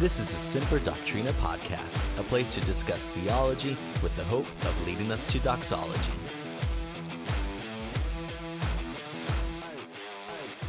This 0.00 0.18
is 0.18 0.30
the 0.30 0.38
Semper 0.38 0.78
Doctrina 0.78 1.30
podcast, 1.32 2.18
a 2.18 2.22
place 2.22 2.54
to 2.54 2.62
discuss 2.62 3.06
theology 3.08 3.76
with 4.02 4.16
the 4.16 4.24
hope 4.24 4.46
of 4.62 4.86
leading 4.86 5.12
us 5.12 5.30
to 5.30 5.38
doxology. 5.40 6.12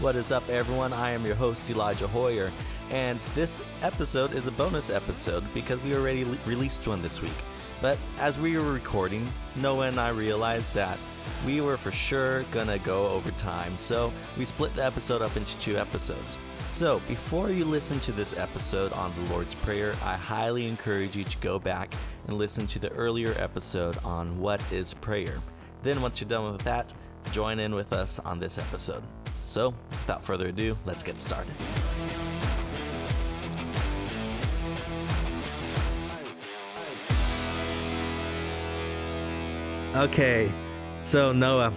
What 0.01 0.17
is 0.17 0.33
up, 0.33 0.49
everyone? 0.49 0.91
I 0.91 1.11
am 1.11 1.25
your 1.25 1.35
host, 1.35 1.69
Elijah 1.69 2.09
Hoyer, 2.09 2.51
and 2.89 3.21
this 3.33 3.61
episode 3.83 4.33
is 4.33 4.47
a 4.47 4.51
bonus 4.51 4.89
episode 4.89 5.45
because 5.53 5.81
we 5.81 5.95
already 5.95 6.25
le- 6.25 6.37
released 6.45 6.85
one 6.85 7.01
this 7.01 7.21
week. 7.21 7.31
But 7.81 7.97
as 8.19 8.37
we 8.37 8.57
were 8.57 8.73
recording, 8.73 9.25
Noah 9.55 9.87
and 9.87 9.97
I 9.97 10.09
realized 10.09 10.75
that 10.75 10.97
we 11.45 11.61
were 11.61 11.77
for 11.77 11.93
sure 11.93 12.43
gonna 12.51 12.79
go 12.79 13.07
over 13.07 13.31
time, 13.31 13.77
so 13.77 14.11
we 14.37 14.43
split 14.43 14.75
the 14.75 14.83
episode 14.83 15.21
up 15.21 15.37
into 15.37 15.57
two 15.59 15.77
episodes. 15.77 16.37
So, 16.71 17.01
before 17.07 17.49
you 17.49 17.65
listen 17.65 17.99
to 17.99 18.13
this 18.13 18.35
episode 18.37 18.93
on 18.93 19.13
the 19.13 19.33
Lord's 19.33 19.53
Prayer, 19.55 19.93
I 20.03 20.15
highly 20.15 20.67
encourage 20.67 21.17
you 21.17 21.25
to 21.25 21.37
go 21.37 21.59
back 21.59 21.93
and 22.27 22.37
listen 22.37 22.65
to 22.67 22.79
the 22.79 22.89
earlier 22.93 23.35
episode 23.37 23.97
on 24.05 24.39
what 24.39 24.61
is 24.71 24.93
prayer. 24.93 25.41
Then, 25.83 26.01
once 26.01 26.21
you're 26.21 26.29
done 26.29 26.49
with 26.51 26.63
that, 26.63 26.93
join 27.31 27.59
in 27.59 27.75
with 27.75 27.91
us 27.91 28.19
on 28.19 28.39
this 28.39 28.57
episode. 28.57 29.03
So, 29.45 29.75
without 29.91 30.23
further 30.23 30.47
ado, 30.47 30.77
let's 30.85 31.03
get 31.03 31.19
started. 31.19 31.53
Okay, 39.93 40.49
so 41.03 41.33
Noah, 41.33 41.73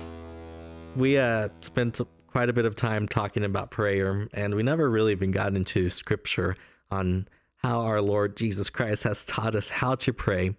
we 0.95 1.19
uh 1.19 1.49
spent 1.63 2.01
quite 2.35 2.49
a 2.49 2.53
bit 2.53 2.65
of 2.65 2.75
time 2.75 3.07
talking 3.07 3.45
about 3.45 3.71
prayer, 3.71 4.27
and 4.35 4.57
we 4.57 4.63
never 4.65 4.91
really 4.91 5.13
even 5.13 5.31
got 5.31 5.55
into 5.55 5.89
scripture 5.89 6.57
on 6.91 7.29
how 7.59 7.83
our 7.83 8.03
Lord 8.03 8.37
Jesus 8.37 8.71
Christ 8.71 9.05
has 9.05 9.25
taught 9.25 9.55
us 9.55 9.71
how 9.71 9.95
to 9.95 10.13
pray. 10.13 10.57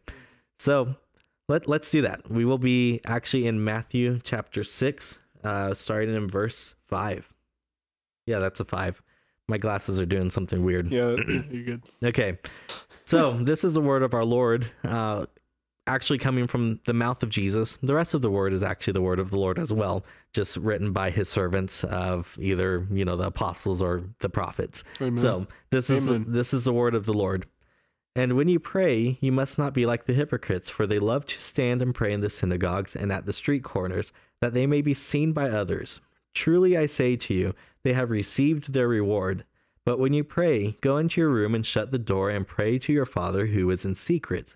So 0.57 0.95
let 1.49 1.67
let's 1.67 1.91
do 1.91 2.01
that. 2.03 2.31
We 2.31 2.45
will 2.45 2.59
be 2.59 3.01
actually 3.05 3.45
in 3.45 3.61
Matthew 3.61 4.21
chapter 4.23 4.63
six, 4.63 5.19
uh, 5.43 5.73
starting 5.73 6.15
in 6.15 6.29
verse 6.29 6.75
five. 6.87 7.27
Yeah, 8.25 8.39
that's 8.39 8.61
a 8.61 8.65
five. 8.65 9.01
My 9.49 9.57
glasses 9.57 9.99
are 9.99 10.05
doing 10.05 10.29
something 10.29 10.63
weird. 10.63 10.93
Yeah, 10.93 11.17
you're 11.51 11.63
good. 11.63 11.83
Okay. 12.01 12.37
So 13.03 13.33
this 13.33 13.65
is 13.65 13.73
the 13.73 13.81
word 13.81 14.01
of 14.01 14.13
our 14.13 14.23
Lord, 14.23 14.71
uh, 14.85 15.25
actually 15.87 16.17
coming 16.17 16.47
from 16.47 16.79
the 16.85 16.93
mouth 16.93 17.21
of 17.21 17.29
Jesus. 17.29 17.77
The 17.81 17.93
rest 17.93 18.13
of 18.13 18.21
the 18.21 18.31
word 18.31 18.53
is 18.53 18.63
actually 18.63 18.93
the 18.93 19.01
word 19.01 19.19
of 19.19 19.29
the 19.29 19.37
Lord 19.37 19.59
as 19.59 19.71
well, 19.71 20.03
just 20.33 20.57
written 20.57 20.91
by 20.91 21.11
his 21.11 21.29
servants 21.29 21.83
of 21.83 22.37
either, 22.41 22.87
you 22.91 23.05
know, 23.05 23.15
the 23.15 23.27
apostles 23.27 23.81
or 23.81 24.03
the 24.19 24.29
prophets. 24.29 24.83
Amen. 24.99 25.17
So 25.17 25.47
this 25.69 25.89
is 25.89 26.05
the, 26.05 26.19
this 26.19 26.53
is 26.53 26.63
the 26.63 26.73
word 26.73 26.95
of 26.95 27.05
the 27.05 27.13
Lord. 27.13 27.45
And 28.15 28.33
when 28.33 28.47
you 28.47 28.59
pray, 28.59 29.17
you 29.19 29.31
must 29.31 29.57
not 29.57 29.73
be 29.73 29.85
like 29.85 30.05
the 30.05 30.13
hypocrites, 30.13 30.69
for 30.69 30.87
they 30.87 30.99
love 30.99 31.25
to 31.27 31.39
stand 31.39 31.81
and 31.81 31.93
pray 31.93 32.13
in 32.13 32.21
the 32.21 32.29
synagogues 32.29 32.95
and 32.95 33.11
at 33.11 33.25
the 33.25 33.33
street 33.33 33.63
corners, 33.63 34.13
that 34.41 34.53
they 34.53 34.65
may 34.65 34.81
be 34.81 34.93
seen 34.93 35.33
by 35.33 35.49
others. 35.49 35.99
Truly 36.33 36.77
I 36.77 36.85
say 36.85 37.15
to 37.17 37.33
you, 37.33 37.53
they 37.83 37.93
have 37.93 38.09
received 38.09 38.73
their 38.73 38.87
reward. 38.87 39.43
But 39.85 39.99
when 39.99 40.13
you 40.13 40.23
pray, 40.23 40.77
go 40.81 40.97
into 40.97 41.21
your 41.21 41.29
room 41.29 41.53
and 41.53 41.65
shut 41.65 41.91
the 41.91 41.99
door 41.99 42.29
and 42.29 42.47
pray 42.47 42.79
to 42.79 42.93
your 42.93 43.05
Father 43.05 43.47
who 43.47 43.69
is 43.69 43.85
in 43.85 43.95
secret. 43.95 44.55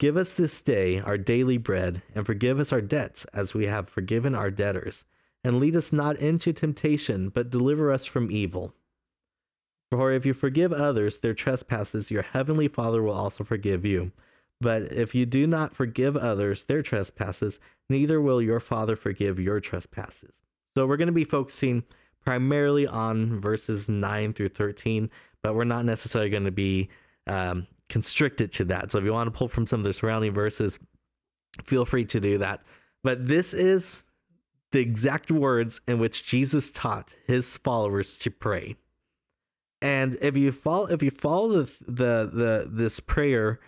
Give 0.00 0.16
us 0.16 0.32
this 0.32 0.62
day 0.62 0.98
our 0.98 1.18
daily 1.18 1.58
bread, 1.58 2.00
and 2.14 2.24
forgive 2.24 2.58
us 2.58 2.72
our 2.72 2.80
debts 2.80 3.26
as 3.34 3.52
we 3.52 3.66
have 3.66 3.86
forgiven 3.86 4.34
our 4.34 4.50
debtors. 4.50 5.04
And 5.44 5.60
lead 5.60 5.76
us 5.76 5.92
not 5.92 6.16
into 6.16 6.54
temptation, 6.54 7.28
but 7.28 7.50
deliver 7.50 7.92
us 7.92 8.06
from 8.06 8.30
evil. 8.30 8.72
For 9.90 10.10
if 10.10 10.24
you 10.24 10.32
forgive 10.32 10.72
others 10.72 11.18
their 11.18 11.34
trespasses, 11.34 12.10
your 12.10 12.22
heavenly 12.22 12.66
Father 12.66 13.02
will 13.02 13.12
also 13.12 13.44
forgive 13.44 13.84
you. 13.84 14.12
But 14.58 14.90
if 14.90 15.14
you 15.14 15.26
do 15.26 15.46
not 15.46 15.76
forgive 15.76 16.16
others 16.16 16.64
their 16.64 16.82
trespasses, 16.82 17.60
neither 17.90 18.22
will 18.22 18.40
your 18.40 18.60
Father 18.60 18.96
forgive 18.96 19.38
your 19.38 19.60
trespasses. 19.60 20.40
So 20.74 20.86
we're 20.86 20.96
going 20.96 21.08
to 21.08 21.12
be 21.12 21.24
focusing 21.24 21.84
primarily 22.24 22.86
on 22.86 23.38
verses 23.38 23.86
9 23.86 24.32
through 24.32 24.48
13, 24.48 25.10
but 25.42 25.54
we're 25.54 25.64
not 25.64 25.84
necessarily 25.84 26.30
going 26.30 26.44
to 26.44 26.50
be 26.50 26.88
um, 27.26 27.66
constricted 27.90 28.52
to 28.52 28.64
that. 28.66 28.90
So 28.90 28.98
if 28.98 29.04
you 29.04 29.12
want 29.12 29.26
to 29.26 29.36
pull 29.36 29.48
from 29.48 29.66
some 29.66 29.80
of 29.80 29.84
the 29.84 29.92
surrounding 29.92 30.32
verses, 30.32 30.78
feel 31.62 31.84
free 31.84 32.06
to 32.06 32.20
do 32.20 32.38
that. 32.38 32.62
But 33.02 33.26
this 33.26 33.52
is 33.52 34.04
the 34.72 34.80
exact 34.80 35.30
words 35.30 35.80
in 35.86 35.98
which 35.98 36.24
Jesus 36.24 36.70
taught 36.70 37.16
his 37.26 37.56
followers 37.56 38.16
to 38.18 38.30
pray. 38.30 38.76
And 39.82 40.16
if 40.20 40.36
you 40.36 40.52
follow 40.52 40.86
if 40.86 41.02
you 41.02 41.10
follow 41.10 41.62
the 41.62 41.76
the, 41.86 42.30
the 42.32 42.70
this 42.70 43.00
prayer 43.00 43.60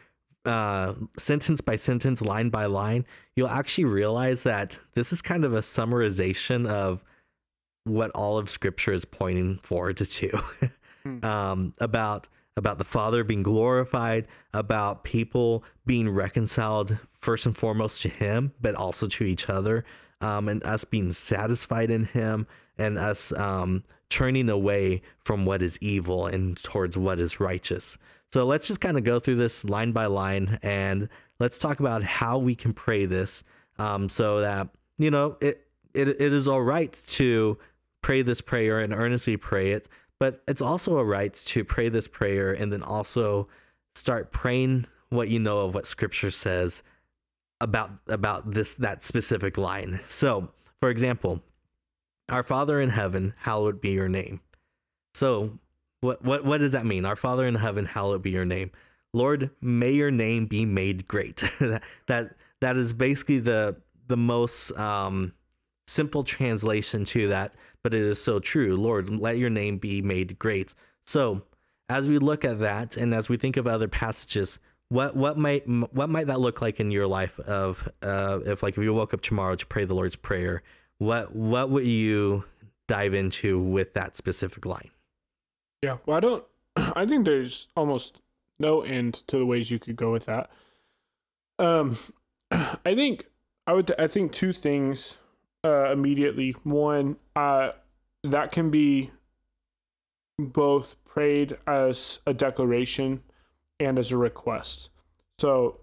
uh, 0.45 0.95
sentence 1.19 1.61
by 1.61 1.77
sentence, 1.77 2.21
line 2.21 2.51
by 2.51 2.67
line, 2.67 3.07
you'll 3.35 3.49
actually 3.49 3.85
realize 3.85 4.43
that 4.43 4.79
this 4.95 5.13
is 5.13 5.23
kind 5.23 5.45
of 5.45 5.55
a 5.55 5.61
summarization 5.61 6.69
of 6.69 7.03
what 7.85 8.11
all 8.11 8.39
of 8.39 8.51
Scripture 8.51 8.93
is 8.93 9.05
pointing 9.05 9.59
forward 9.59 9.97
to, 9.97 10.43
Hmm. 11.05 11.25
um, 11.25 11.73
about 11.81 12.29
about 12.57 12.79
the 12.79 12.85
Father 12.85 13.25
being 13.25 13.43
glorified, 13.43 14.27
about 14.53 15.05
people 15.05 15.65
being 15.87 16.11
reconciled 16.11 16.99
first 17.13 17.47
and 17.47 17.57
foremost 17.57 18.03
to 18.03 18.09
Him, 18.09 18.53
but 18.61 18.75
also 18.75 19.07
to 19.07 19.25
each 19.25 19.49
other, 19.49 19.85
um, 20.21 20.49
and 20.49 20.63
us 20.65 20.85
being 20.85 21.13
satisfied 21.13 21.91
in 21.91 22.05
Him, 22.05 22.47
and 22.77 22.99
us 22.99 23.33
um, 23.33 23.85
turning 24.09 24.49
away 24.49 25.03
from 25.25 25.47
what 25.47 25.63
is 25.63 25.79
evil 25.81 26.27
and 26.27 26.63
towards 26.63 26.99
what 26.99 27.19
is 27.19 27.41
righteous. 27.41 27.97
So 28.33 28.45
let's 28.45 28.67
just 28.67 28.81
kind 28.81 28.99
of 28.99 29.05
go 29.05 29.21
through 29.21 29.37
this 29.37 29.65
line 29.65 29.93
by 29.93 30.07
line, 30.07 30.59
and 30.63 31.09
let's 31.39 31.59
talk 31.59 31.81
about 31.81 32.03
how 32.03 32.39
we 32.39 32.55
can 32.55 32.73
pray 32.73 33.07
this, 33.07 33.45
um, 33.79 34.09
so 34.09 34.41
that 34.41 34.69
you 34.99 35.11
know 35.11 35.37
it, 35.41 35.67
it 35.95 36.09
it 36.09 36.33
is 36.33 36.47
all 36.47 36.63
right 36.63 36.93
to 37.09 37.59
pray 38.03 38.21
this 38.21 38.41
prayer 38.41 38.81
and 38.81 38.93
earnestly 38.93 39.37
pray 39.37 39.71
it, 39.73 39.89
but 40.23 40.41
it's 40.47 40.63
also 40.63 40.99
a 40.99 41.05
right 41.05 41.35
to 41.35 41.65
pray 41.65 41.89
this 41.89 42.07
prayer 42.07 42.53
and 42.53 42.73
then 42.73 42.81
also 42.81 43.49
start 43.97 44.31
praying 44.31 44.87
what 45.09 45.29
you 45.29 45.41
know 45.41 45.63
of 45.63 45.75
what 45.75 45.85
Scripture 45.85 46.31
says 46.31 46.85
about 47.61 47.91
about 48.07 48.53
this 48.53 48.75
that 48.75 49.03
specific 49.03 49.59
line. 49.59 49.99
So, 50.05 50.53
for 50.79 50.91
example, 50.91 51.43
our 52.29 52.45
Father 52.45 52.81
in 52.81 52.91
heaven, 52.91 53.35
hallowed 53.37 53.81
be 53.81 53.91
your 53.91 54.09
name. 54.09 54.39
So, 55.15 55.59
what 56.03 56.25
what 56.25 56.45
what 56.45 56.59
does 56.59 56.71
that 56.71 56.87
mean? 56.87 57.05
Our 57.05 57.17
Father 57.17 57.45
in 57.45 57.57
heaven, 57.57 57.85
hallowed 57.85 58.23
be 58.23 58.31
your 58.31 58.45
name. 58.45 58.71
Lord, 59.13 59.51
may 59.61 59.91
your 59.91 60.13
name 60.13 60.47
be 60.47 60.65
made 60.65 61.09
great. 61.09 61.39
that, 61.59 61.83
that 62.07 62.37
that 62.61 62.77
is 62.77 62.93
basically 62.93 63.41
the 63.41 63.75
the 64.07 64.17
most 64.17 64.71
um 64.79 65.33
simple 65.93 66.25
translation 66.25 67.05
to 67.07 67.29
that, 67.29 67.55
but 67.83 67.95
it 67.95 68.03
is 68.03 68.23
so 68.23 68.41
true. 68.41 68.77
Lord, 68.77 69.11
let 69.11 69.39
your 69.39 69.51
name 69.51 69.79
be 69.79 70.03
made 70.03 70.39
great. 70.39 70.75
So, 71.07 71.43
as 71.89 72.09
we 72.09 72.19
look 72.19 72.45
at 72.45 72.61
that 72.61 72.97
and 72.97 73.15
as 73.15 73.29
we 73.29 73.37
think 73.37 73.57
of 73.57 73.67
other 73.67 73.89
passages, 73.89 74.59
what 74.89 75.17
what 75.17 75.37
might 75.37 75.69
what 75.69 76.09
might 76.11 76.27
that 76.27 76.41
look 76.41 76.61
like 76.61 76.81
in 76.81 76.91
your 76.91 77.07
life 77.07 77.39
of 77.41 77.89
uh 78.03 78.41
if 78.45 78.63
like 78.63 78.77
if 78.77 78.85
you 78.85 78.93
woke 78.93 79.15
up 79.15 79.23
tomorrow 79.23 79.57
to 79.57 79.67
pray 79.67 79.85
the 79.85 79.95
Lord's 79.95 80.17
prayer, 80.17 80.63
what 80.99 81.35
what 81.35 81.71
would 81.71 81.87
you 81.87 82.45
dive 82.89 83.15
into 83.15 83.59
with 83.59 83.95
that 83.95 84.17
specific 84.17 84.67
line? 84.67 84.91
Yeah. 85.83 85.99
Well, 86.07 86.17
I 86.17 86.21
don't. 86.21 86.45
I 86.77 87.07
think 87.07 87.25
there's 87.25 87.69
almost 87.77 88.21
no 88.59 88.83
end 88.83 89.15
to 89.29 89.39
the 89.39 89.47
ways 89.47 89.71
you 89.71 89.79
could 89.79 89.97
go 89.97 90.13
with 90.13 90.27
that. 90.27 90.51
Um, 91.59 91.97
I 92.51 92.95
think 92.95 93.27
I 93.67 93.73
would. 93.73 93.93
I 93.99 94.07
think 94.07 94.33
two 94.33 94.53
things 94.53 95.19
uh, 95.65 95.91
immediately. 95.93 96.53
One, 96.65 97.17
uh, 97.37 97.71
that 98.25 98.53
can 98.53 98.71
be 98.71 99.11
both 100.39 100.97
prayed 101.05 101.57
as 101.67 102.21
a 102.27 102.35
declaration 102.35 103.23
and 103.79 103.99
as 103.99 104.13
a 104.13 104.17
request. 104.17 104.91
So, 105.39 105.81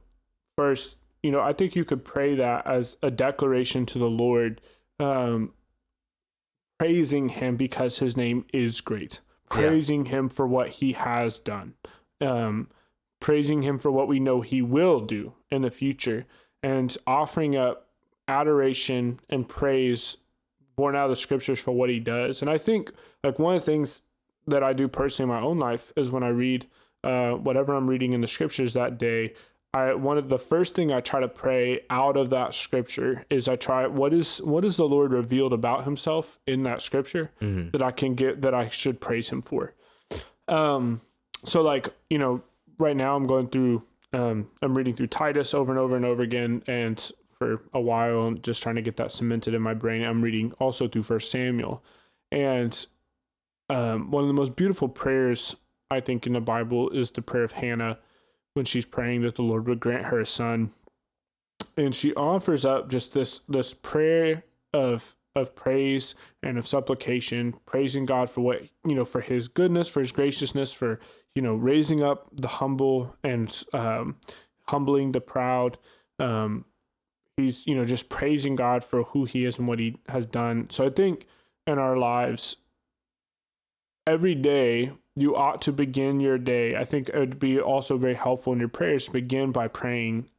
first, 0.57 0.97
you 1.23 1.31
know, 1.31 1.41
I 1.41 1.53
think 1.53 1.75
you 1.75 1.85
could 1.85 2.03
pray 2.05 2.35
that 2.35 2.65
as 2.65 2.97
a 3.03 3.11
declaration 3.11 3.85
to 3.87 3.99
the 3.99 4.09
Lord, 4.09 4.61
um, 4.99 5.53
praising 6.79 7.29
Him 7.29 7.57
because 7.57 7.99
His 7.99 8.15
name 8.15 8.45
is 8.53 8.81
great, 8.81 9.21
Yeah. 9.51 9.67
praising 9.67 10.05
Him 10.05 10.29
for 10.29 10.47
what 10.47 10.69
He 10.69 10.93
has 10.93 11.39
done, 11.39 11.73
um, 12.21 12.69
praising 13.19 13.63
him 13.63 13.77
for 13.77 13.91
what 13.91 14.07
we 14.07 14.17
know 14.17 14.39
he 14.39 14.61
will 14.61 15.01
do 15.01 15.33
in 15.51 15.61
the 15.61 15.69
future 15.69 16.25
and 16.63 16.97
offering 17.05 17.53
up 17.55 17.88
adoration 18.29 19.19
and 19.29 19.47
praise 19.49 20.17
born 20.75 20.95
out 20.95 21.05
of 21.05 21.09
the 21.09 21.15
scriptures 21.15 21.59
for 21.59 21.71
what 21.71 21.89
he 21.89 21.99
does. 21.99 22.41
And 22.41 22.49
I 22.49 22.57
think 22.57 22.91
like 23.23 23.37
one 23.39 23.55
of 23.55 23.61
the 23.61 23.65
things 23.65 24.01
that 24.47 24.63
I 24.63 24.71
do 24.73 24.87
personally 24.87 25.31
in 25.33 25.41
my 25.41 25.45
own 25.45 25.59
life 25.59 25.91
is 25.97 26.09
when 26.11 26.23
I 26.23 26.29
read 26.29 26.67
uh, 27.03 27.31
whatever 27.31 27.73
I'm 27.73 27.87
reading 27.87 28.13
in 28.13 28.21
the 28.21 28.27
scriptures 28.27 28.73
that 28.73 28.97
day, 28.97 29.33
I 29.73 29.93
one 29.93 30.17
of 30.17 30.29
the 30.29 30.39
first 30.39 30.73
thing 30.75 30.91
I 30.91 30.99
try 31.01 31.19
to 31.19 31.27
pray 31.27 31.81
out 31.89 32.17
of 32.17 32.29
that 32.31 32.55
scripture 32.55 33.23
is 33.29 33.47
I 33.47 33.55
try 33.55 33.85
what 33.87 34.13
is 34.13 34.39
what 34.41 34.65
is 34.65 34.77
the 34.77 34.87
Lord 34.87 35.11
revealed 35.11 35.53
about 35.53 35.83
himself 35.83 36.39
in 36.47 36.63
that 36.63 36.81
scripture 36.81 37.31
Mhm. 37.41 37.71
that 37.73 37.81
I 37.81 37.91
can 37.91 38.15
get 38.15 38.41
that 38.41 38.53
I 38.55 38.69
should 38.69 38.99
praise 38.99 39.29
him 39.29 39.41
for. 39.41 39.73
Um 40.47 41.01
so 41.45 41.61
like, 41.61 41.89
you 42.09 42.17
know, 42.17 42.41
right 42.79 42.95
now 42.97 43.15
I'm 43.15 43.27
going 43.27 43.47
through 43.49 43.83
um 44.11 44.49
I'm 44.61 44.75
reading 44.75 44.95
through 44.95 45.07
Titus 45.07 45.53
over 45.53 45.71
and 45.71 45.79
over 45.79 45.95
and 45.95 46.03
over 46.05 46.23
again 46.23 46.63
and 46.67 47.11
for 47.39 47.61
a 47.73 47.81
while 47.81 48.19
I'm 48.21 48.41
just 48.41 48.61
trying 48.61 48.75
to 48.75 48.81
get 48.81 48.97
that 48.97 49.11
cemented 49.11 49.53
in 49.53 49.61
my 49.61 49.73
brain. 49.73 50.03
I'm 50.03 50.21
reading 50.21 50.53
also 50.59 50.87
through 50.87 51.03
First 51.03 51.31
Samuel. 51.31 51.83
And 52.31 52.85
um 53.69 54.11
one 54.11 54.23
of 54.23 54.27
the 54.27 54.33
most 54.33 54.55
beautiful 54.55 54.89
prayers 54.89 55.55
I 55.89 55.99
think 56.01 56.27
in 56.27 56.33
the 56.33 56.41
Bible 56.41 56.89
is 56.89 57.11
the 57.11 57.21
prayer 57.21 57.43
of 57.43 57.53
Hannah 57.53 57.97
when 58.53 58.65
she's 58.65 58.85
praying 58.85 59.21
that 59.21 59.35
the 59.35 59.41
Lord 59.41 59.67
would 59.67 59.79
grant 59.79 60.05
her 60.05 60.19
a 60.19 60.25
son. 60.25 60.71
And 61.77 61.95
she 61.95 62.13
offers 62.13 62.65
up 62.65 62.89
just 62.89 63.13
this 63.13 63.39
this 63.47 63.73
prayer 63.73 64.43
of 64.73 65.15
of 65.35 65.55
praise 65.55 66.15
and 66.43 66.57
of 66.57 66.67
supplication, 66.67 67.53
praising 67.65 68.05
God 68.05 68.29
for 68.29 68.41
what 68.41 68.63
you 68.85 68.95
know, 68.95 69.05
for 69.05 69.21
His 69.21 69.47
goodness, 69.47 69.87
for 69.87 69.99
His 69.99 70.11
graciousness, 70.11 70.73
for 70.73 70.99
you 71.35 71.41
know, 71.41 71.55
raising 71.55 72.03
up 72.03 72.27
the 72.33 72.47
humble 72.47 73.15
and 73.23 73.63
um, 73.73 74.17
humbling 74.67 75.11
the 75.11 75.21
proud. 75.21 75.77
Um, 76.19 76.65
he's 77.41 77.65
you 77.67 77.75
know 77.75 77.85
just 77.85 78.09
praising 78.09 78.55
God 78.55 78.83
for 78.83 79.03
who 79.03 79.25
He 79.25 79.45
is 79.45 79.57
and 79.59 79.67
what 79.67 79.79
He 79.79 79.97
has 80.09 80.25
done. 80.25 80.69
So 80.69 80.85
I 80.85 80.89
think 80.89 81.25
in 81.67 81.77
our 81.79 81.97
lives, 81.97 82.55
every 84.07 84.35
day 84.35 84.91
you 85.15 85.35
ought 85.35 85.61
to 85.63 85.71
begin 85.71 86.19
your 86.19 86.37
day. 86.37 86.75
I 86.75 86.85
think 86.85 87.09
it 87.09 87.17
would 87.17 87.39
be 87.39 87.59
also 87.59 87.97
very 87.97 88.13
helpful 88.13 88.53
in 88.53 88.59
your 88.59 88.69
prayers 88.69 89.05
to 89.05 89.11
begin 89.11 89.51
by 89.51 89.67
praying, 89.67 90.29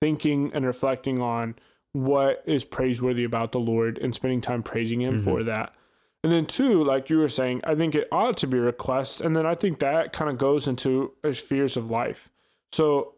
thinking 0.00 0.50
and 0.54 0.64
reflecting 0.64 1.20
on 1.20 1.54
what 1.92 2.42
is 2.46 2.64
praiseworthy 2.64 3.24
about 3.24 3.52
the 3.52 3.60
Lord 3.60 3.98
and 3.98 4.14
spending 4.14 4.40
time 4.40 4.62
praising 4.62 5.02
Him 5.02 5.20
Mhm. 5.20 5.24
for 5.24 5.42
that. 5.44 5.74
And 6.22 6.32
then 6.32 6.46
two, 6.46 6.82
like 6.84 7.08
you 7.10 7.18
were 7.18 7.28
saying, 7.28 7.62
I 7.64 7.74
think 7.74 7.94
it 7.94 8.06
ought 8.12 8.36
to 8.38 8.46
be 8.46 8.58
a 8.58 8.62
request. 8.62 9.20
And 9.20 9.34
then 9.34 9.46
I 9.46 9.54
think 9.54 9.78
that 9.78 10.12
kind 10.12 10.30
of 10.30 10.36
goes 10.38 10.68
into 10.68 11.12
fears 11.32 11.76
of 11.76 11.90
life. 11.90 12.30
So, 12.72 13.14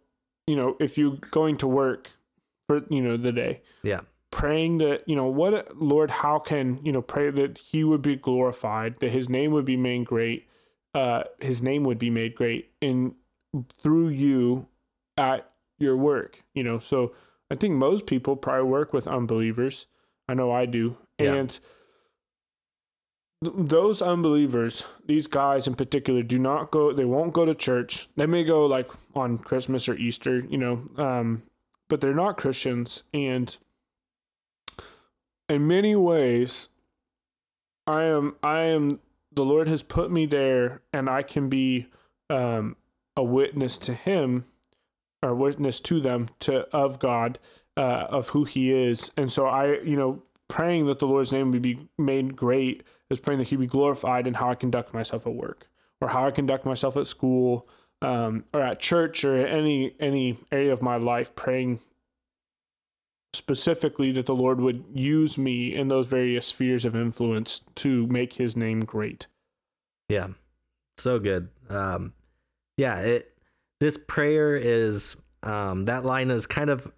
you 0.47 0.57
know, 0.57 0.77
if 0.81 0.97
you're 0.97 1.19
going 1.31 1.57
to 1.59 1.67
work 1.67 2.13
for, 2.81 2.95
you 2.95 3.03
know, 3.03 3.17
the 3.17 3.33
day, 3.33 3.61
Yeah. 3.83 4.01
praying 4.31 4.79
that 4.79 5.07
you 5.07 5.15
know 5.15 5.27
what 5.27 5.77
lord 5.77 6.11
how 6.11 6.39
can 6.39 6.81
you 6.83 6.91
know 6.91 7.03
pray 7.03 7.31
that 7.31 7.59
he 7.59 7.85
would 7.85 8.01
be 8.01 8.17
glorified 8.17 8.97
that 9.01 9.11
his 9.13 9.29
name 9.29 9.51
would 9.53 9.67
be 9.67 9.77
made 9.77 10.07
great 10.07 10.49
uh 10.95 11.23
his 11.39 11.63
name 11.63 11.85
would 11.85 11.99
be 11.99 12.09
made 12.09 12.35
great 12.35 12.71
in 12.81 13.15
through 13.77 14.09
you 14.09 14.67
at 15.19 15.51
your 15.79 15.97
work 15.99 16.43
you 16.55 16.63
know? 16.65 16.79
So 16.79 17.13
i 17.51 17.55
think 17.55 17.75
most 17.75 18.07
people 18.07 18.35
probably 18.37 18.71
work 18.71 18.95
with 18.95 19.07
unbelievers. 19.07 19.87
I 20.29 20.33
know 20.35 20.51
i 20.51 20.65
do. 20.65 20.97
Yeah. 21.19 21.35
and 21.35 21.61
those 23.43 24.01
unbelievers 24.01 24.87
these 25.07 25.27
guys 25.27 25.67
in 25.67 25.75
particular 25.75 26.23
do 26.23 26.39
not 26.39 26.71
go 26.71 26.93
they 26.93 27.05
won't 27.05 27.33
go 27.35 27.45
to 27.45 27.55
church. 27.55 28.09
They 28.17 28.27
may 28.27 28.45
go 28.45 28.65
like 28.67 28.89
on 29.15 29.37
christmas 29.39 29.89
or 29.89 29.95
easter 29.97 30.39
you 30.39 30.57
know 30.59 30.89
um 30.97 31.43
but 31.93 32.01
they're 32.01 32.15
not 32.15 32.39
christians. 32.39 33.03
And 33.13 33.55
in 35.47 35.67
many 35.67 35.95
ways 35.95 36.69
i 37.87 38.05
am 38.05 38.35
i 38.43 38.61
am 38.61 39.01
the 39.31 39.45
lord 39.45 39.69
has 39.69 39.83
put 39.83 40.11
me 40.11 40.25
there 40.25 40.81
and 40.95 41.11
i 41.11 41.23
can 41.23 41.51
be 41.51 41.89
um 42.31 42.77
a 43.15 43.23
witness 43.23 43.77
to 43.77 43.93
him 43.93 44.47
or 45.23 45.35
witness 45.35 45.81
to 45.81 46.01
them 46.01 46.29
to 46.39 46.67
of 46.75 46.99
god 46.99 47.39
uh 47.77 48.07
of 48.09 48.31
who 48.31 48.45
he 48.45 48.73
is. 48.73 49.11
And 49.19 49.31
so 49.31 49.45
i 49.45 49.79
you 49.83 49.97
know 49.97 50.23
praying 50.49 50.87
that 50.87 50.99
the 50.99 51.07
lord's 51.07 51.31
name 51.31 51.51
would 51.51 51.61
be 51.61 51.79
made 51.99 52.37
great 52.37 52.85
is 53.11 53.21
praying 53.21 53.39
that 53.41 53.49
he 53.49 53.57
be 53.57 53.67
glorified 53.67 54.27
in 54.27 54.33
how 54.33 54.49
i 54.49 54.55
conduct 54.55 54.95
myself 54.95 55.27
at 55.27 55.35
work 55.35 55.69
or 56.01 56.09
how 56.09 56.27
i 56.27 56.31
conduct 56.31 56.65
myself 56.65 56.97
at 56.97 57.07
school 57.07 57.69
um, 58.03 58.45
or 58.53 58.61
at 58.61 58.81
church 58.81 59.25
or 59.25 59.47
any 59.47 59.95
any 60.01 60.37
area 60.51 60.73
of 60.73 60.83
my 60.83 60.97
life 60.97 61.35
praying 61.35 61.79
specifically 63.33 64.13
that 64.13 64.27
the 64.27 64.35
Lord 64.35 64.61
would 64.61 64.85
use 64.93 65.39
me 65.39 65.75
in 65.75 65.89
those 65.89 66.07
various 66.07 66.49
spheres 66.49 66.85
of 66.85 66.95
influence 66.95 67.61
to 67.77 68.07
make 68.09 68.35
his 68.35 68.57
name 68.57 68.81
great. 68.81 69.27
Yeah. 70.09 70.29
So 70.99 71.19
good. 71.19 71.49
Um 71.71 72.13
yeah, 72.77 72.99
it 73.01 73.33
this 73.81 73.97
prayer 73.97 74.57
is 74.57 75.17
um 75.43 75.87
that 75.87 76.05
line 76.05 76.31
is 76.31 76.47
kind 76.47 76.71
of 76.71 76.93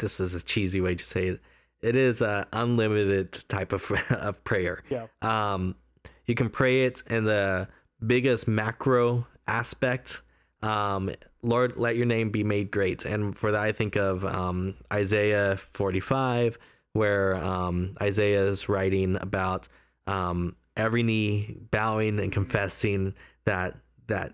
this 0.00 0.20
is 0.20 0.34
a 0.34 0.42
cheesy 0.42 0.80
way 0.80 0.94
to 0.94 1.04
say 1.04 1.28
it. 1.28 1.40
It 1.80 1.96
is 1.96 2.20
a 2.20 2.46
unlimited 2.52 3.32
type 3.48 3.72
of 3.72 3.90
of 4.10 4.42
prayer. 4.44 4.82
Yeah. 4.90 5.06
Um 5.22 5.76
you 6.26 6.34
can 6.34 6.50
pray 6.50 6.84
it 6.84 7.02
in 7.08 7.24
the 7.24 7.68
biggest 8.04 8.46
macro 8.46 9.26
aspect. 9.48 10.22
Um 10.62 11.10
Lord, 11.42 11.76
let 11.76 11.96
your 11.96 12.06
name 12.06 12.30
be 12.30 12.42
made 12.42 12.70
great. 12.70 13.04
And 13.04 13.36
for 13.36 13.52
that 13.52 13.62
I 13.62 13.72
think 13.72 13.96
of 13.96 14.24
um 14.24 14.74
Isaiah 14.92 15.56
45 15.56 16.58
where 16.92 17.36
um 17.36 17.94
Isaiah 18.00 18.44
is 18.44 18.68
writing 18.68 19.16
about 19.20 19.68
um 20.06 20.56
every 20.76 21.02
knee 21.02 21.56
bowing 21.70 22.18
and 22.20 22.32
confessing 22.32 23.14
that 23.44 23.76
that 24.06 24.32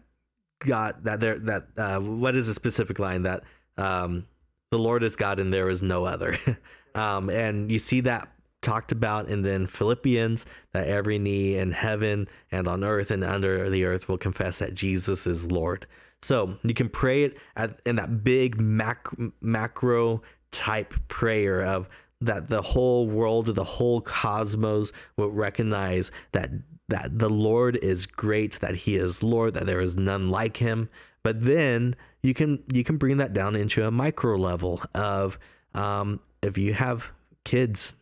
God 0.61 1.05
that 1.05 1.21
there 1.21 1.39
that 1.39 1.67
uh, 1.77 2.01
what 2.01 2.37
is 2.37 2.49
a 2.49 2.55
specific 2.55 2.99
line 2.99 3.23
that 3.23 3.43
um, 3.77 4.27
the 4.71 4.79
Lord 4.79 5.03
is 5.03 5.17
God 5.17 5.39
and 5.39 5.53
there 5.53 5.69
is 5.69 5.83
no 5.83 6.05
other, 6.05 6.37
um, 6.95 7.31
and 7.31 7.71
you 7.71 7.79
see 7.79 8.01
that 8.03 8.29
talked 8.65 8.91
about 8.91 9.29
in 9.29 9.43
then 9.43 9.67
Philippians 9.67 10.47
that 10.73 10.89
every 10.89 11.19
knee 11.19 11.57
in 11.57 11.71
heaven 11.71 12.29
and 12.51 12.67
on 12.67 12.83
earth 12.83 13.11
and 13.11 13.23
under 13.23 13.71
the 13.71 13.85
earth 13.85 14.09
will 14.09 14.19
confess 14.19 14.59
that 14.59 14.75
Jesus 14.75 15.27
is 15.27 15.53
Lord. 15.53 15.87
So 16.23 16.57
you 16.63 16.75
can 16.75 16.89
pray 16.89 17.25
it 17.25 17.37
at, 17.55 17.81
in 17.85 17.97
that 17.97 18.25
big 18.25 18.59
mac, 18.59 19.09
macro 19.41 20.23
type 20.51 20.95
prayer 21.09 21.63
of 21.63 21.89
that 22.21 22.49
the 22.49 22.63
whole 22.63 23.07
world, 23.07 23.55
the 23.55 23.65
whole 23.65 24.01
cosmos 24.01 24.93
will 25.17 25.31
recognize 25.31 26.11
that 26.33 26.51
that 26.89 27.19
the 27.19 27.31
Lord 27.31 27.77
is 27.77 28.07
great, 28.07 28.61
that 28.61 28.75
He 28.75 28.97
is 28.97 29.23
Lord, 29.23 29.55
that 29.55 29.67
there 29.67 29.81
is 29.81 29.97
none 29.97 30.31
like 30.31 30.59
Him. 30.59 30.89
But 31.23 31.43
then 31.43 31.97
you 32.23 32.35
can 32.35 32.63
you 32.73 32.85
can 32.85 32.97
bring 32.97 33.19
that 33.19 33.33
down 33.33 33.57
into 33.57 33.87
a 33.87 33.91
micro 33.91 34.37
level 34.37 34.81
of 34.95 35.39
um, 35.75 36.21
if 36.43 36.57
you 36.57 36.73
have 36.75 37.13
kids, 37.45 37.95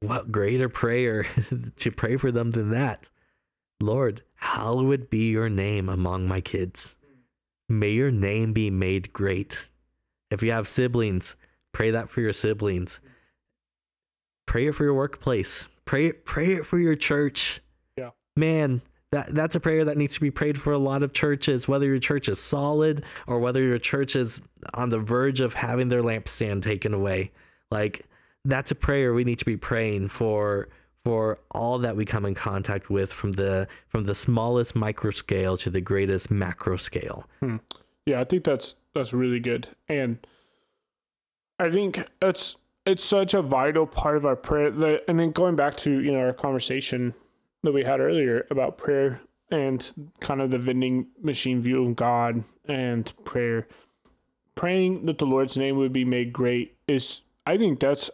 what 0.00 0.32
greater 0.32 0.68
prayer 0.68 1.26
to 1.76 1.90
pray 1.90 2.16
for 2.16 2.32
them 2.32 2.50
than 2.50 2.70
that? 2.70 3.08
Lord, 3.80 4.22
hallowed 4.36 5.08
be 5.08 5.30
your 5.30 5.48
name 5.48 5.88
among 5.88 6.28
my 6.28 6.40
kids. 6.40 6.96
May 7.68 7.90
your 7.90 8.10
name 8.10 8.52
be 8.52 8.70
made 8.70 9.12
great. 9.12 9.68
If 10.30 10.42
you 10.42 10.52
have 10.52 10.68
siblings, 10.68 11.36
pray 11.72 11.90
that 11.90 12.08
for 12.10 12.20
your 12.20 12.32
siblings. 12.32 13.00
Pray 14.46 14.66
it 14.66 14.74
for 14.74 14.84
your 14.84 14.94
workplace. 14.94 15.68
Pray 15.84 16.06
it. 16.06 16.24
pray 16.24 16.52
it 16.54 16.66
for 16.66 16.78
your 16.78 16.96
church. 16.96 17.62
Yeah. 17.96 18.10
Man, 18.36 18.82
that 19.12 19.34
that's 19.34 19.54
a 19.54 19.60
prayer 19.60 19.84
that 19.84 19.96
needs 19.96 20.14
to 20.14 20.20
be 20.20 20.30
prayed 20.30 20.60
for 20.60 20.72
a 20.72 20.78
lot 20.78 21.02
of 21.02 21.12
churches, 21.12 21.68
whether 21.68 21.86
your 21.86 21.98
church 21.98 22.28
is 22.28 22.40
solid 22.40 23.04
or 23.26 23.38
whether 23.38 23.62
your 23.62 23.78
church 23.78 24.14
is 24.16 24.42
on 24.74 24.90
the 24.90 24.98
verge 24.98 25.40
of 25.40 25.54
having 25.54 25.88
their 25.88 26.02
lampstand 26.02 26.62
taken 26.62 26.92
away. 26.92 27.30
Like 27.70 28.06
that's 28.44 28.70
a 28.70 28.74
prayer 28.74 29.12
we 29.12 29.24
need 29.24 29.38
to 29.38 29.44
be 29.44 29.56
praying 29.56 30.08
for 30.08 30.68
for 31.04 31.38
all 31.52 31.78
that 31.78 31.96
we 31.96 32.04
come 32.04 32.26
in 32.26 32.34
contact 32.34 32.90
with 32.90 33.12
from 33.12 33.32
the 33.32 33.66
from 33.88 34.04
the 34.04 34.14
smallest 34.14 34.74
micro 34.74 35.10
scale 35.10 35.56
to 35.56 35.70
the 35.70 35.80
greatest 35.80 36.30
macro 36.30 36.76
scale. 36.76 37.26
Hmm. 37.40 37.56
Yeah, 38.06 38.20
I 38.20 38.24
think 38.24 38.44
that's 38.44 38.74
that's 38.94 39.12
really 39.12 39.40
good. 39.40 39.68
And 39.88 40.18
I 41.58 41.70
think 41.70 42.06
that's 42.20 42.56
it's 42.86 43.04
such 43.04 43.34
a 43.34 43.42
vital 43.42 43.86
part 43.86 44.16
of 44.16 44.26
our 44.26 44.36
prayer 44.36 44.70
that 44.70 45.04
and 45.08 45.18
then 45.18 45.32
going 45.32 45.56
back 45.56 45.76
to, 45.76 46.00
you 46.00 46.12
know, 46.12 46.20
our 46.20 46.32
conversation 46.32 47.14
that 47.62 47.72
we 47.72 47.84
had 47.84 48.00
earlier 48.00 48.46
about 48.50 48.78
prayer 48.78 49.20
and 49.50 49.92
kind 50.20 50.40
of 50.40 50.50
the 50.50 50.58
vending 50.58 51.08
machine 51.20 51.60
view 51.60 51.84
of 51.84 51.96
God 51.96 52.44
and 52.66 53.12
prayer. 53.24 53.66
Praying 54.54 55.06
that 55.06 55.18
the 55.18 55.26
Lord's 55.26 55.56
name 55.56 55.76
would 55.76 55.92
be 55.92 56.04
made 56.04 56.32
great 56.32 56.76
is 56.86 57.22
I 57.46 57.56
think 57.56 57.80
that's 57.80 58.10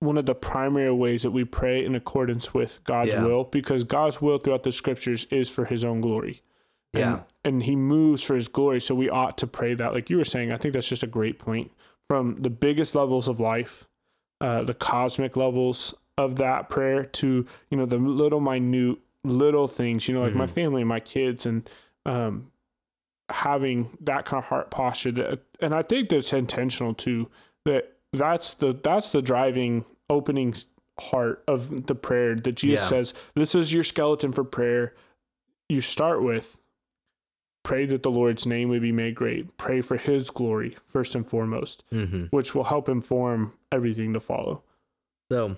one 0.00 0.16
of 0.16 0.26
the 0.26 0.34
primary 0.34 0.92
ways 0.92 1.22
that 1.22 1.32
we 1.32 1.44
pray 1.44 1.84
in 1.84 1.94
accordance 1.94 2.54
with 2.54 2.78
God's 2.84 3.14
Yeah. 3.14 3.24
will 3.24 3.44
because 3.44 3.82
God's 3.84 4.22
will 4.22 4.38
throughout 4.38 4.62
the 4.62 4.72
scriptures 4.72 5.26
is 5.30 5.50
for 5.50 5.64
his 5.64 5.84
own 5.84 6.00
glory. 6.00 6.42
And, 6.94 7.00
Yeah. 7.00 7.20
and 7.44 7.62
he 7.64 7.74
moves 7.76 8.22
for 8.22 8.34
his 8.36 8.48
glory. 8.48 8.80
So 8.80 8.94
we 8.94 9.10
ought 9.10 9.36
to 9.38 9.46
pray 9.46 9.74
that. 9.74 9.92
Like 9.94 10.08
you 10.08 10.16
were 10.16 10.24
saying, 10.24 10.52
I 10.52 10.56
think 10.56 10.74
that's 10.74 10.88
just 10.88 11.02
a 11.02 11.06
great 11.08 11.38
point. 11.38 11.72
From 12.08 12.36
the 12.40 12.48
biggest 12.50 12.94
levels 12.94 13.26
of 13.28 13.40
life, 13.40 13.86
uh, 14.40 14.62
the 14.62 14.72
cosmic 14.74 15.36
levels 15.36 15.94
of 16.16 16.36
that 16.36 16.68
prayer 16.68 17.04
to, 17.04 17.44
you 17.70 17.76
know, 17.76 17.86
the 17.86 17.98
little 17.98 18.40
minute 18.40 18.98
little 19.24 19.66
things, 19.68 20.06
you 20.08 20.14
know, 20.14 20.22
like 20.22 20.34
my 20.34 20.46
Mhm. 20.46 20.50
family, 20.50 20.82
and 20.82 20.88
my 20.88 21.00
kids, 21.00 21.44
and 21.44 21.68
um, 22.06 22.50
having 23.30 23.90
that 24.00 24.24
kind 24.24 24.38
of 24.42 24.48
heart 24.48 24.70
posture 24.70 25.12
that 25.12 25.40
and 25.60 25.74
I 25.74 25.82
think 25.82 26.08
that's 26.08 26.32
intentional 26.32 26.94
too. 26.94 27.28
That 27.64 27.97
that's 28.12 28.54
the 28.54 28.72
that's 28.72 29.10
the 29.12 29.22
driving 29.22 29.84
opening 30.10 30.54
heart 30.98 31.42
of 31.46 31.86
the 31.86 31.94
prayer 31.94 32.34
that 32.34 32.52
Jesus 32.52 32.80
Yeah. 32.84 32.88
says, 32.88 33.14
This 33.34 33.54
is 33.54 33.72
your 33.72 33.84
skeleton 33.84 34.32
for 34.32 34.44
prayer. 34.44 34.94
You 35.68 35.80
start 35.80 36.22
with 36.22 36.58
pray 37.62 37.84
that 37.86 38.02
the 38.02 38.10
Lord's 38.10 38.46
name 38.46 38.68
would 38.70 38.80
be 38.82 38.92
made 38.92 39.14
great. 39.14 39.56
Pray 39.58 39.80
for 39.82 39.96
his 39.98 40.30
glory 40.30 40.76
first 40.86 41.14
and 41.14 41.28
foremost, 41.28 41.84
Mm-hmm. 41.92 42.24
which 42.30 42.54
will 42.54 42.64
help 42.64 42.88
inform 42.88 43.52
everything 43.70 44.12
to 44.14 44.20
follow. 44.20 44.62
So, 45.30 45.56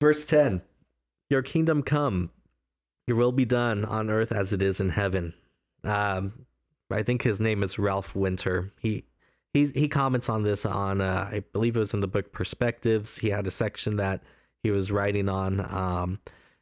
verse 0.00 0.24
10 0.24 0.62
Your 1.30 1.42
kingdom 1.42 1.82
come, 1.82 2.30
your 3.06 3.16
will 3.16 3.32
be 3.32 3.44
done 3.44 3.84
on 3.84 4.10
earth 4.10 4.32
as 4.32 4.52
it 4.52 4.60
is 4.62 4.80
in 4.80 4.90
heaven. 4.90 5.34
Um, 5.84 6.46
I 6.90 7.02
think 7.02 7.22
his 7.22 7.40
name 7.40 7.62
is 7.62 7.78
Ralph 7.78 8.14
Winter. 8.16 8.72
He 8.80 9.04
he 9.54 9.68
he 9.68 9.88
comments 9.88 10.28
on 10.28 10.42
this 10.42 10.66
on 10.66 11.00
uh, 11.00 11.30
I 11.32 11.42
believe 11.52 11.76
it 11.76 11.80
was 11.80 11.94
in 11.94 12.00
the 12.00 12.06
book 12.06 12.32
Perspectives. 12.32 13.16
He 13.18 13.30
had 13.30 13.46
a 13.46 13.50
section 13.50 13.96
that 13.96 14.22
he 14.62 14.70
was 14.70 14.92
writing 14.92 15.30
on, 15.30 15.60
um, 15.60 16.18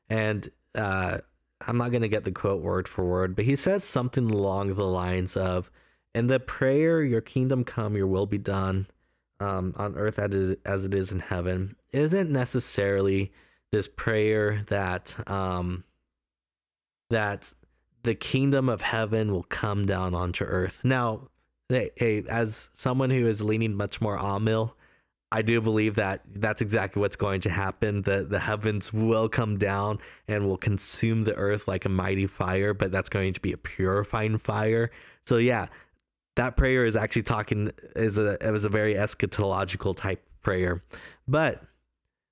and 0.08 0.48
uh, 0.76 1.18
I'm 1.66 1.78
not 1.78 1.90
gonna 1.90 2.08
get 2.08 2.24
the 2.24 2.32
quote 2.32 2.62
word 2.62 2.86
for 2.86 3.04
word, 3.04 3.34
but 3.34 3.44
he 3.44 3.56
says 3.56 3.82
something 3.82 4.30
along 4.30 4.74
the 4.74 4.86
lines 4.86 5.36
of, 5.36 5.70
"In 6.14 6.28
the 6.28 6.38
prayer, 6.38 7.02
your 7.02 7.20
kingdom 7.20 7.64
come, 7.64 7.96
your 7.96 8.06
will 8.06 8.26
be 8.26 8.38
done." 8.38 8.86
um, 9.42 9.74
on 9.76 9.96
earth 9.96 10.18
as 10.18 10.32
it, 10.32 10.60
as 10.64 10.84
it 10.84 10.94
is 10.94 11.10
in 11.10 11.20
heaven 11.20 11.76
isn't 11.90 12.30
necessarily 12.30 13.32
this 13.72 13.88
prayer 13.88 14.64
that 14.68 15.16
um, 15.28 15.84
that 17.10 17.52
the 18.04 18.14
kingdom 18.14 18.68
of 18.68 18.80
heaven 18.80 19.32
will 19.32 19.44
come 19.44 19.86
down 19.86 20.14
onto 20.14 20.44
earth. 20.44 20.80
Now, 20.82 21.28
hey, 21.68 22.24
as 22.28 22.70
someone 22.74 23.10
who 23.10 23.26
is 23.26 23.42
leaning 23.42 23.74
much 23.74 24.00
more 24.00 24.18
amil, 24.18 24.72
I 25.32 25.40
do 25.40 25.62
believe 25.62 25.94
that 25.94 26.20
that's 26.34 26.60
exactly 26.60 27.00
what's 27.00 27.16
going 27.16 27.40
to 27.42 27.50
happen. 27.50 28.02
The 28.02 28.26
the 28.28 28.40
heavens 28.40 28.92
will 28.92 29.30
come 29.30 29.56
down 29.56 29.98
and 30.28 30.46
will 30.46 30.58
consume 30.58 31.24
the 31.24 31.34
earth 31.34 31.66
like 31.66 31.86
a 31.86 31.88
mighty 31.88 32.26
fire, 32.26 32.74
but 32.74 32.92
that's 32.92 33.08
going 33.08 33.32
to 33.32 33.40
be 33.40 33.52
a 33.52 33.56
purifying 33.56 34.36
fire. 34.36 34.90
So 35.24 35.38
yeah, 35.38 35.68
that 36.36 36.58
prayer 36.58 36.84
is 36.84 36.96
actually 36.96 37.22
talking 37.22 37.72
is 37.96 38.18
a 38.18 38.36
it 38.46 38.50
was 38.50 38.66
a 38.66 38.68
very 38.68 38.94
eschatological 38.94 39.96
type 39.96 40.22
prayer. 40.42 40.82
But 41.26 41.62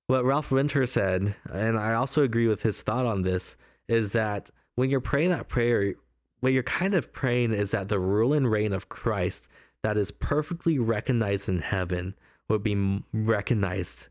what 0.05 0.23
Ralph 0.23 0.51
Winter 0.51 0.85
said, 0.85 1.35
and 1.51 1.79
I 1.79 1.95
also 1.95 2.21
agree 2.21 2.47
with 2.47 2.61
his 2.61 2.81
thought 2.81 3.07
on 3.07 3.23
this, 3.23 3.55
is 3.87 4.11
that 4.11 4.51
when 4.75 4.91
you're 4.91 4.99
praying 4.99 5.29
that 5.31 5.47
prayer, 5.47 5.95
what 6.41 6.53
you're 6.53 6.63
kind 6.63 6.93
of 6.93 7.13
praying 7.13 7.53
is 7.53 7.71
that 7.71 7.87
the 7.87 7.99
rule 7.99 8.33
and 8.33 8.51
reign 8.51 8.73
of 8.73 8.89
Christ 8.89 9.47
that 9.83 9.97
is 9.97 10.11
perfectly 10.11 10.77
recognized 10.77 11.49
in 11.49 11.59
heaven 11.59 12.15
would 12.49 12.61
be 12.63 13.01
recognized 13.13 14.09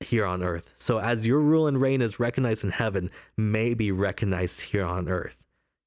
here 0.00 0.24
on 0.24 0.42
earth. 0.42 0.72
So 0.76 0.98
as 0.98 1.26
your 1.26 1.40
rule 1.40 1.66
and 1.66 1.80
reign 1.80 2.00
is 2.02 2.18
recognized 2.18 2.64
in 2.64 2.70
heaven, 2.70 3.10
may 3.36 3.74
be 3.74 3.92
recognized 3.92 4.60
here 4.62 4.84
on 4.84 5.08
earth. 5.08 5.38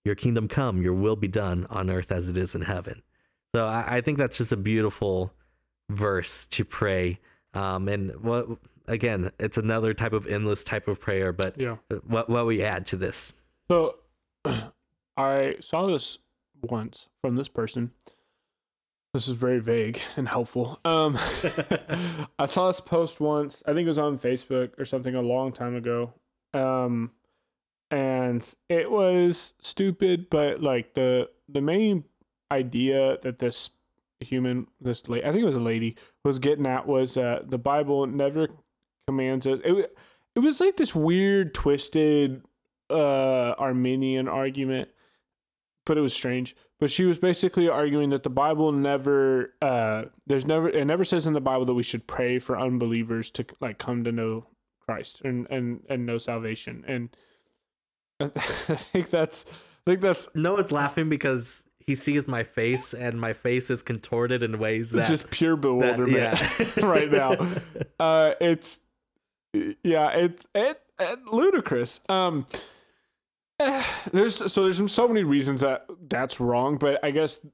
Your 0.05 0.15
kingdom 0.15 0.47
come, 0.47 0.81
your 0.81 0.93
will 0.93 1.15
be 1.15 1.27
done 1.27 1.65
on 1.69 1.89
earth 1.89 2.11
as 2.11 2.29
it 2.29 2.37
is 2.37 2.55
in 2.55 2.61
heaven. 2.63 3.01
So 3.55 3.67
I, 3.67 3.97
I 3.97 4.01
think 4.01 4.17
that's 4.17 4.37
just 4.37 4.51
a 4.51 4.57
beautiful 4.57 5.33
verse 5.89 6.45
to 6.47 6.65
pray. 6.65 7.19
Um, 7.53 7.87
and 7.87 8.11
what 8.23 8.47
again, 8.87 9.31
it's 9.39 9.57
another 9.57 9.93
type 9.93 10.13
of 10.13 10.27
endless 10.27 10.63
type 10.63 10.87
of 10.87 10.99
prayer, 10.99 11.31
but 11.31 11.59
Yeah. 11.59 11.77
what 12.05 12.29
what 12.29 12.45
we 12.45 12.61
add 12.63 12.85
to 12.87 12.97
this? 12.97 13.31
So 13.69 13.95
I 15.17 15.55
saw 15.60 15.88
this 15.88 16.17
once 16.62 17.10
from 17.22 17.36
this 17.36 17.48
person. 17.48 17.91
This 19.13 19.27
is 19.27 19.36
very 19.36 19.60
vague 19.60 20.01
and 20.15 20.27
helpful. 20.27 20.79
Um, 20.84 21.17
I 22.39 22.46
saw 22.46 22.67
this 22.67 22.82
post 22.82 23.20
once. 23.20 23.62
I 23.67 23.74
think 23.74 23.86
it 23.86 23.89
was 23.89 24.00
on 24.00 24.17
Facebook 24.17 24.72
or 24.79 24.86
something 24.86 25.13
a 25.13 25.22
long 25.22 25.51
time 25.51 25.75
ago. 25.75 26.13
Um, 26.53 27.12
and 27.91 28.43
it 28.70 28.89
was 28.89 29.53
stupid, 29.60 30.29
but 30.32 30.62
like 30.62 30.96
the 30.96 31.29
the 31.48 31.62
main 31.62 32.05
idea 32.51 33.17
that 33.22 33.38
this 33.38 33.70
human, 34.20 34.67
this 34.82 35.08
lady, 35.08 35.25
I 35.25 35.32
think 35.32 35.43
it 35.43 35.48
was 35.48 35.55
a 35.55 35.60
lady, 35.60 35.96
was 36.24 36.39
getting 36.39 36.65
at 36.65 36.88
was 36.88 37.17
uh, 37.17 37.43
the 37.46 37.60
Bible 37.60 38.08
never 38.08 38.48
commands 39.05 39.46
us. 39.46 39.60
It 39.63 39.96
it 40.36 40.39
was 40.39 40.60
like 40.60 40.77
this 40.77 40.96
weird, 40.96 41.53
twisted 41.53 42.41
uh 42.89 43.53
Arminian 43.60 44.27
argument, 44.27 44.89
but 45.85 45.97
it 45.97 46.01
was 46.01 46.13
strange. 46.13 46.55
But 46.79 46.91
she 46.91 47.05
was 47.05 47.17
basically 47.17 47.69
arguing 47.69 48.09
that 48.09 48.23
the 48.23 48.29
Bible 48.29 48.71
never 48.71 49.53
uh 49.61 50.05
there's 50.27 50.45
never 50.45 50.69
it 50.69 50.85
never 50.85 51.05
says 51.05 51.25
in 51.25 51.33
the 51.33 51.41
Bible 51.41 51.65
that 51.65 51.73
we 51.73 51.83
should 51.83 52.07
pray 52.07 52.39
for 52.39 52.59
unbelievers 52.59 53.31
to 53.31 53.45
like 53.61 53.77
come 53.77 54.03
to 54.03 54.11
know 54.11 54.47
Christ 54.85 55.21
and 55.23 55.47
and 55.49 55.81
and 55.89 56.05
know 56.05 56.17
salvation. 56.17 56.83
And 56.87 57.15
I 58.19 58.27
think 58.27 59.09
that's 59.09 59.45
I 59.49 59.91
think 59.91 60.01
that's 60.01 60.29
No 60.35 60.55
laughing 60.55 61.09
because 61.09 61.65
he 61.79 61.95
sees 61.95 62.27
my 62.27 62.43
face 62.43 62.93
and 62.93 63.19
my 63.19 63.33
face 63.33 63.69
is 63.69 63.81
contorted 63.81 64.41
in 64.43 64.57
ways 64.59 64.91
that 64.91 65.07
just 65.07 65.29
pure 65.29 65.55
that- 65.55 65.61
bewilderment 65.61 66.15
yeah. 66.17 66.65
right 66.85 67.11
now. 67.11 67.35
Uh 67.99 68.33
it's 68.41 68.79
yeah, 69.53 70.09
it's 70.09 70.45
it, 70.53 70.81
it 70.99 71.19
ludicrous. 71.31 72.01
Um 72.09 72.47
there's 74.12 74.51
so 74.51 74.63
there's 74.63 74.91
so 74.91 75.08
many 75.08 75.24
reasons 75.24 75.62
that 75.62 75.86
that's 76.08 76.39
wrong, 76.39 76.77
but 76.77 77.03
I 77.03 77.12
guess 77.12 77.46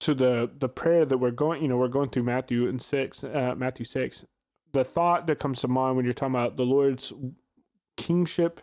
to 0.00 0.14
the 0.14 0.50
the 0.58 0.68
prayer 0.68 1.04
that 1.04 1.18
we're 1.18 1.30
going, 1.30 1.62
you 1.62 1.68
know, 1.68 1.76
we're 1.76 1.88
going 1.88 2.08
through 2.08 2.24
Matthew 2.24 2.68
and 2.68 2.80
6, 2.80 3.24
uh 3.24 3.54
Matthew 3.56 3.84
6. 3.84 4.24
The 4.72 4.84
thought 4.84 5.26
that 5.26 5.38
comes 5.38 5.60
to 5.60 5.68
mind 5.68 5.96
when 5.96 6.04
you're 6.04 6.14
talking 6.14 6.34
about 6.34 6.56
the 6.56 6.64
Lord's 6.64 7.12
kingship 7.96 8.62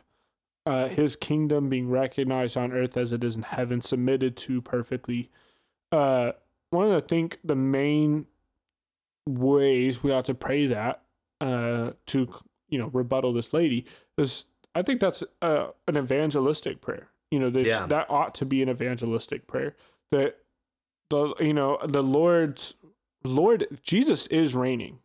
uh, 0.69 0.87
his 0.87 1.15
kingdom 1.15 1.67
being 1.67 1.89
recognized 1.89 2.55
on 2.55 2.71
earth 2.71 2.95
as 2.95 3.11
it 3.11 3.23
is 3.23 3.35
in 3.35 3.41
heaven, 3.41 3.81
submitted 3.81 4.37
to 4.37 4.61
perfectly. 4.61 5.31
Uh, 5.91 6.33
one 6.69 6.85
of 6.85 6.91
the 6.91 7.01
think 7.01 7.39
the 7.43 7.55
main 7.55 8.27
ways 9.27 10.03
we 10.03 10.11
ought 10.11 10.25
to 10.25 10.35
pray 10.35 10.67
that 10.67 11.01
uh, 11.41 11.91
to 12.05 12.31
you 12.67 12.77
know 12.77 12.91
rebuttal 12.93 13.33
this 13.33 13.51
lady 13.51 13.85
is 14.17 14.45
I 14.75 14.81
think 14.81 14.99
that's 15.01 15.23
uh, 15.41 15.67
an 15.87 15.97
evangelistic 15.97 16.81
prayer. 16.81 17.09
You 17.31 17.39
know, 17.39 17.49
this 17.49 17.67
Yeah. 17.67 17.85
that 17.87 18.09
ought 18.09 18.33
to 18.35 18.45
be 18.45 18.61
an 18.61 18.69
evangelistic 18.69 19.47
prayer. 19.47 19.75
That 20.11 20.37
the 21.09 21.33
you 21.39 21.53
know 21.53 21.79
the 21.85 22.03
Lord's 22.03 22.73
Lord 23.23 23.67
Jesus 23.83 24.27
is 24.27 24.55
reigning 24.55 24.99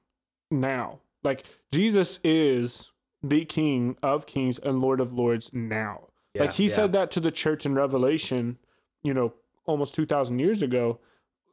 now. 0.51 1.01
Like 1.23 1.45
Jesus 1.73 2.21
is 2.23 2.91
the 3.23 3.45
King 3.45 3.97
of 4.03 4.27
Kings 4.27 4.59
and 4.59 4.81
Lord 4.81 5.01
of 5.01 5.13
Lords 5.13 5.51
now. 5.53 6.09
like 6.43 6.53
he 6.55 6.69
said 6.69 6.93
that 6.93 7.11
to 7.13 7.21
the 7.21 7.31
church 7.31 7.65
in 7.65 7.75
Revelation, 7.75 8.59
you 9.03 9.15
know, 9.15 9.33
almost 9.67 9.95
2000 9.95 10.39
years 10.39 10.63
ago. 10.63 10.99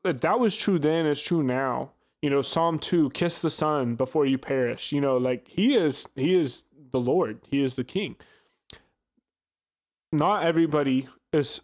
That 0.04 0.22
that 0.22 0.40
was 0.40 0.58
true 0.58 0.80
then, 0.80 1.06
it's 1.06 1.24
true 1.24 1.44
now. 1.44 1.92
You 2.22 2.30
know, 2.30 2.42
Psalm 2.42 2.78
2, 2.80 3.12
kiss 3.12 3.42
the 3.42 3.50
son 3.50 3.96
before 3.96 4.26
you 4.26 4.38
perish. 4.38 4.92
You 4.92 5.02
know, 5.02 5.18
like 5.18 5.48
he 5.48 5.76
is 5.76 6.08
he 6.16 6.34
is 6.40 6.64
the 6.92 7.00
Lord. 7.00 7.40
He 7.50 7.64
is 7.64 7.76
the 7.76 7.84
king. 7.84 8.16
Not 10.12 10.44
everybody 10.44 11.08
is 11.32 11.62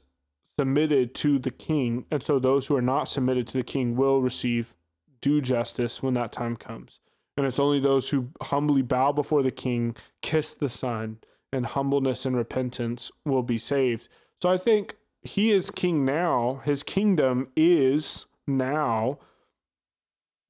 submitted 0.59 1.13
to 1.15 1.37
the 1.37 1.51
king, 1.51 2.05
and 2.09 2.23
so 2.23 2.39
those 2.39 2.67
who 2.67 2.75
are 2.75 2.81
not 2.81 3.09
submitted 3.09 3.47
to 3.47 3.57
the 3.57 3.63
king 3.63 3.95
will 3.95 4.21
receive 4.21 4.75
due 5.21 5.41
justice 5.41 6.01
when 6.01 6.13
that 6.15 6.31
time 6.31 6.55
comes. 6.55 6.99
And 7.35 7.45
it's 7.45 7.59
only 7.59 7.79
those 7.79 8.09
who 8.09 8.29
humbly 8.41 8.81
bow 8.81 9.11
before 9.11 9.43
the 9.43 9.51
king, 9.51 9.95
kiss 10.21 10.55
the 10.55 10.69
son, 10.69 11.19
and 11.53 11.65
humbleness 11.65 12.25
and 12.25 12.35
repentance 12.35 13.11
will 13.25 13.43
be 13.43 13.57
saved. 13.57 14.09
So 14.41 14.49
I 14.49 14.57
think 14.57 14.95
he 15.21 15.51
is 15.51 15.69
king 15.69 16.03
now. 16.05 16.61
His 16.65 16.83
kingdom 16.83 17.49
is 17.55 18.25
now. 18.47 19.19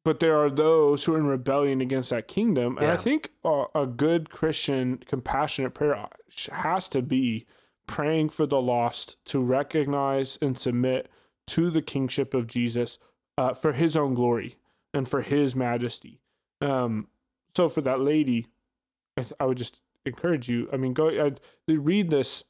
But 0.07 0.21
there 0.21 0.37
are 0.37 0.49
those 0.49 1.03
who 1.03 1.15
are 1.15 1.17
in 1.17 1.27
rebellion 1.27 1.81
against 1.81 2.11
that 2.11 2.29
kingdom. 2.29 2.77
And 2.77 2.89
I 2.89 2.95
think 2.95 3.31
a, 3.43 3.65
a 3.75 3.85
good 3.85 4.29
Christian, 4.29 4.99
compassionate 5.05 5.73
prayer 5.73 6.07
has 6.49 6.87
to 6.87 7.01
be 7.01 7.45
praying 7.87 8.29
for 8.29 8.45
the 8.45 8.61
lost 8.61 9.17
to 9.25 9.41
recognize 9.41 10.39
and 10.41 10.57
submit 10.57 11.09
to 11.47 11.69
the 11.69 11.81
kingship 11.81 12.33
of 12.33 12.47
Jesus 12.47 12.99
uh, 13.37 13.53
for 13.53 13.73
his 13.73 13.97
own 13.97 14.13
glory 14.13 14.55
and 14.93 15.09
for 15.09 15.23
his 15.23 15.57
majesty. 15.57 16.21
Um, 16.61 17.09
so 17.53 17.67
for 17.67 17.81
that 17.81 17.99
lady, 17.99 18.47
I, 19.17 19.23
th- 19.23 19.33
I 19.41 19.45
would 19.45 19.57
just 19.57 19.81
encourage 20.05 20.47
you. 20.47 20.69
I 20.71 20.77
mean, 20.77 20.93
go 20.93 21.09
I'd, 21.09 21.41
read 21.67 22.11
this 22.11 22.45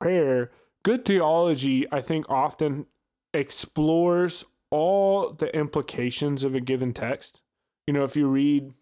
prayer. 0.00 0.52
good 0.84 1.04
theology, 1.04 1.90
I 1.90 2.02
think, 2.02 2.30
often 2.30 2.86
explores 3.34 4.44
all 4.70 5.30
the 5.32 5.54
implications 5.56 6.44
of 6.44 6.54
a 6.54 6.60
given 6.60 6.92
text. 6.92 7.40
You 7.86 7.94
know, 7.94 8.04
if 8.04 8.16
you 8.16 8.28
read 8.28 8.74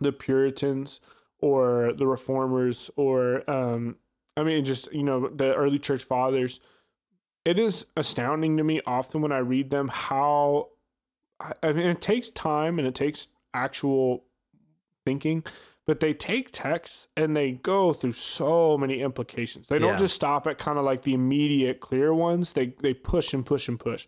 the 0.00 0.12
Puritans 0.12 1.00
or 1.40 1.92
the 1.92 2.06
Reformers 2.06 2.90
or, 2.96 3.48
um, 3.50 3.96
I 4.36 4.42
mean, 4.44 4.64
just, 4.64 4.92
you 4.92 5.02
know, 5.02 5.28
the 5.28 5.54
early 5.54 5.78
church 5.78 6.04
fathers, 6.04 6.60
it 7.44 7.58
is 7.58 7.86
astounding 7.96 8.56
to 8.56 8.64
me 8.64 8.80
often 8.86 9.20
when 9.22 9.32
I 9.32 9.38
read 9.38 9.70
them 9.70 9.88
how, 9.88 10.68
I 11.62 11.72
mean, 11.72 11.86
it 11.86 12.00
takes 12.00 12.30
time 12.30 12.78
and 12.78 12.86
it 12.86 12.94
takes 12.94 13.28
actual 13.52 14.24
thinking 15.04 15.44
but 15.86 15.98
they 15.98 16.14
take 16.14 16.52
texts 16.52 17.08
and 17.16 17.36
they 17.36 17.50
go 17.50 17.92
through 17.92 18.12
so 18.12 18.78
many 18.78 19.00
implications. 19.00 19.66
They 19.66 19.80
don't 19.80 19.88
Yeah. 19.92 19.96
just 19.96 20.14
stop 20.14 20.46
at 20.46 20.56
kind 20.56 20.78
of 20.78 20.84
like 20.84 21.02
the 21.02 21.14
immediate 21.14 21.80
clear 21.80 22.14
ones. 22.14 22.52
They 22.52 22.66
they 22.80 22.94
push 22.94 23.34
and 23.34 23.44
push 23.44 23.66
and 23.66 23.80
push. 23.80 24.06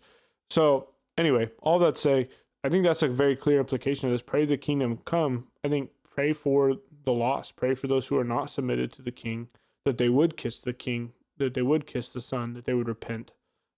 So 0.49 0.92
anyway, 1.17 1.51
all 1.61 1.79
that 1.79 1.97
say, 1.97 2.29
I 2.63 2.69
think 2.69 2.83
that's 2.83 3.01
a 3.01 3.07
very 3.07 3.35
clear 3.35 3.59
implication 3.59 4.07
of 4.07 4.13
this. 4.13 4.21
Pray 4.21 4.45
the 4.45 4.57
kingdom 4.57 4.99
come. 5.05 5.47
I 5.63 5.69
think 5.69 5.89
pray 6.09 6.33
for 6.33 6.75
the 7.03 7.11
lost. 7.11 7.55
Pray 7.55 7.75
for 7.75 7.87
those 7.87 8.07
who 8.07 8.17
are 8.17 8.23
not 8.23 8.49
submitted 8.49 8.91
to 8.93 9.01
the 9.01 9.11
king, 9.11 9.49
that 9.85 9.97
they 9.97 10.09
would 10.09 10.37
kiss 10.37 10.59
the 10.59 10.73
king, 10.73 11.11
that 11.37 11.53
they 11.53 11.61
would 11.61 11.85
kiss 11.85 12.09
the 12.09 12.21
son, 12.21 12.53
that 12.53 12.65
they 12.65 12.73
would 12.73 12.87
repent. 12.87 13.31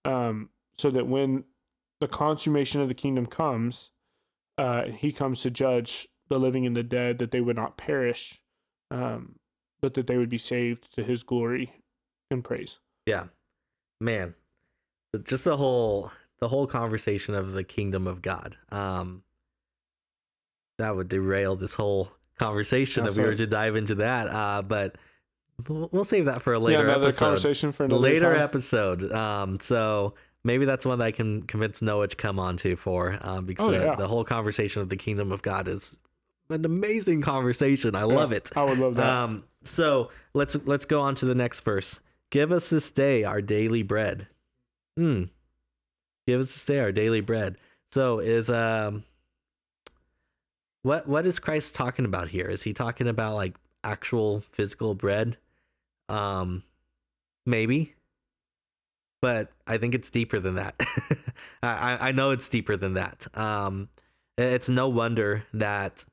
Um, 0.04 0.50
so 0.76 0.90
that 0.90 1.06
when 1.06 1.44
the 2.00 2.08
consummation 2.08 2.80
of 2.80 2.88
the 2.88 2.94
kingdom 2.94 3.26
comes, 3.26 3.90
uh, 4.58 4.84
he 4.84 5.10
comes 5.10 5.40
to 5.42 5.50
judge 5.50 6.08
the 6.28 6.38
living 6.38 6.66
and 6.66 6.76
the 6.76 6.82
dead, 6.82 7.18
that 7.18 7.30
they 7.30 7.40
would 7.40 7.56
not 7.56 7.76
perish, 7.76 8.40
um, 8.90 9.36
but 9.80 9.94
that 9.94 10.06
they 10.06 10.16
would 10.16 10.28
be 10.28 10.38
saved 10.38 10.94
to 10.94 11.02
his 11.02 11.22
glory 11.22 11.72
and 12.30 12.44
praise. 12.44 12.78
Yeah. 13.06 13.24
Man. 14.00 14.34
Just 15.24 15.44
the 15.44 15.56
whole 15.56 16.10
the 16.38 16.48
whole 16.48 16.66
conversation 16.66 17.34
of 17.34 17.52
the 17.52 17.64
kingdom 17.64 18.06
of 18.06 18.22
God. 18.22 18.56
Um 18.70 19.22
that 20.78 20.94
would 20.94 21.08
derail 21.08 21.56
this 21.56 21.74
whole 21.74 22.10
conversation 22.38 23.04
That's 23.04 23.16
if 23.16 23.22
we 23.22 23.28
were 23.30 23.34
to 23.36 23.46
dive 23.46 23.76
into 23.76 23.96
that. 23.96 24.28
Uh 24.28 24.62
but 24.62 24.96
we'll 25.68 26.04
save 26.04 26.26
that 26.26 26.42
for 26.42 26.52
a 26.52 26.58
later 26.58 26.78
episode 26.80 26.86
yeah, 26.88 26.92
another 26.94 27.06
episode. 27.08 27.24
conversation 27.24 27.72
for 27.72 27.84
another 27.84 28.00
later 28.02 28.34
time. 28.34 28.42
episode. 28.42 29.12
Um 29.12 29.58
so 29.60 30.14
maybe 30.44 30.64
that's 30.66 30.84
one 30.84 30.98
that 30.98 31.04
I 31.06 31.12
can 31.12 31.42
convince 31.42 31.80
Noah 31.80 32.08
to 32.08 32.16
come 32.16 32.38
on 32.38 32.56
to 32.58 32.76
for 32.76 33.18
um 33.22 33.46
because 33.46 33.68
Oh, 33.68 33.72
the, 33.72 33.78
yeah. 33.78 33.94
the 33.94 34.08
whole 34.08 34.24
conversation 34.24 34.82
of 34.82 34.88
the 34.90 34.96
kingdom 34.96 35.32
of 35.32 35.42
God 35.42 35.66
is 35.68 35.96
an 36.50 36.64
amazing 36.64 37.22
conversation. 37.22 37.94
I 37.96 38.04
love 38.04 38.30
Yeah, 38.30 38.36
it. 38.36 38.50
I 38.54 38.62
would 38.64 38.78
love 38.78 38.94
that. 38.94 39.06
Um, 39.06 39.44
so 39.64 40.10
let's 40.34 40.54
let's 40.64 40.84
go 40.84 41.00
on 41.00 41.14
to 41.16 41.24
the 41.24 41.34
next 41.34 41.60
verse. 41.60 41.98
Give 42.30 42.52
us 42.52 42.68
this 42.70 42.90
day 42.90 43.24
our 43.24 43.40
daily 43.42 43.82
bread. 43.82 44.28
Hmm. 44.96 45.24
Give 46.26 46.40
us 46.40 46.46
this 46.46 46.64
day 46.64 46.80
our 46.80 46.92
daily 46.92 47.20
bread. 47.20 47.56
So 47.92 48.18
is 48.18 48.50
um 48.50 49.04
what 50.82 51.08
what 51.08 51.26
is 51.26 51.38
Christ 51.38 51.74
talking 51.74 52.04
about 52.04 52.28
here? 52.28 52.46
Is 52.46 52.62
he 52.62 52.72
talking 52.72 53.08
about 53.08 53.34
like 53.34 53.54
actual 53.84 54.40
physical 54.40 54.94
bread? 54.94 55.36
Um 56.08 56.62
maybe. 57.44 57.94
But 59.22 59.50
I 59.66 59.78
think 59.78 59.94
it's 59.94 60.10
deeper 60.10 60.38
than 60.38 60.56
that. 60.56 60.80
I, 61.62 62.08
I- 62.08 62.12
know 62.12 62.30
it's 62.30 62.48
deeper 62.48 62.76
than 62.76 62.94
that. 62.94 63.26
Um 63.36 63.88
it's 64.38 64.68
no 64.68 64.88
wonder 64.88 65.44
that 65.54 66.04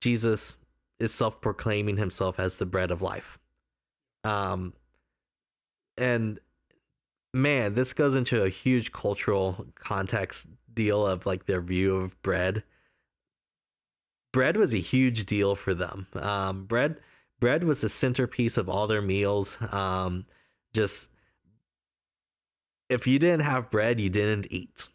Jesus 0.00 0.56
is 1.00 1.12
self-proclaiming 1.12 1.96
himself 1.96 2.38
as 2.38 2.58
the 2.58 2.66
bread 2.66 2.90
of 2.90 3.02
life. 3.02 3.38
Um 4.24 4.74
and 5.96 6.38
man, 7.34 7.74
this 7.74 7.92
goes 7.92 8.14
into 8.14 8.42
a 8.42 8.48
huge 8.48 8.92
cultural 8.92 9.66
context 9.74 10.48
deal 10.72 11.06
of 11.06 11.26
like 11.26 11.46
their 11.46 11.60
view 11.60 11.96
of 11.96 12.20
bread. 12.22 12.62
Bread 14.32 14.56
was 14.56 14.74
a 14.74 14.78
huge 14.78 15.26
deal 15.26 15.54
for 15.54 15.74
them. 15.74 16.06
Um 16.14 16.64
bread 16.64 17.00
bread 17.40 17.64
was 17.64 17.80
the 17.82 17.88
centerpiece 17.88 18.56
of 18.56 18.68
all 18.68 18.86
their 18.86 19.02
meals. 19.02 19.58
Um 19.70 20.26
just 20.72 21.10
if 22.88 23.06
you 23.06 23.18
didn't 23.18 23.42
have 23.42 23.70
bread, 23.70 24.00
you 24.00 24.10
didn't 24.10 24.46
eat. 24.50 24.88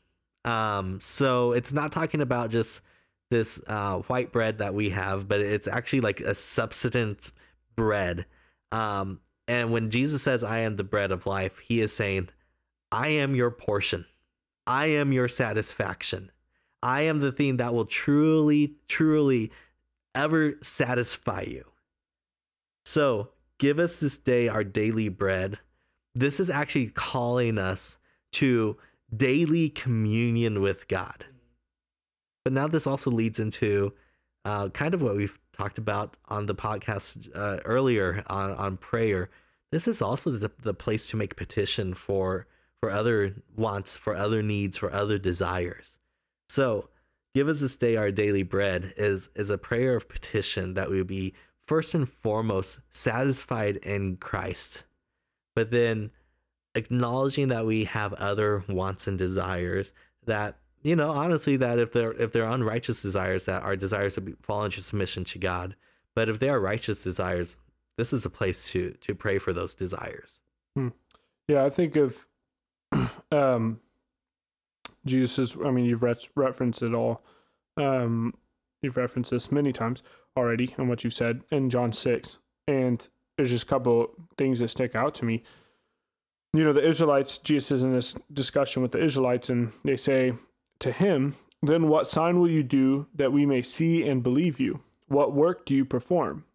Um 0.46 1.00
so 1.02 1.52
it's 1.52 1.74
not 1.74 1.92
talking 1.92 2.22
about 2.22 2.50
just 2.50 2.82
this 3.30 3.62
uh, 3.68 3.98
white 4.00 4.32
bread 4.32 4.58
that 4.58 4.74
we 4.74 4.90
have, 4.90 5.28
but 5.28 5.40
it's 5.40 5.68
actually 5.68 6.02
like 6.02 6.20
a 6.20 6.34
subsistent 6.34 7.32
bread. 7.76 8.26
Um, 8.72 9.20
and 9.50 9.72
when 9.72 9.90
Jesus 9.90 10.22
says, 10.22 10.44
I 10.44 10.60
am 10.60 10.76
the 10.76 10.84
bread 10.84 11.12
of 11.12 11.26
life, 11.26 11.58
he 11.58 11.82
is 11.82 11.92
saying, 11.92 12.30
I 12.92 13.08
am 13.08 13.34
your 13.34 13.50
portion. 13.50 14.06
I 14.68 14.86
am 14.86 15.12
your 15.12 15.28
satisfaction. 15.28 16.32
I 16.84 17.02
am 17.02 17.18
the 17.18 17.32
thing 17.32 17.58
that 17.58 17.74
will 17.74 17.86
truly, 17.86 18.76
truly 18.88 19.52
ever 20.14 20.54
satisfy 20.62 21.46
you. 21.48 21.66
So 22.86 23.30
give 23.58 23.80
us 23.80 23.98
this 23.98 24.18
day 24.18 24.48
our 24.48 24.64
daily 24.64 25.10
bread. 25.10 25.58
This 26.14 26.40
is 26.40 26.52
actually 26.52 26.90
calling 26.90 27.58
us 27.58 27.98
to 28.34 28.78
daily 29.16 29.70
communion 29.70 30.62
with 30.62 30.88
God. 30.88 31.26
But 32.44 32.54
now 32.54 32.68
this 32.68 32.86
also 32.86 33.10
leads 33.10 33.40
into 33.40 33.94
uh, 34.46 34.70
kind 34.70 34.94
of 34.94 35.02
what 35.02 35.16
we've 35.16 35.40
talked 35.58 35.80
about 35.80 36.18
on 36.28 36.46
the 36.46 36.56
podcast 36.56 37.30
uh, 37.36 37.62
earlier 37.66 38.24
on, 38.28 38.52
on 38.52 38.78
prayer. 38.78 39.32
This 39.72 39.88
is 39.88 40.02
also 40.02 40.32
the, 40.32 40.52
the 40.62 40.74
place 40.74 41.10
to 41.10 41.18
make 41.18 41.36
petition 41.36 41.94
for 41.94 42.48
for 42.82 42.90
other 42.90 43.36
wants, 43.58 43.98
for 43.98 44.16
other 44.16 44.42
needs, 44.42 44.78
for 44.78 44.92
other 44.92 45.18
desires. 45.18 46.00
So, 46.48 46.90
give 47.36 47.50
us 47.50 47.60
this 47.60 47.76
day 47.76 47.98
our 47.98 48.12
daily 48.12 48.44
bread 48.44 48.94
is 48.98 49.30
is 49.36 49.50
a 49.50 49.58
prayer 49.58 49.96
of 49.96 50.10
petition 50.10 50.74
that 50.76 50.90
we 50.90 51.04
be 51.04 51.34
first 51.66 51.94
and 51.94 52.08
foremost 52.10 52.80
satisfied 52.90 53.78
in 53.78 54.18
Christ, 54.18 54.84
but 55.56 55.72
then 55.72 56.12
acknowledging 56.76 57.50
that 57.50 57.66
we 57.66 57.84
have 57.84 58.14
other 58.14 58.64
wants 58.68 59.08
and 59.08 59.18
desires 59.18 59.92
that 60.26 60.58
you 60.84 60.96
know 60.96 61.12
honestly 61.12 61.58
that 61.58 61.80
if 61.80 61.92
they're 61.92 62.14
if 62.14 62.32
they're 62.32 62.46
unrighteous 62.48 63.02
desires 63.02 63.46
that 63.46 63.64
our 63.64 63.76
desires 63.76 64.16
to 64.16 64.22
be, 64.22 64.34
fall 64.40 64.64
into 64.64 64.82
submission 64.82 65.24
to 65.24 65.40
god 65.40 65.76
but 66.16 66.30
if 66.30 66.40
they 66.40 66.48
are 66.48 66.60
righteous 66.60 67.04
desires 67.04 67.58
this 68.00 68.14
is 68.14 68.26
a 68.26 68.30
place 68.30 68.70
to 68.72 68.92
to 69.02 69.14
pray 69.14 69.38
for 69.38 69.52
those 69.54 69.74
desires 69.76 70.42
Yeah, 71.48 71.66
I 71.66 71.70
think 71.72 71.96
of 71.96 72.28
um 73.32 73.80
Jesus' 75.06 75.58
I 75.66 75.72
mean 75.72 75.86
you've 75.86 76.04
re- 76.04 76.30
referenced 76.36 76.84
it 76.84 76.94
all. 76.94 77.24
Um 77.76 78.34
you've 78.82 78.98
referenced 78.98 79.32
this 79.32 79.52
many 79.52 79.72
times 79.72 80.04
already 80.38 80.74
and 80.78 80.88
what 80.88 81.04
you've 81.04 81.14
said 81.14 81.42
in 81.52 81.70
John 81.70 81.92
6. 81.92 82.38
And 82.68 83.10
there's 83.36 83.50
just 83.50 83.64
a 83.64 83.68
couple 83.68 84.14
things 84.38 84.60
that 84.60 84.70
stick 84.70 84.96
out 84.96 85.16
to 85.16 85.26
me. 85.26 85.44
You 86.54 86.64
know, 86.64 86.74
the 86.74 86.88
Israelites, 86.88 87.38
Jesus 87.38 87.72
is 87.72 87.84
in 87.84 87.94
this 87.94 88.16
discussion 88.32 88.82
with 88.82 88.92
the 88.92 89.04
Israelites 89.04 89.50
and 89.50 89.72
they 89.84 89.96
say 89.96 90.34
to 90.80 90.92
him, 90.92 91.36
"Then 91.62 91.88
what 91.88 92.08
sign 92.08 92.40
will 92.40 92.50
you 92.50 92.64
do 92.64 93.08
that 93.16 93.34
we 93.34 93.46
may 93.46 93.62
see 93.62 94.08
and 94.08 94.24
believe 94.24 94.60
you? 94.60 94.82
What 95.08 95.34
work 95.34 95.66
do 95.66 95.76
you 95.76 95.86
perform?" 95.86 96.46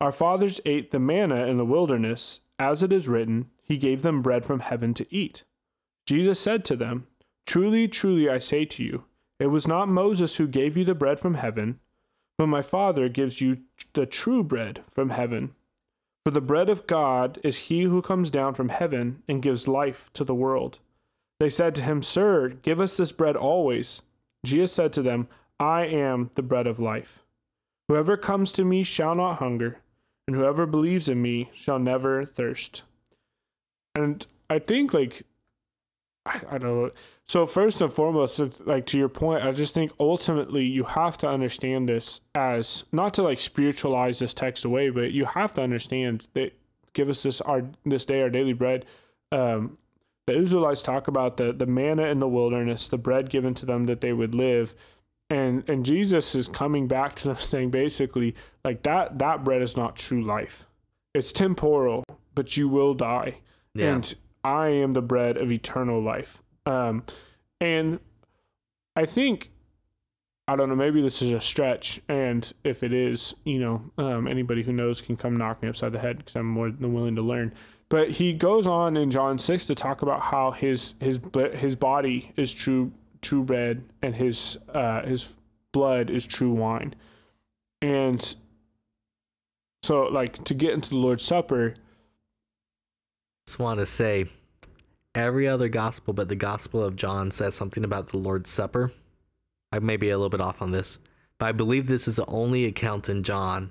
Our 0.00 0.12
fathers 0.12 0.60
ate 0.64 0.90
the 0.90 0.98
manna 0.98 1.46
in 1.46 1.58
the 1.58 1.64
wilderness, 1.64 2.40
as 2.58 2.82
it 2.82 2.92
is 2.92 3.08
written, 3.08 3.50
He 3.62 3.76
gave 3.76 4.02
them 4.02 4.22
bread 4.22 4.44
from 4.44 4.60
heaven 4.60 4.94
to 4.94 5.14
eat. 5.14 5.44
Jesus 6.06 6.40
said 6.40 6.64
to 6.66 6.76
them, 6.76 7.06
Truly, 7.46 7.86
truly, 7.86 8.28
I 8.28 8.38
say 8.38 8.64
to 8.64 8.84
you, 8.84 9.04
it 9.38 9.48
was 9.48 9.66
not 9.66 9.88
Moses 9.88 10.36
who 10.36 10.46
gave 10.46 10.76
you 10.76 10.84
the 10.84 10.94
bread 10.94 11.18
from 11.18 11.34
heaven, 11.34 11.80
but 12.38 12.46
my 12.46 12.62
Father 12.62 13.08
gives 13.08 13.40
you 13.40 13.58
the 13.94 14.06
true 14.06 14.42
bread 14.44 14.82
from 14.88 15.10
heaven. 15.10 15.54
For 16.24 16.30
the 16.30 16.40
bread 16.40 16.68
of 16.68 16.86
God 16.86 17.38
is 17.42 17.68
he 17.68 17.82
who 17.82 18.02
comes 18.02 18.30
down 18.30 18.54
from 18.54 18.68
heaven 18.68 19.22
and 19.26 19.42
gives 19.42 19.66
life 19.66 20.10
to 20.14 20.24
the 20.24 20.34
world. 20.34 20.78
They 21.38 21.48
said 21.50 21.74
to 21.76 21.82
him, 21.82 22.02
Sir, 22.02 22.50
give 22.62 22.80
us 22.80 22.96
this 22.96 23.12
bread 23.12 23.36
always. 23.36 24.02
Jesus 24.44 24.72
said 24.72 24.92
to 24.94 25.02
them, 25.02 25.28
I 25.58 25.86
am 25.86 26.30
the 26.34 26.42
bread 26.42 26.66
of 26.66 26.78
life. 26.78 27.20
Whoever 27.88 28.16
comes 28.16 28.52
to 28.52 28.64
me 28.64 28.82
shall 28.82 29.14
not 29.14 29.38
hunger, 29.38 29.78
and 30.30 30.36
whoever 30.36 30.64
believes 30.64 31.08
in 31.08 31.20
me 31.20 31.50
shall 31.52 31.80
never 31.80 32.24
thirst. 32.24 32.84
And 33.96 34.24
I 34.48 34.60
think, 34.60 34.94
like, 34.94 35.24
I, 36.24 36.40
I 36.48 36.58
don't 36.58 36.82
know. 36.82 36.90
So, 37.26 37.48
first 37.48 37.80
and 37.80 37.92
foremost, 37.92 38.40
like, 38.64 38.86
to 38.86 38.96
your 38.96 39.08
point, 39.08 39.44
I 39.44 39.50
just 39.50 39.74
think 39.74 39.90
ultimately 39.98 40.64
you 40.64 40.84
have 40.84 41.18
to 41.18 41.28
understand 41.28 41.88
this 41.88 42.20
as 42.32 42.84
not 42.92 43.12
to 43.14 43.24
like 43.24 43.38
spiritualize 43.38 44.20
this 44.20 44.32
text 44.32 44.64
away, 44.64 44.90
but 44.90 45.10
you 45.10 45.24
have 45.24 45.52
to 45.54 45.62
understand 45.62 46.28
that 46.34 46.52
give 46.92 47.10
us 47.10 47.24
this 47.24 47.40
our 47.40 47.64
this 47.84 48.04
day 48.04 48.22
our 48.22 48.30
daily 48.30 48.52
bread. 48.52 48.86
Um, 49.32 49.78
the 50.28 50.38
Israelites 50.38 50.82
talk 50.82 51.08
about 51.08 51.38
the 51.38 51.52
the 51.52 51.66
manna 51.66 52.04
in 52.04 52.20
the 52.20 52.28
wilderness, 52.28 52.86
the 52.86 52.98
bread 52.98 53.30
given 53.30 53.54
to 53.54 53.66
them 53.66 53.86
that 53.86 54.00
they 54.00 54.12
would 54.12 54.36
live, 54.36 54.76
and 55.30 55.66
and 55.68 55.84
Jesus 55.84 56.34
is 56.34 56.48
coming 56.48 56.88
back 56.88 57.14
to 57.16 57.28
them 57.28 57.36
saying 57.40 57.70
basically 57.70 58.34
like 58.64 58.82
that 58.82 59.18
that 59.18 59.44
bread 59.44 59.62
is 59.62 59.76
not 59.76 59.96
true 59.96 60.22
life. 60.22 60.66
It's 61.14 61.32
temporal, 61.32 62.04
but 62.34 62.56
you 62.56 62.68
will 62.68 62.94
die. 62.94 63.38
yeah 63.74 63.94
And 63.94 64.14
I 64.44 64.68
am 64.68 64.92
the 64.92 65.02
bread 65.02 65.36
of 65.36 65.52
eternal 65.52 66.02
life. 66.02 66.42
Um, 66.66 67.04
and 67.60 68.00
I 68.96 69.06
think 69.06 69.50
I 70.48 70.56
don't 70.56 70.68
know. 70.68 70.74
Maybe 70.74 71.00
this 71.00 71.22
is 71.22 71.30
a 71.30 71.40
stretch, 71.40 72.00
and 72.08 72.52
if 72.64 72.82
it 72.82 72.92
is, 72.92 73.36
you 73.44 73.60
know, 73.60 73.82
um, 73.98 74.26
anybody 74.26 74.64
who 74.64 74.72
knows 74.72 75.00
can 75.00 75.16
come 75.16 75.36
knock 75.36 75.62
me 75.62 75.68
upside 75.68 75.92
the 75.92 76.00
head 76.00 76.18
because 76.18 76.34
I'm 76.34 76.46
more 76.46 76.72
than 76.72 76.92
willing 76.92 77.14
to 77.14 77.22
learn. 77.22 77.54
But 77.88 78.10
he 78.12 78.32
goes 78.32 78.66
on 78.66 78.96
in 78.96 79.12
John 79.12 79.38
six 79.38 79.66
to 79.66 79.76
talk 79.76 80.02
about 80.02 80.22
how 80.22 80.50
his 80.50 80.94
his 80.98 81.20
his 81.54 81.76
body 81.76 82.32
is 82.36 82.52
true 82.52 82.90
true 83.22 83.42
bread 83.42 83.84
and 84.02 84.14
his 84.16 84.58
uh, 84.72 85.02
his 85.02 85.36
blood 85.72 86.10
is 86.10 86.26
true 86.26 86.52
wine, 86.52 86.94
and 87.80 88.36
so 89.82 90.04
like 90.04 90.44
to 90.44 90.54
get 90.54 90.72
into 90.72 90.90
the 90.90 90.96
Lord's 90.96 91.24
Supper. 91.24 91.74
Just 93.46 93.58
want 93.58 93.80
to 93.80 93.86
say, 93.86 94.26
every 95.14 95.48
other 95.48 95.68
gospel 95.68 96.14
but 96.14 96.28
the 96.28 96.36
Gospel 96.36 96.84
of 96.84 96.96
John 96.96 97.30
says 97.30 97.54
something 97.54 97.84
about 97.84 98.10
the 98.10 98.18
Lord's 98.18 98.50
Supper 98.50 98.92
I 99.72 99.78
may 99.78 99.96
be 99.96 100.10
a 100.10 100.16
little 100.16 100.30
bit 100.30 100.40
off 100.40 100.60
on 100.62 100.72
this, 100.72 100.98
but 101.38 101.46
I 101.46 101.52
believe 101.52 101.86
this 101.86 102.08
is 102.08 102.16
the 102.16 102.26
only 102.26 102.64
account 102.64 103.08
in 103.08 103.22
John 103.22 103.70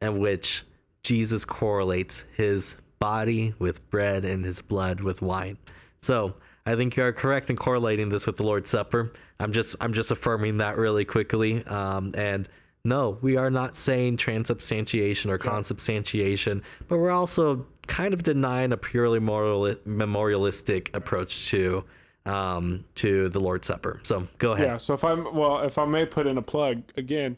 in 0.00 0.20
which 0.20 0.62
Jesus 1.02 1.44
correlates 1.44 2.24
his 2.36 2.76
body 3.00 3.54
with 3.58 3.88
bread 3.90 4.24
and 4.24 4.44
his 4.44 4.62
blood 4.62 5.00
with 5.00 5.20
wine. 5.20 5.58
So 6.00 6.34
I 6.64 6.76
think 6.76 6.96
you 6.96 7.02
are 7.02 7.12
correct 7.12 7.50
in 7.50 7.56
correlating 7.56 8.08
this 8.08 8.26
with 8.26 8.36
the 8.36 8.44
Lord's 8.44 8.70
Supper. 8.70 9.12
I'm 9.40 9.52
just 9.52 9.74
I'm 9.80 9.92
just 9.92 10.10
affirming 10.10 10.58
that 10.58 10.76
really 10.76 11.04
quickly. 11.04 11.64
Um, 11.66 12.12
and 12.16 12.48
no, 12.84 13.18
we 13.20 13.36
are 13.36 13.50
not 13.50 13.76
saying 13.76 14.16
transubstantiation 14.16 15.30
or 15.30 15.38
consubstantiation, 15.38 16.62
but 16.88 16.98
we're 16.98 17.10
also 17.10 17.66
kind 17.86 18.14
of 18.14 18.22
denying 18.22 18.72
a 18.72 18.76
purely 18.76 19.18
moral, 19.18 19.74
memorialistic 19.84 20.94
approach 20.94 21.48
to 21.50 21.84
um, 22.26 22.84
to 22.96 23.28
the 23.28 23.40
Lord's 23.40 23.66
Supper. 23.66 24.00
So 24.02 24.28
go 24.38 24.52
ahead. 24.52 24.66
Yeah. 24.66 24.76
So 24.76 24.94
if 24.94 25.04
I'm 25.04 25.34
well, 25.34 25.60
if 25.60 25.78
I 25.78 25.84
may 25.84 26.06
put 26.06 26.26
in 26.26 26.38
a 26.38 26.42
plug 26.42 26.82
again, 26.96 27.36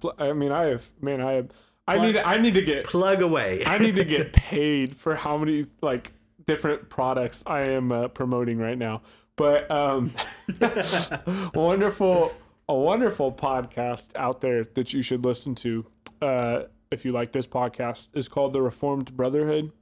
pl- 0.00 0.14
i 0.18 0.32
mean, 0.32 0.52
I 0.52 0.64
have 0.66 0.90
man, 1.00 1.20
I 1.20 1.32
have. 1.32 1.48
Plug, 1.48 1.98
I 1.98 2.06
need. 2.06 2.16
I 2.18 2.36
need 2.38 2.54
to 2.54 2.62
get 2.62 2.84
plug 2.84 3.22
away. 3.22 3.62
I 3.64 3.78
need 3.78 3.96
to 3.96 4.04
get 4.16 4.32
paid 4.32 4.96
for 4.96 5.14
how 5.14 5.38
many 5.38 5.66
like 5.80 6.12
different 6.48 6.88
products 6.88 7.44
I 7.46 7.60
am 7.60 7.92
uh, 7.92 8.08
promoting 8.08 8.58
right 8.58 8.78
now. 8.78 9.02
But 9.36 9.70
um, 9.70 10.12
wonderful, 11.54 12.32
a 12.68 12.74
wonderful 12.74 13.30
podcast 13.30 14.16
out 14.16 14.40
there 14.40 14.64
that 14.64 14.92
you 14.92 15.02
should 15.02 15.24
listen 15.24 15.54
to. 15.56 15.86
Uh, 16.20 16.62
if 16.90 17.04
you 17.04 17.12
like 17.12 17.32
this 17.32 17.46
podcast, 17.46 18.08
is 18.14 18.28
called 18.28 18.54
the 18.54 18.62
Reformed 18.62 19.14
Brotherhood. 19.14 19.72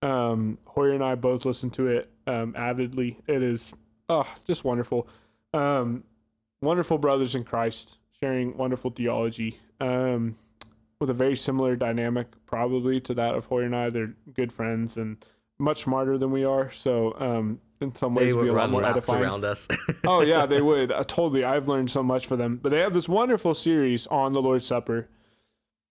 Um, 0.00 0.58
Hoyer 0.64 0.92
and 0.92 1.04
I 1.04 1.14
both 1.16 1.44
listen 1.44 1.70
to 1.70 1.86
it 1.88 2.10
um, 2.26 2.54
avidly. 2.56 3.20
It 3.28 3.42
is 3.42 3.74
oh, 4.08 4.26
just 4.46 4.64
wonderful. 4.64 5.06
Um, 5.52 6.04
wonderful 6.62 6.96
brothers 6.96 7.34
in 7.34 7.44
Christ 7.44 7.98
sharing 8.18 8.56
wonderful 8.56 8.90
theology 8.90 9.60
um, 9.80 10.36
with 10.98 11.10
a 11.10 11.14
very 11.14 11.36
similar 11.36 11.76
dynamic, 11.76 12.28
probably 12.46 13.00
to 13.02 13.12
that 13.14 13.34
of 13.34 13.46
Hoyer 13.46 13.64
and 13.64 13.76
I. 13.76 13.90
They're 13.90 14.14
good 14.32 14.50
friends 14.50 14.96
and 14.96 15.22
much 15.58 15.82
smarter 15.84 16.18
than 16.18 16.30
we 16.30 16.44
are. 16.44 16.70
So 16.70 17.16
um, 17.18 17.60
in 17.80 17.94
some 17.94 18.14
ways, 18.14 18.32
they 18.32 18.36
would 18.36 18.44
be 18.44 18.48
a 18.48 18.52
run 18.52 18.72
lot 18.72 18.80
more 18.80 18.90
edifying. 18.90 19.22
around 19.22 19.44
us. 19.44 19.68
oh 20.06 20.20
yeah, 20.20 20.46
they 20.46 20.60
would. 20.62 20.92
Uh, 20.92 21.04
totally. 21.04 21.44
I've 21.44 21.68
learned 21.68 21.90
so 21.90 22.02
much 22.02 22.26
from 22.26 22.38
them. 22.38 22.58
But 22.62 22.70
they 22.70 22.80
have 22.80 22.94
this 22.94 23.08
wonderful 23.08 23.54
series 23.54 24.06
on 24.08 24.32
the 24.32 24.42
Lord's 24.42 24.66
Supper. 24.66 25.08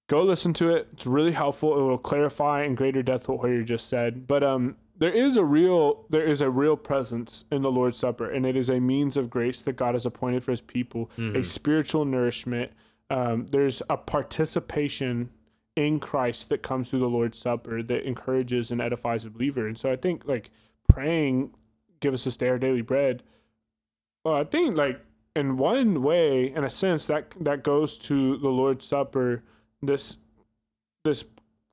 Go 0.08 0.24
listen 0.24 0.54
to 0.56 0.70
it. 0.70 0.90
It's 0.92 1.08
really 1.08 1.32
helpful. 1.32 1.80
It 1.80 1.82
will 1.82 1.98
clarify 1.98 2.64
in 2.64 2.76
greater 2.76 3.02
depth 3.02 3.28
what 3.28 3.40
Hoyer 3.40 3.64
just 3.64 3.90
said. 3.90 4.28
But 4.28 4.44
um, 4.44 4.76
there 4.98 5.12
is 5.12 5.36
a 5.36 5.44
real 5.44 6.06
there 6.10 6.26
is 6.26 6.42
a 6.42 6.50
real 6.50 6.78
presence 6.78 7.44
in 7.52 7.62
the 7.62 7.72
Lord's 7.72 7.98
Supper, 7.98 8.30
and 8.30 8.46
it 8.46 8.56
is 8.56 8.70
a 8.70 8.80
means 8.80 9.18
of 9.18 9.30
grace 9.30 9.62
that 9.64 9.74
God 9.74 9.96
has 9.96 10.06
appointed 10.06 10.44
for 10.44 10.52
His 10.52 10.62
people, 10.62 11.10
mm-hmm. 11.18 11.38
a 11.38 11.44
spiritual 11.44 12.06
nourishment. 12.06 12.72
Um, 13.10 13.48
there's 13.48 13.84
a 13.90 13.98
participation 13.98 15.30
in 15.76 16.00
Christ 16.00 16.50
that 16.50 16.64
comes 16.64 16.90
through 16.90 17.00
the 17.00 17.10
Lord's 17.10 17.38
Supper 17.38 17.84
that 17.84 18.08
encourages 18.08 18.72
and 18.72 18.82
edifies 18.82 19.26
a 19.26 19.30
believer. 19.30 19.68
And 19.68 19.78
so 19.78 19.92
I 19.92 19.96
think 19.96 20.24
like 20.26 20.52
praying, 20.88 21.54
give 22.00 22.14
us 22.14 22.24
this 22.24 22.38
day 22.38 22.50
our 22.50 22.60
daily 22.60 22.82
bread. 22.82 23.24
Well, 24.24 24.36
I 24.36 24.44
think 24.44 24.78
like 24.78 25.02
in 25.36 25.58
one 25.58 26.02
way, 26.02 26.54
in 26.54 26.64
a 26.64 26.70
sense, 26.70 27.08
that 27.08 27.34
that 27.42 27.64
goes 27.64 27.98
to 28.00 28.38
the 28.38 28.50
Lord's 28.50 28.86
Supper, 28.86 29.44
this 29.82 30.18
this 31.04 31.26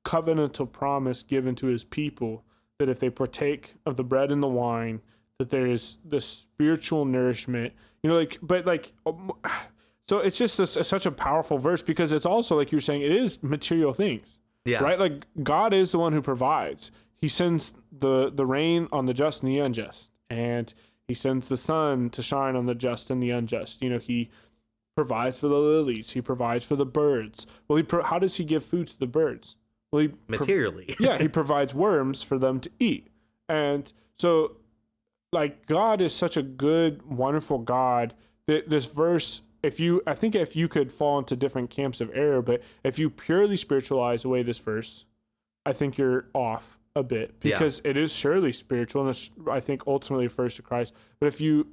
covenantal 0.03 0.69
promise 0.69 1.23
given 1.23 1.55
to 1.55 1.67
His 1.67 1.83
people 1.83 2.43
that 2.79 2.89
if 2.89 2.99
they 2.99 3.09
partake 3.09 3.75
of 3.85 3.95
the 3.95 4.03
bread 4.03 4.31
and 4.31 4.43
the 4.43 4.47
wine, 4.47 5.01
that 5.39 5.49
there 5.49 5.65
is 5.65 5.97
this 6.03 6.25
spiritual 6.25 7.05
nourishment. 7.05 7.73
You 8.01 8.09
know, 8.09 8.17
like, 8.17 8.37
but 8.41 8.65
like, 8.65 8.91
um, 9.05 9.31
so 10.07 10.19
it's 10.19 10.37
just 10.37 10.59
a, 10.59 10.67
such 10.67 11.05
a 11.05 11.11
powerful 11.11 11.57
verse 11.57 11.81
because 11.81 12.11
it's 12.11 12.25
also 12.25 12.55
like 12.55 12.71
you're 12.71 12.81
saying, 12.81 13.01
it 13.01 13.11
is 13.11 13.41
material 13.41 13.93
things. 13.93 14.39
Yeah. 14.65 14.83
Right. 14.83 14.99
Like 14.99 15.25
God 15.41 15.73
is 15.73 15.91
the 15.91 15.99
one 15.99 16.13
who 16.13 16.21
provides. 16.21 16.91
He 17.19 17.27
sends 17.27 17.73
the 17.91 18.29
the 18.29 18.45
rain 18.45 18.87
on 18.91 19.05
the 19.05 19.13
just 19.13 19.43
and 19.43 19.51
the 19.51 19.59
unjust, 19.59 20.11
and 20.29 20.73
He 21.07 21.13
sends 21.13 21.47
the 21.47 21.57
sun 21.57 22.09
to 22.11 22.21
shine 22.21 22.55
on 22.55 22.65
the 22.65 22.75
just 22.75 23.09
and 23.09 23.21
the 23.21 23.29
unjust. 23.29 23.81
You 23.81 23.89
know, 23.89 23.99
He 23.99 24.29
provides 24.95 25.39
for 25.39 25.47
the 25.47 25.57
lilies. 25.57 26.11
He 26.11 26.21
provides 26.21 26.65
for 26.65 26.75
the 26.75 26.85
birds. 26.85 27.45
Well, 27.67 27.77
he 27.77 27.83
pro- 27.83 28.03
how 28.03 28.19
does 28.19 28.37
He 28.37 28.43
give 28.43 28.63
food 28.63 28.87
to 28.89 28.99
the 28.99 29.07
birds? 29.07 29.55
Well, 29.91 30.01
he 30.01 30.11
materially. 30.27 30.95
yeah, 30.99 31.17
he 31.17 31.27
provides 31.27 31.73
worms 31.73 32.23
for 32.23 32.37
them 32.37 32.59
to 32.61 32.69
eat. 32.79 33.09
And 33.47 33.91
so 34.15 34.57
like 35.33 35.65
God 35.65 35.99
is 35.99 36.13
such 36.13 36.37
a 36.37 36.43
good, 36.43 37.01
wonderful 37.03 37.59
God 37.59 38.13
that 38.45 38.69
this 38.69 38.85
verse 38.85 39.41
if 39.63 39.79
you 39.79 40.03
I 40.05 40.13
think 40.13 40.35
if 40.35 40.55
you 40.55 40.67
could 40.67 40.91
fall 40.91 41.17
into 41.17 41.35
different 41.35 41.69
camps 41.69 42.01
of 42.01 42.11
error, 42.13 42.41
but 42.41 42.61
if 42.83 42.99
you 42.99 43.09
purely 43.09 43.57
spiritualize 43.57 44.25
away 44.25 44.43
this 44.43 44.59
verse, 44.59 45.05
I 45.65 45.71
think 45.71 45.97
you're 45.97 46.27
off 46.33 46.77
a 46.95 47.01
bit 47.01 47.39
because 47.39 47.81
yeah. 47.83 47.91
it 47.91 47.97
is 47.97 48.13
surely 48.13 48.51
spiritual 48.51 49.07
and 49.07 49.29
I 49.49 49.59
think 49.59 49.87
ultimately 49.87 50.25
refers 50.25 50.55
to 50.57 50.61
Christ. 50.61 50.93
But 51.19 51.27
if 51.27 51.41
you 51.41 51.67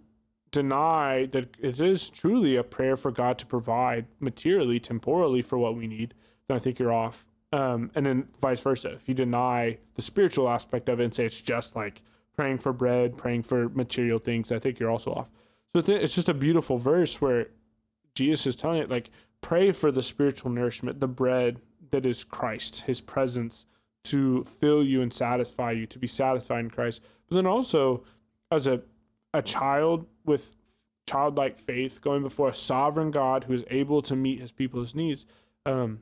deny 0.50 1.26
that 1.26 1.56
it 1.58 1.80
is 1.80 2.08
truly 2.08 2.56
a 2.56 2.62
prayer 2.62 2.96
for 2.96 3.10
God 3.10 3.38
to 3.38 3.46
provide 3.46 4.06
materially, 4.18 4.80
temporally 4.80 5.42
for 5.42 5.58
what 5.58 5.76
we 5.76 5.86
need, 5.86 6.14
then 6.48 6.56
I 6.56 6.58
think 6.58 6.78
you're 6.78 6.92
off. 6.92 7.26
Um, 7.52 7.90
and 7.94 8.06
then 8.06 8.28
vice 8.40 8.60
versa. 8.60 8.92
If 8.92 9.08
you 9.08 9.14
deny 9.14 9.78
the 9.96 10.02
spiritual 10.02 10.48
aspect 10.48 10.88
of 10.88 11.00
it 11.00 11.04
and 11.04 11.14
say 11.14 11.26
it's 11.26 11.40
just 11.40 11.74
like 11.74 12.02
praying 12.36 12.58
for 12.58 12.72
bread, 12.72 13.16
praying 13.16 13.42
for 13.42 13.68
material 13.68 14.20
things, 14.20 14.52
I 14.52 14.60
think 14.60 14.78
you're 14.78 14.90
also 14.90 15.12
off. 15.12 15.30
So 15.74 15.82
it's 15.86 16.14
just 16.14 16.28
a 16.28 16.34
beautiful 16.34 16.78
verse 16.78 17.20
where 17.20 17.48
Jesus 18.14 18.46
is 18.46 18.56
telling 18.56 18.80
it 18.80 18.90
like 18.90 19.10
pray 19.40 19.72
for 19.72 19.90
the 19.90 20.02
spiritual 20.02 20.50
nourishment, 20.50 21.00
the 21.00 21.08
bread 21.08 21.60
that 21.90 22.06
is 22.06 22.24
Christ, 22.24 22.82
His 22.82 23.00
presence 23.00 23.66
to 24.04 24.44
fill 24.60 24.82
you 24.82 25.02
and 25.02 25.12
satisfy 25.12 25.72
you, 25.72 25.86
to 25.86 25.98
be 25.98 26.06
satisfied 26.06 26.60
in 26.60 26.70
Christ. 26.70 27.02
But 27.28 27.36
then 27.36 27.46
also 27.46 28.04
as 28.50 28.66
a 28.66 28.82
a 29.32 29.42
child 29.42 30.06
with 30.24 30.56
childlike 31.06 31.58
faith 31.58 32.00
going 32.00 32.22
before 32.22 32.48
a 32.48 32.54
sovereign 32.54 33.10
God 33.10 33.44
who 33.44 33.52
is 33.52 33.64
able 33.70 34.02
to 34.02 34.16
meet 34.16 34.40
His 34.40 34.52
people's 34.52 34.94
needs. 34.94 35.26
Um, 35.66 36.00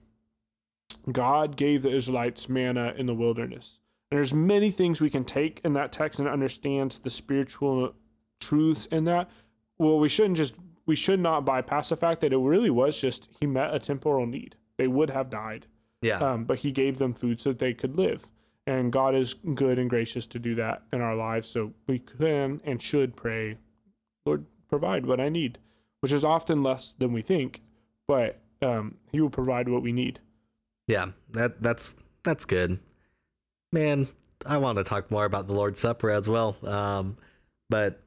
God 1.10 1.56
gave 1.56 1.82
the 1.82 1.94
Israelites 1.94 2.48
manna 2.48 2.94
in 2.96 3.06
the 3.06 3.14
wilderness. 3.14 3.80
And 4.10 4.18
there's 4.18 4.34
many 4.34 4.70
things 4.70 5.00
we 5.00 5.10
can 5.10 5.24
take 5.24 5.60
in 5.64 5.74
that 5.74 5.92
text 5.92 6.18
and 6.18 6.28
understand 6.28 6.98
the 7.02 7.10
spiritual 7.10 7.94
truths 8.40 8.86
in 8.86 9.04
that. 9.04 9.30
Well, 9.78 9.98
we 9.98 10.08
shouldn't 10.08 10.36
just 10.36 10.54
we 10.88 10.96
should 10.96 11.20
not 11.20 11.44
bypass 11.44 11.90
the 11.90 11.96
fact 11.96 12.22
that 12.22 12.32
it 12.32 12.38
really 12.38 12.70
was 12.70 12.98
just 12.98 13.28
he 13.38 13.46
met 13.46 13.74
a 13.74 13.78
temporal 13.78 14.26
need. 14.26 14.56
They 14.78 14.88
would 14.88 15.10
have 15.10 15.28
died. 15.28 15.66
Yeah. 16.00 16.18
Um, 16.18 16.44
but 16.44 16.60
he 16.60 16.72
gave 16.72 16.96
them 16.96 17.12
food 17.12 17.40
so 17.40 17.50
that 17.50 17.58
they 17.58 17.74
could 17.74 17.96
live. 17.96 18.28
And 18.66 18.90
God 18.90 19.14
is 19.14 19.34
good 19.34 19.78
and 19.78 19.90
gracious 19.90 20.26
to 20.28 20.38
do 20.38 20.54
that 20.54 20.82
in 20.92 21.02
our 21.02 21.14
lives. 21.14 21.48
So 21.48 21.74
we 21.86 21.98
can 21.98 22.62
and 22.64 22.80
should 22.80 23.16
pray, 23.16 23.58
Lord, 24.24 24.46
provide 24.68 25.04
what 25.04 25.20
I 25.20 25.28
need, 25.28 25.58
which 26.00 26.12
is 26.12 26.24
often 26.24 26.62
less 26.62 26.94
than 26.98 27.12
we 27.12 27.20
think, 27.20 27.62
but 28.06 28.40
um, 28.62 28.96
He 29.12 29.20
will 29.20 29.30
provide 29.30 29.68
what 29.68 29.82
we 29.82 29.92
need. 29.92 30.20
Yeah, 30.86 31.08
that 31.32 31.62
that's 31.62 31.96
that's 32.22 32.46
good. 32.46 32.78
Man, 33.72 34.08
I 34.46 34.56
want 34.56 34.78
to 34.78 34.84
talk 34.84 35.10
more 35.10 35.26
about 35.26 35.48
the 35.48 35.52
Lord's 35.52 35.80
Supper 35.80 36.10
as 36.10 36.28
well. 36.30 36.56
Um, 36.62 37.18
but 37.68 38.00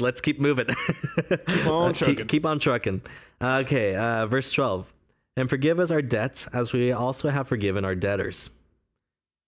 let's 0.00 0.20
keep 0.20 0.40
moving. 0.40 0.66
keep 1.46 1.66
on 1.66 1.94
trucking. 1.94 2.16
Keep, 2.16 2.28
keep 2.28 2.46
on 2.46 2.58
trucking. 2.58 3.02
Okay, 3.42 3.94
uh, 3.94 4.26
verse 4.26 4.52
12. 4.52 4.92
And 5.36 5.48
forgive 5.48 5.78
us 5.78 5.90
our 5.90 6.02
debts 6.02 6.46
as 6.48 6.72
we 6.72 6.92
also 6.92 7.28
have 7.30 7.48
forgiven 7.48 7.84
our 7.84 7.94
debtors. 7.94 8.50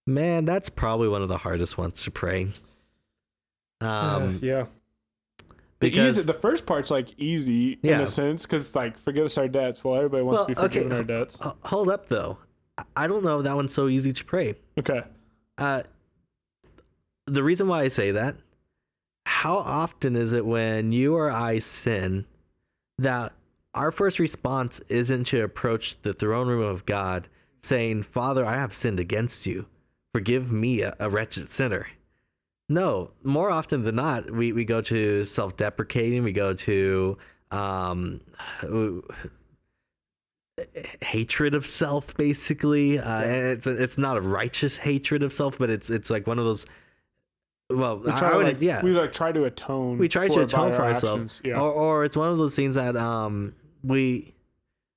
Man, 0.06 0.44
that's 0.44 0.68
probably 0.68 1.08
one 1.08 1.22
of 1.22 1.28
the 1.28 1.38
hardest 1.38 1.78
ones 1.78 2.02
to 2.02 2.10
pray. 2.10 2.52
Um, 3.80 3.88
uh, 3.90 4.32
yeah. 4.40 4.66
Because 5.80 6.14
the, 6.14 6.20
easy, 6.20 6.26
the, 6.26 6.34
first 6.34 6.66
part's 6.66 6.90
like 6.90 7.18
easy 7.18 7.78
yeah. 7.82 7.96
in 7.96 8.00
a 8.02 8.06
sense, 8.06 8.46
because 8.46 8.74
like 8.74 8.98
forgive 8.98 9.26
us 9.26 9.36
our 9.36 9.48
debts. 9.48 9.84
Well, 9.84 9.96
everybody 9.96 10.22
wants 10.22 10.38
well, 10.38 10.46
to 10.46 10.54
be 10.54 10.60
forgiven 10.60 10.92
okay. 10.92 10.96
our 10.98 11.04
debts. 11.04 11.38
Hold 11.64 11.90
up, 11.90 12.08
though. 12.08 12.38
I 12.96 13.06
don't 13.06 13.22
know 13.22 13.38
if 13.38 13.44
that 13.44 13.54
one's 13.54 13.74
so 13.74 13.88
easy 13.88 14.12
to 14.12 14.24
pray. 14.24 14.54
Okay. 14.78 15.02
Uh, 15.58 15.82
the 17.26 17.42
reason 17.42 17.68
why 17.68 17.82
I 17.82 17.88
say 17.88 18.10
that, 18.12 18.36
how 19.44 19.58
often 19.58 20.16
is 20.16 20.32
it 20.32 20.46
when 20.46 20.90
you 20.90 21.14
or 21.14 21.30
I 21.30 21.58
sin 21.58 22.24
that 22.96 23.34
our 23.74 23.90
first 23.90 24.18
response 24.18 24.80
isn't 24.88 25.24
to 25.24 25.44
approach 25.44 26.00
the 26.00 26.14
throne 26.14 26.48
room 26.48 26.62
of 26.62 26.86
God 26.86 27.28
saying, 27.62 28.04
Father, 28.04 28.46
I 28.46 28.56
have 28.56 28.72
sinned 28.72 28.98
against 28.98 29.44
you. 29.44 29.66
Forgive 30.14 30.50
me, 30.50 30.80
a, 30.80 30.96
a 30.98 31.10
wretched 31.10 31.50
sinner. 31.50 31.88
No, 32.70 33.10
more 33.22 33.50
often 33.50 33.84
than 33.84 33.96
not, 33.96 34.30
we, 34.30 34.52
we 34.52 34.64
go 34.64 34.80
to 34.80 35.26
self 35.26 35.58
deprecating, 35.58 36.22
we 36.22 36.32
go 36.32 36.54
to 36.54 37.18
um, 37.50 38.22
hatred 41.02 41.54
of 41.54 41.66
self, 41.66 42.16
basically. 42.16 42.98
Uh, 42.98 43.20
it's 43.20 43.66
it's 43.66 43.98
not 43.98 44.16
a 44.16 44.22
righteous 44.22 44.78
hatred 44.78 45.22
of 45.22 45.34
self, 45.34 45.58
but 45.58 45.68
it's 45.68 45.90
it's 45.90 46.08
like 46.08 46.26
one 46.26 46.38
of 46.38 46.46
those. 46.46 46.64
Well, 47.70 47.98
We 47.98 48.10
I 48.10 48.18
try 48.18 48.30
to 48.32 48.38
like, 48.38 48.60
yeah, 48.60 48.82
we 48.82 48.90
like 48.90 49.12
try 49.12 49.32
to 49.32 49.44
atone. 49.44 49.98
we 49.98 50.08
try 50.08 50.28
for 50.28 50.34
to 50.34 50.40
atone 50.42 50.70
our 50.70 50.72
for 50.76 50.82
ourselves. 50.84 51.40
Yeah. 51.44 51.58
or, 51.60 51.72
or 51.72 52.04
it's 52.04 52.16
one 52.16 52.30
of 52.30 52.38
those 52.38 52.54
things 52.54 52.74
that 52.74 52.96
um 52.96 53.54
we 53.82 54.34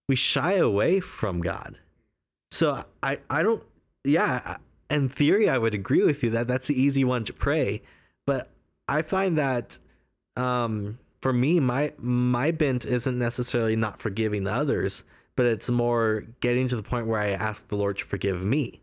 we 0.09 0.15
shy 0.15 0.53
away 0.53 0.99
from 0.99 1.41
god 1.41 1.77
so 2.51 2.81
i 3.03 3.19
i 3.29 3.43
don't 3.43 3.61
yeah 4.05 4.57
in 4.89 5.09
theory 5.09 5.49
i 5.49 5.57
would 5.57 5.73
agree 5.75 6.03
with 6.03 6.23
you 6.23 6.29
that 6.29 6.47
that's 6.47 6.67
the 6.67 6.81
easy 6.81 7.03
one 7.03 7.25
to 7.25 7.33
pray 7.33 7.81
but 8.25 8.49
i 8.87 9.01
find 9.01 9.37
that 9.37 9.77
um 10.37 10.97
for 11.21 11.33
me 11.33 11.59
my 11.59 11.91
my 11.97 12.51
bent 12.51 12.85
isn't 12.85 13.19
necessarily 13.19 13.75
not 13.75 13.99
forgiving 13.99 14.47
others 14.47 15.03
but 15.35 15.45
it's 15.45 15.69
more 15.69 16.23
getting 16.39 16.69
to 16.69 16.77
the 16.77 16.83
point 16.83 17.05
where 17.07 17.19
i 17.19 17.27
ask 17.31 17.67
the 17.67 17.75
lord 17.75 17.97
to 17.97 18.05
forgive 18.05 18.45
me 18.45 18.79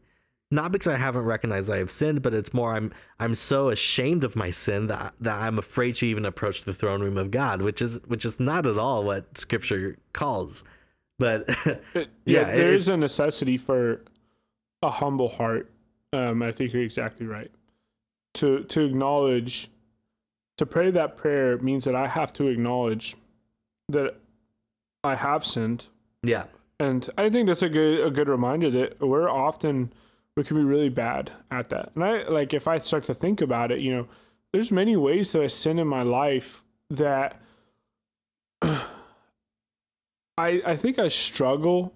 not 0.55 0.73
because 0.73 0.87
I 0.89 0.97
haven't 0.97 1.25
recognized 1.25 1.71
I 1.71 1.79
have 1.79 1.91
sinned, 1.91 2.23
but 2.23 2.33
it's 2.35 2.55
more 2.55 2.75
I'm 2.75 2.93
I'm 3.19 3.35
so 3.35 3.69
ashamed 3.71 4.25
of 4.25 4.37
my 4.37 4.51
sin 4.51 4.87
that 4.87 5.15
that 5.21 5.39
I'm 5.41 5.59
afraid 5.59 5.97
to 5.97 6.07
even 6.07 6.25
approach 6.25 6.63
the 6.63 6.73
throne 6.75 7.03
room 7.03 7.19
of 7.19 7.31
God, 7.31 7.61
which 7.63 7.83
is 7.83 7.99
which 8.07 8.25
is 8.25 8.39
not 8.41 8.67
at 8.67 8.79
all 8.79 9.05
what 9.05 9.37
Scripture 9.39 9.97
calls. 10.13 10.65
But 11.19 11.49
It- 11.67 11.83
Yeah, 11.95 12.05
yeah, 12.25 12.45
there 12.45 12.73
it- 12.73 12.79
is 12.79 12.89
a 12.89 12.97
necessity 12.97 13.57
for 13.57 14.03
a 14.83 14.91
humble 14.91 15.29
heart. 15.29 15.71
Um, 16.13 16.43
I 16.43 16.53
think 16.53 16.73
you're 16.73 16.83
exactly 16.83 17.27
right. 17.27 17.51
To 18.35 18.65
to 18.65 18.81
acknowledge, 18.85 19.69
to 20.59 20.67
pray 20.67 20.91
that 20.91 21.17
prayer 21.17 21.59
means 21.59 21.85
that 21.85 21.95
I 21.95 22.07
have 22.09 22.33
to 22.35 22.49
acknowledge 22.49 23.17
that 23.89 24.17
I 25.03 25.15
have 25.17 25.45
sinned, 25.45 25.87
yeah, 26.23 26.45
and 26.81 27.09
I 27.19 27.29
think 27.31 27.49
that's 27.49 27.63
a 27.63 27.69
good 27.69 28.07
a 28.07 28.11
good 28.11 28.29
reminder 28.29 28.71
that 28.71 29.01
we're 29.01 29.29
often 29.29 29.93
we 30.37 30.45
can 30.45 30.57
be 30.57 30.65
really 30.65 30.89
bad 30.89 31.31
at 31.51 31.71
that. 31.71 31.93
And 31.95 32.05
I 32.05 32.25
like 32.25 32.53
if 32.55 32.67
I 32.67 32.79
start 32.79 33.05
to 33.05 33.15
think 33.15 33.41
about 33.41 33.71
it, 33.71 33.81
you 33.81 33.95
know, 33.95 34.09
there's 34.53 34.71
many 34.71 34.97
ways 34.97 35.33
that 35.33 35.43
I 35.43 35.47
sin 35.47 35.79
in 35.79 35.87
my 35.87 36.03
life 36.03 36.65
that 36.91 37.41
I 38.63 38.83
I 40.39 40.77
think 40.77 40.99
I 40.99 41.09
struggle 41.09 41.95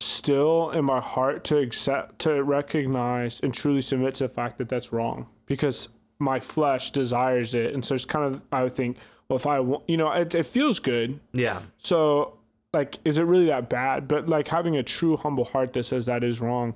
still 0.00 0.70
in 0.70 0.84
my 0.84 1.00
heart 1.00 1.44
to 1.44 1.58
accept 1.58 2.18
to 2.20 2.42
recognize 2.42 3.40
and 3.40 3.54
truly 3.54 3.80
submit 3.80 4.16
to 4.16 4.24
the 4.24 4.32
fact 4.32 4.58
that 4.58 4.68
that's 4.68 4.92
wrong 4.92 5.28
because 5.46 5.88
my 6.18 6.38
flesh 6.40 6.90
desires 6.90 7.54
it 7.54 7.72
and 7.74 7.84
so 7.84 7.94
it's 7.94 8.04
kind 8.04 8.24
of 8.24 8.42
I 8.52 8.64
would 8.64 8.72
think 8.72 8.98
well 9.28 9.36
if 9.36 9.46
I 9.46 9.60
want 9.60 9.84
you 9.88 9.96
know 9.96 10.10
it, 10.12 10.34
it 10.34 10.46
feels 10.46 10.78
good 10.78 11.20
yeah, 11.32 11.62
so, 11.78 12.38
like, 12.72 12.98
is 13.04 13.18
it 13.18 13.24
really 13.24 13.46
that 13.46 13.68
bad? 13.68 14.08
But 14.08 14.28
like 14.28 14.48
having 14.48 14.76
a 14.76 14.82
true 14.82 15.16
humble 15.16 15.44
heart 15.44 15.72
that 15.74 15.84
says 15.84 16.06
that 16.06 16.24
is 16.24 16.40
wrong. 16.40 16.74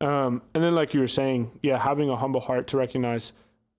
Um, 0.00 0.42
and 0.54 0.62
then 0.62 0.74
like 0.74 0.94
you 0.94 1.00
were 1.00 1.08
saying, 1.08 1.50
yeah, 1.62 1.78
having 1.78 2.08
a 2.08 2.16
humble 2.16 2.40
heart 2.40 2.66
to 2.68 2.76
recognize 2.76 3.32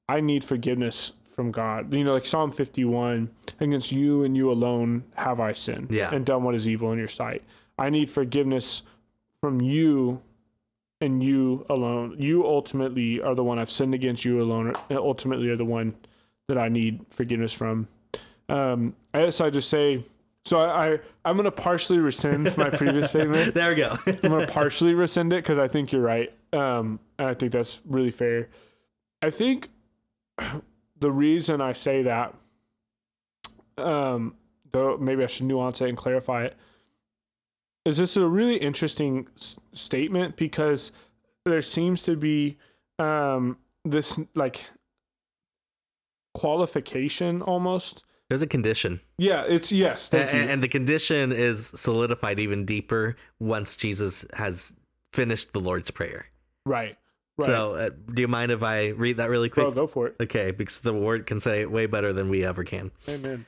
I 0.07 0.21
need 0.21 0.43
forgiveness 0.43 1.13
from 1.35 1.51
God. 1.51 1.93
You 1.95 2.03
know, 2.03 2.13
like 2.13 2.25
Psalm 2.25 2.51
51, 2.51 3.29
against 3.59 3.91
you 3.91 4.23
and 4.23 4.35
you 4.35 4.51
alone 4.51 5.03
have 5.15 5.39
I 5.39 5.53
sinned 5.53 5.91
Yeah. 5.91 6.13
and 6.13 6.25
done 6.25 6.43
what 6.43 6.55
is 6.55 6.67
evil 6.67 6.91
in 6.91 6.99
your 6.99 7.07
sight. 7.07 7.43
I 7.77 7.89
need 7.89 8.09
forgiveness 8.09 8.81
from 9.39 9.61
you 9.61 10.21
and 10.99 11.23
you 11.23 11.65
alone. 11.69 12.15
You 12.19 12.45
ultimately 12.45 13.21
are 13.21 13.33
the 13.35 13.43
one 13.43 13.57
I've 13.57 13.71
sinned 13.71 13.93
against 13.93 14.25
you 14.25 14.41
alone. 14.41 14.73
and 14.89 14.97
Ultimately 14.99 15.47
are 15.49 15.55
the 15.55 15.63
one 15.63 15.95
that 16.49 16.57
I 16.57 16.67
need 16.67 17.05
forgiveness 17.09 17.53
from. 17.53 17.87
Um, 18.49 18.95
I 19.13 19.21
guess 19.21 19.39
I 19.39 19.49
just 19.49 19.69
say, 19.69 20.03
so 20.49 20.61
I, 20.61 20.93
I 20.93 20.99
I'm 21.23 21.37
gonna 21.37 21.51
partially 21.51 21.99
rescind 21.99 22.57
my 22.57 22.71
previous 22.71 23.09
statement. 23.11 23.53
there 23.53 23.69
we 23.69 23.75
go. 23.75 23.95
I'm 24.07 24.15
gonna 24.31 24.47
partially 24.47 24.95
rescind 24.95 25.31
it 25.31 25.43
because 25.43 25.59
I 25.59 25.67
think 25.67 25.91
you're 25.91 26.01
right. 26.01 26.33
Um, 26.51 26.99
I 27.19 27.35
think 27.35 27.51
that's 27.51 27.81
really 27.85 28.09
fair. 28.09 28.49
I 29.21 29.29
think 29.29 29.69
the 30.99 31.11
reason 31.11 31.61
I 31.61 31.73
say 31.73 32.01
that, 32.01 32.33
um, 33.77 34.33
though 34.71 34.97
maybe 34.97 35.23
I 35.23 35.27
should 35.27 35.45
nuance 35.45 35.81
it 35.81 35.89
and 35.89 35.97
clarify 35.97 36.45
it, 36.45 36.57
is 37.85 37.97
this 37.97 38.17
a 38.17 38.25
really 38.27 38.55
interesting 38.57 39.27
s- 39.37 39.59
statement 39.73 40.35
because 40.35 40.91
there 41.45 41.61
seems 41.61 42.01
to 42.03 42.15
be 42.15 42.57
um 42.97 43.57
this 43.85 44.19
like 44.33 44.65
qualification 46.33 47.43
almost. 47.43 48.03
There's 48.29 48.41
a 48.43 48.47
condition, 48.47 49.01
Yeah, 49.17 49.43
it's 49.47 49.71
yes. 49.71 50.07
Thank 50.07 50.31
and, 50.33 50.43
you. 50.43 50.49
and 50.53 50.63
the 50.63 50.67
condition 50.67 51.31
is 51.31 51.67
solidified 51.75 52.39
even 52.39 52.63
deeper 52.63 53.15
once 53.39 53.75
Jesus 53.75 54.23
has 54.35 54.73
finished 55.13 55.51
the 55.53 55.59
Lord's 55.59 55.91
prayer. 55.91 56.25
right. 56.65 56.95
Right. 57.39 57.45
So, 57.45 57.73
uh, 57.75 57.89
do 58.13 58.21
you 58.21 58.27
mind 58.27 58.51
if 58.51 58.61
I 58.63 58.89
read 58.89 59.15
that 59.15 59.29
really 59.29 59.47
quick? 59.47 59.63
Bro, 59.63 59.71
go 59.71 59.87
for 59.87 60.07
it. 60.07 60.15
Okay, 60.21 60.51
because 60.51 60.81
the 60.81 60.91
word 60.93 61.25
can 61.25 61.39
say 61.39 61.61
it 61.61 61.71
way 61.71 61.85
better 61.85 62.11
than 62.11 62.27
we 62.29 62.43
ever 62.43 62.65
can. 62.65 62.91
Amen. 63.07 63.45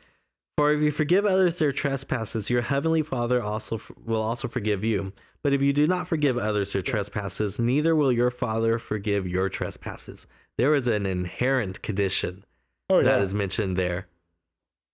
For 0.58 0.72
if 0.72 0.82
you 0.82 0.92
forgive 0.92 1.26
others 1.26 1.60
their 1.60 1.74
trespasses, 1.74 2.50
your 2.50 2.62
heavenly 2.62 3.02
Father 3.02 3.44
also 3.44 3.76
f- 3.76 3.92
will 4.06 4.22
also 4.22 4.48
forgive 4.48 4.86
you. 4.86 5.12
But 5.44 5.52
if 5.52 5.62
you 5.62 5.74
do 5.74 5.88
not 5.88 6.08
forgive 6.08 6.38
others 6.38 6.72
their 6.72 6.82
trespasses, 6.82 7.60
neither 7.60 7.94
will 7.94 8.14
your 8.14 8.32
Father 8.32 8.80
forgive 8.80 9.28
your 9.28 9.50
trespasses. 9.50 10.26
There 10.58 10.74
is 10.74 10.88
an 10.88 11.06
inherent 11.06 11.82
condition 11.82 12.46
Oh 12.90 13.00
yeah. 13.00 13.04
that 13.04 13.22
is 13.22 13.34
mentioned 13.34 13.76
there. 13.76 14.08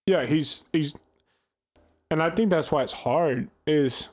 Yeah, 0.08 0.26
he's 0.26 0.64
he's 0.74 0.96
and 2.10 2.24
I 2.24 2.32
think 2.32 2.50
that's 2.50 2.72
why 2.72 2.82
it's 2.82 2.94
hard 2.94 3.50
is 3.68 4.08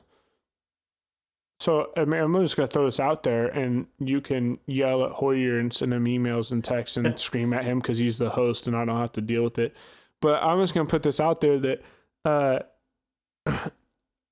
so 1.59 1.89
I 1.95 2.03
mean, 2.05 2.21
I'm 2.21 2.33
just 2.41 2.57
gonna 2.57 2.67
throw 2.67 2.85
this 2.85 2.99
out 2.99 3.23
there, 3.23 3.47
and 3.47 3.87
you 3.97 4.21
can 4.21 4.59
yell 4.67 5.03
at 5.05 5.13
Hoyer 5.13 5.57
and 5.57 5.73
send 5.73 5.93
him 5.93 6.05
emails 6.05 6.51
and 6.51 6.63
texts 6.63 6.97
and 6.97 7.17
scream 7.19 7.53
at 7.53 7.63
him 7.63 7.79
because 7.79 7.97
he's 7.97 8.17
the 8.17 8.29
host, 8.29 8.67
and 8.67 8.75
I 8.75 8.85
don't 8.85 8.97
have 8.97 9.13
to 9.13 9.21
deal 9.21 9.43
with 9.43 9.57
it. 9.57 9.75
But 10.21 10.43
I'm 10.43 10.59
just 10.59 10.73
gonna 10.73 10.89
put 10.89 11.03
this 11.03 11.19
out 11.19 11.39
there 11.41 11.57
that 11.59 11.81
uh, 12.25 12.59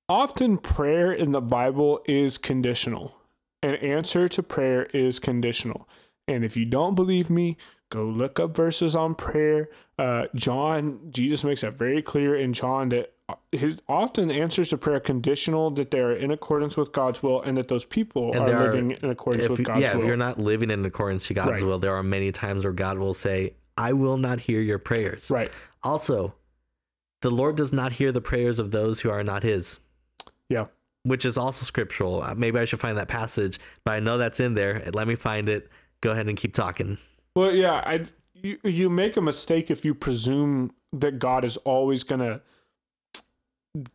often 0.08 0.58
prayer 0.58 1.12
in 1.12 1.32
the 1.32 1.40
Bible 1.40 2.02
is 2.06 2.36
conditional. 2.36 3.16
An 3.62 3.76
answer 3.76 4.28
to 4.28 4.42
prayer 4.42 4.84
is 4.92 5.18
conditional. 5.18 5.88
And 6.28 6.44
if 6.44 6.56
you 6.56 6.66
don't 6.66 6.94
believe 6.94 7.30
me, 7.30 7.56
go 7.94 8.04
look 8.04 8.38
up 8.40 8.56
verses 8.56 8.94
on 8.96 9.14
prayer. 9.14 9.68
Uh, 9.98 10.26
John, 10.34 11.00
Jesus 11.10 11.44
makes 11.44 11.60
that 11.62 11.74
very 11.74 12.02
clear 12.02 12.34
in 12.34 12.52
John 12.52 12.88
that 12.90 13.12
his 13.52 13.78
often 13.88 14.30
answers 14.30 14.70
to 14.70 14.76
prayer 14.76 15.00
conditional, 15.00 15.70
that 15.72 15.90
they 15.90 16.00
are 16.00 16.12
in 16.12 16.30
accordance 16.30 16.76
with 16.76 16.92
God's 16.92 17.22
will, 17.22 17.40
and 17.40 17.56
that 17.56 17.68
those 17.68 17.84
people 17.84 18.32
are 18.36 18.42
are- 18.52 18.64
living 18.66 18.90
in 18.90 19.08
accordance 19.08 19.48
with 19.48 19.60
you- 19.60 19.64
God's 19.64 19.80
yeah, 19.80 19.94
will. 19.94 20.02
if 20.02 20.06
you're 20.08 20.16
not 20.16 20.38
living 20.38 20.70
in 20.70 20.84
accordance 20.84 21.26
to 21.28 21.34
God's 21.34 21.62
Right. 21.62 21.68
will, 21.68 21.78
there 21.78 21.94
are 21.94 22.02
many 22.02 22.32
times 22.32 22.64
where 22.64 22.72
God 22.72 22.98
will 22.98 23.14
say, 23.14 23.54
I 23.78 23.92
will 23.92 24.18
not 24.18 24.40
hear 24.40 24.60
your 24.60 24.78
prayers. 24.78 25.30
right. 25.30 25.50
Also, 25.82 26.34
the 27.22 27.30
Lord 27.30 27.56
does 27.56 27.72
not 27.72 27.92
hear 27.92 28.12
the 28.12 28.20
prayers 28.20 28.58
of 28.58 28.70
those 28.72 29.00
who 29.00 29.10
are 29.10 29.24
not 29.24 29.42
his. 29.42 29.78
Yeah. 30.50 30.66
Which 31.04 31.24
is 31.24 31.36
also 31.38 31.64
scriptural. 31.64 32.22
Uh, 32.22 32.34
Maybe 32.34 32.58
I 32.58 32.64
should 32.66 32.80
find 32.80 32.96
that 32.98 33.08
passage, 33.08 33.58
but 33.84 33.92
I 33.92 34.00
know 34.00 34.18
that's 34.18 34.40
in 34.40 34.54
there. 34.54 34.90
Let 34.92 35.06
me 35.08 35.14
find 35.14 35.48
it. 35.48 35.70
Go 36.02 36.10
ahead 36.10 36.28
and 36.28 36.36
keep 36.36 36.52
talking. 36.52 36.98
Well, 37.34 37.52
yeah, 37.52 37.82
I 37.84 38.06
you 38.34 38.58
you 38.64 38.90
make 38.90 39.16
a 39.16 39.20
mistake 39.20 39.70
if 39.70 39.84
you 39.84 39.94
presume 39.94 40.72
that 40.92 41.18
God 41.18 41.44
is 41.44 41.56
always 41.58 42.04
gonna 42.04 42.42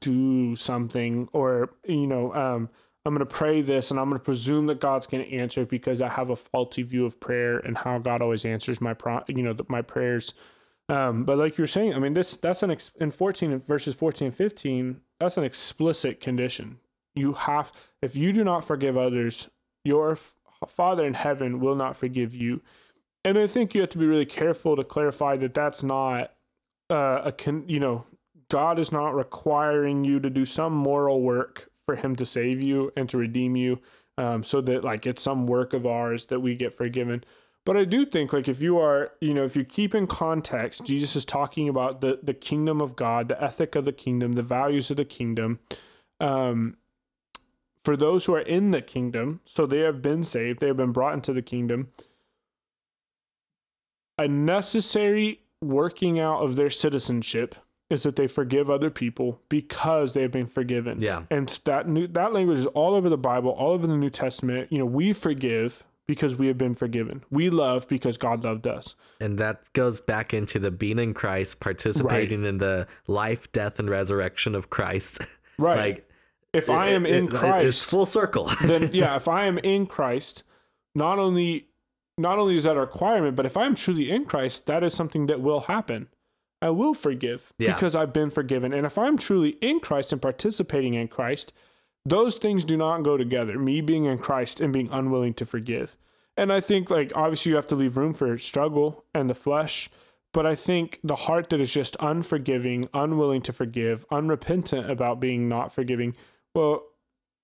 do 0.01 0.55
something, 0.55 1.29
or 1.31 1.69
you 1.85 2.07
know, 2.07 2.33
um, 2.33 2.69
I'm 3.05 3.13
gonna 3.13 3.25
pray 3.25 3.61
this, 3.61 3.91
and 3.91 3.99
I'm 3.99 4.09
gonna 4.09 4.19
presume 4.19 4.65
that 4.67 4.81
God's 4.81 5.07
gonna 5.07 5.23
answer 5.23 5.65
because 5.65 6.01
I 6.01 6.09
have 6.09 6.29
a 6.29 6.35
faulty 6.35 6.83
view 6.83 7.05
of 7.05 7.19
prayer 7.19 7.57
and 7.59 7.77
how 7.77 7.97
God 7.99 8.21
always 8.21 8.43
answers 8.45 8.81
my 8.81 8.93
pro, 8.93 9.23
you 9.27 9.43
know, 9.43 9.55
my 9.69 9.81
prayers. 9.81 10.33
Um, 10.89 11.23
but 11.23 11.37
like 11.37 11.57
you're 11.57 11.67
saying, 11.67 11.93
I 11.93 11.99
mean, 11.99 12.13
this 12.15 12.35
that's 12.35 12.63
an 12.63 12.71
ex- 12.71 12.91
in 12.99 13.11
14 13.11 13.59
verses 13.59 13.95
14 13.95 14.27
and 14.27 14.35
15. 14.35 15.01
That's 15.19 15.37
an 15.37 15.43
explicit 15.43 16.19
condition. 16.19 16.79
You 17.15 17.33
have, 17.33 17.71
if 18.01 18.15
you 18.15 18.33
do 18.33 18.43
not 18.43 18.63
forgive 18.65 18.97
others, 18.97 19.49
your 19.83 20.13
f- 20.13 20.33
Father 20.67 21.05
in 21.05 21.13
heaven 21.13 21.59
will 21.59 21.75
not 21.75 21.95
forgive 21.95 22.35
you. 22.35 22.61
And 23.29 23.37
I 23.37 23.45
think 23.45 23.75
you 23.75 23.81
have 23.81 23.91
to 23.91 23.99
be 23.99 24.07
really 24.07 24.25
careful 24.25 24.75
to 24.75 24.83
clarify 24.83 25.37
that 25.37 25.53
that's 25.53 25.83
not 25.83 26.33
uh, 26.89 27.21
a 27.25 27.31
con- 27.31 27.65
you 27.67 27.79
know 27.79 28.05
God 28.49 28.79
is 28.79 28.91
not 28.91 29.13
requiring 29.13 30.03
you 30.03 30.19
to 30.19 30.31
do 30.31 30.45
some 30.45 30.73
moral 30.73 31.21
work 31.21 31.69
for 31.85 31.95
Him 31.95 32.15
to 32.15 32.25
save 32.25 32.59
you 32.59 32.91
and 32.97 33.07
to 33.09 33.19
redeem 33.19 33.55
you, 33.55 33.81
um, 34.17 34.43
so 34.43 34.61
that 34.61 34.83
like 34.83 35.05
it's 35.05 35.21
some 35.21 35.45
work 35.45 35.73
of 35.73 35.85
ours 35.85 36.25
that 36.25 36.39
we 36.39 36.55
get 36.55 36.73
forgiven. 36.73 37.23
But 37.67 37.77
I 37.77 37.85
do 37.85 38.03
think 38.03 38.33
like 38.33 38.47
if 38.47 38.63
you 38.63 38.79
are, 38.79 39.11
you 39.21 39.35
know, 39.35 39.43
if 39.43 39.55
you 39.55 39.63
keep 39.63 39.93
in 39.93 40.07
context, 40.07 40.83
Jesus 40.83 41.15
is 41.15 41.23
talking 41.23 41.69
about 41.69 42.01
the 42.01 42.19
the 42.23 42.33
kingdom 42.33 42.81
of 42.81 42.95
God, 42.95 43.27
the 43.27 43.43
ethic 43.43 43.75
of 43.75 43.85
the 43.85 43.93
kingdom, 43.93 44.31
the 44.31 44.41
values 44.41 44.89
of 44.89 44.97
the 44.97 45.05
kingdom. 45.05 45.59
Um 46.19 46.77
for 47.83 47.95
those 47.95 48.25
who 48.25 48.33
are 48.33 48.41
in 48.41 48.71
the 48.71 48.81
kingdom, 48.81 49.41
so 49.45 49.67
they 49.67 49.81
have 49.81 50.01
been 50.01 50.23
saved, 50.23 50.61
they 50.61 50.67
have 50.67 50.77
been 50.77 50.91
brought 50.91 51.13
into 51.13 51.31
the 51.31 51.43
kingdom. 51.43 51.89
A 54.19 54.27
necessary 54.27 55.41
working 55.61 56.19
out 56.19 56.41
of 56.41 56.55
their 56.55 56.69
citizenship 56.69 57.55
is 57.89 58.03
that 58.03 58.15
they 58.15 58.27
forgive 58.27 58.69
other 58.69 58.89
people 58.91 59.41
because 59.49 60.13
they 60.13 60.21
have 60.21 60.31
been 60.31 60.45
forgiven. 60.45 60.99
Yeah. 61.01 61.23
And 61.31 61.57
that 61.65 61.87
new 61.87 62.05
that 62.07 62.33
language 62.33 62.59
is 62.59 62.67
all 62.67 62.93
over 62.93 63.09
the 63.09 63.17
Bible, 63.17 63.49
all 63.51 63.71
over 63.71 63.87
the 63.87 63.97
New 63.97 64.09
Testament. 64.11 64.71
You 64.71 64.77
know, 64.79 64.85
we 64.85 65.11
forgive 65.13 65.85
because 66.07 66.35
we 66.35 66.47
have 66.47 66.57
been 66.57 66.75
forgiven. 66.75 67.23
We 67.31 67.49
love 67.49 67.87
because 67.87 68.17
God 68.17 68.43
loved 68.43 68.67
us. 68.67 68.95
And 69.19 69.37
that 69.39 69.71
goes 69.73 70.01
back 70.01 70.33
into 70.33 70.59
the 70.59 70.69
being 70.71 70.99
in 70.99 71.13
Christ, 71.13 71.59
participating 71.59 72.45
in 72.45 72.57
the 72.59 72.87
life, 73.07 73.51
death, 73.51 73.79
and 73.79 73.89
resurrection 73.89 74.53
of 74.55 74.69
Christ. 74.69 75.21
Right. 75.57 75.77
like 75.77 76.09
if 76.53 76.69
I 76.69 76.87
am 76.91 77.05
it- 77.05 77.15
in 77.15 77.23
it- 77.25 77.31
it's 77.31 77.39
Christ, 77.39 77.85
full 77.87 78.05
circle. 78.05 78.49
then 78.65 78.91
yeah, 78.93 79.15
if 79.17 79.27
I 79.27 79.45
am 79.45 79.57
in 79.57 79.87
Christ, 79.87 80.43
not 80.95 81.19
only 81.19 81.68
not 82.19 82.37
only 82.39 82.55
is 82.55 82.65
that 82.65 82.77
a 82.77 82.81
requirement, 82.81 83.35
but 83.35 83.45
if 83.45 83.55
I 83.57 83.65
am 83.65 83.75
truly 83.75 84.11
in 84.11 84.25
Christ, 84.25 84.65
that 84.67 84.83
is 84.83 84.93
something 84.93 85.25
that 85.27 85.41
will 85.41 85.61
happen. 85.61 86.07
I 86.61 86.69
will 86.71 86.93
forgive 86.93 87.53
Yeah. 87.57 87.73
because 87.73 87.95
I've 87.95 88.11
been 88.13 88.29
forgiven. 88.29 88.73
And 88.73 88.85
if 88.85 88.97
I'm 88.97 89.17
truly 89.17 89.51
in 89.61 89.79
Christ 89.79 90.11
and 90.11 90.21
participating 90.21 90.93
in 90.93 91.07
Christ, 91.07 91.53
those 92.05 92.37
things 92.37 92.65
do 92.65 92.75
not 92.77 93.03
go 93.03 93.15
together. 93.17 93.57
Me 93.57 93.81
being 93.81 94.05
in 94.05 94.17
Christ 94.17 94.59
and 94.59 94.73
being 94.73 94.89
unwilling 94.91 95.33
to 95.35 95.45
forgive. 95.45 95.95
And 96.35 96.51
I 96.51 96.59
think 96.59 96.89
like 96.89 97.11
obviously 97.15 97.51
you 97.51 97.55
have 97.55 97.67
to 97.67 97.75
leave 97.75 97.97
room 97.97 98.13
for 98.13 98.37
struggle 98.37 99.05
and 99.13 99.29
the 99.29 99.33
flesh, 99.33 99.89
but 100.33 100.45
I 100.45 100.55
think 100.55 100.99
the 101.03 101.15
heart 101.15 101.49
that 101.49 101.59
is 101.61 101.73
just 101.73 101.95
unforgiving, 101.99 102.87
unwilling 102.93 103.41
to 103.43 103.53
forgive, 103.53 104.05
unrepentant 104.11 104.89
about 104.89 105.19
being 105.19 105.49
not 105.49 105.73
forgiving, 105.73 106.15
well, 106.53 106.83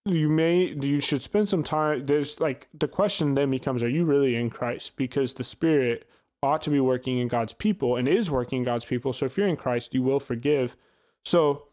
you 0.06 0.30
may 0.30 0.66
you 0.82 1.02
should 1.02 1.22
spend 1.22 1.50
some 1.50 1.64
time 1.64 2.06
there's 2.06 2.40
like 2.40 2.68
the 2.74 2.88
question 2.88 3.34
then 3.34 3.50
becomes 3.50 3.84
are 3.84 3.90
you 3.90 4.06
really 4.06 4.36
in 4.36 4.50
Christ? 4.50 4.96
Because 4.98 5.34
the 5.34 5.44
spirit 5.44 6.08
ought 6.44 6.62
to 6.62 6.70
be 6.70 6.80
working 6.80 7.18
in 7.18 7.28
God's 7.28 7.54
people 7.54 7.96
and 7.96 8.08
is 8.08 8.30
working 8.30 8.60
in 8.60 8.64
God's 8.64 8.86
people. 8.86 9.14
So 9.14 9.26
if 9.26 9.38
you're 9.38 9.48
in 9.48 9.56
Christ 9.58 9.96
you 9.96 10.04
will 10.04 10.20
forgive. 10.20 10.76
So 11.24 11.68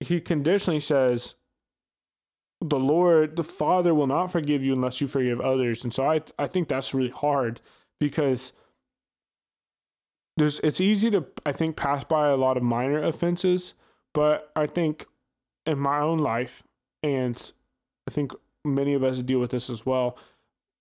he 0.00 0.20
conditionally 0.20 0.80
says 0.80 1.36
the 2.60 2.78
Lord 2.78 3.36
the 3.36 3.44
Father 3.44 3.94
will 3.94 4.06
not 4.06 4.26
forgive 4.26 4.62
you 4.62 4.74
unless 4.74 5.00
you 5.00 5.06
forgive 5.06 5.40
others. 5.40 5.84
And 5.84 5.92
so 5.92 6.06
I 6.10 6.20
I 6.38 6.46
think 6.46 6.68
that's 6.68 6.92
really 6.92 7.10
hard 7.10 7.62
because 7.98 8.52
there's 10.36 10.60
it's 10.60 10.82
easy 10.82 11.10
to 11.12 11.24
I 11.46 11.52
think 11.52 11.76
pass 11.76 12.04
by 12.04 12.28
a 12.28 12.36
lot 12.36 12.58
of 12.58 12.62
minor 12.62 13.02
offenses 13.02 13.72
but 14.12 14.50
I 14.54 14.66
think 14.66 15.06
in 15.64 15.78
my 15.78 16.00
own 16.00 16.18
life 16.18 16.62
and 17.02 17.52
I 18.08 18.10
think 18.10 18.32
many 18.64 18.94
of 18.94 19.02
us 19.02 19.22
deal 19.22 19.38
with 19.38 19.50
this 19.50 19.70
as 19.70 19.84
well. 19.84 20.16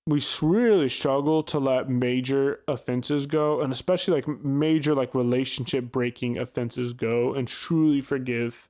We 0.07 0.21
really 0.41 0.89
struggle 0.89 1.43
to 1.43 1.59
let 1.59 1.89
major 1.89 2.61
offenses 2.67 3.27
go, 3.27 3.61
and 3.61 3.71
especially 3.71 4.15
like 4.15 4.27
major 4.43 4.95
like 4.95 5.13
relationship 5.13 5.91
breaking 5.91 6.37
offenses 6.37 6.93
go, 6.93 7.33
and 7.33 7.47
truly 7.47 8.01
forgive, 8.01 8.67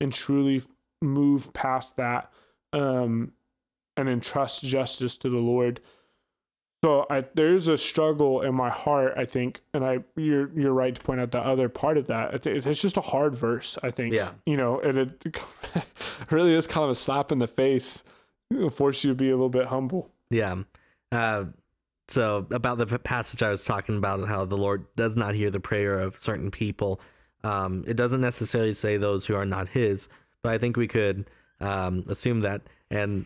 and 0.00 0.12
truly 0.12 0.62
move 1.00 1.52
past 1.52 1.96
that, 1.96 2.32
um, 2.72 3.32
and 3.96 4.08
entrust 4.08 4.64
justice 4.64 5.16
to 5.18 5.28
the 5.28 5.38
Lord. 5.38 5.80
So 6.84 7.06
I 7.08 7.24
there's 7.32 7.66
a 7.68 7.78
struggle 7.78 8.42
in 8.42 8.54
my 8.54 8.68
heart, 8.68 9.14
I 9.16 9.24
think, 9.24 9.62
and 9.72 9.82
I 9.82 10.00
you're 10.16 10.50
you're 10.54 10.74
right 10.74 10.94
to 10.94 11.00
point 11.00 11.18
out 11.18 11.30
the 11.30 11.38
other 11.38 11.70
part 11.70 11.96
of 11.96 12.08
that. 12.08 12.46
It's 12.46 12.82
just 12.82 12.98
a 12.98 13.00
hard 13.00 13.34
verse, 13.34 13.78
I 13.82 13.90
think. 13.90 14.12
Yeah. 14.12 14.32
You 14.44 14.58
know, 14.58 14.80
and 14.80 14.98
it 14.98 15.24
really 16.30 16.52
is 16.52 16.66
kind 16.66 16.84
of 16.84 16.90
a 16.90 16.94
slap 16.94 17.32
in 17.32 17.38
the 17.38 17.46
face. 17.46 18.04
It'll 18.50 18.68
force 18.68 19.02
you 19.02 19.08
to 19.12 19.14
be 19.14 19.30
a 19.30 19.32
little 19.32 19.48
bit 19.48 19.68
humble. 19.68 20.10
Yeah. 20.28 20.56
Uh, 21.10 21.46
so 22.08 22.46
about 22.50 22.76
the 22.76 22.98
passage 22.98 23.42
I 23.42 23.48
was 23.48 23.64
talking 23.64 23.96
about, 23.96 24.18
and 24.18 24.28
how 24.28 24.44
the 24.44 24.58
Lord 24.58 24.84
does 24.94 25.16
not 25.16 25.34
hear 25.34 25.50
the 25.50 25.60
prayer 25.60 25.98
of 25.98 26.18
certain 26.18 26.50
people. 26.50 27.00
Um, 27.44 27.84
it 27.86 27.96
doesn't 27.96 28.20
necessarily 28.20 28.74
say 28.74 28.98
those 28.98 29.24
who 29.24 29.34
are 29.36 29.46
not 29.46 29.68
His, 29.68 30.10
but 30.42 30.52
I 30.52 30.58
think 30.58 30.76
we 30.76 30.88
could 30.88 31.30
um, 31.60 32.04
assume 32.10 32.40
that. 32.40 32.60
And 32.90 33.24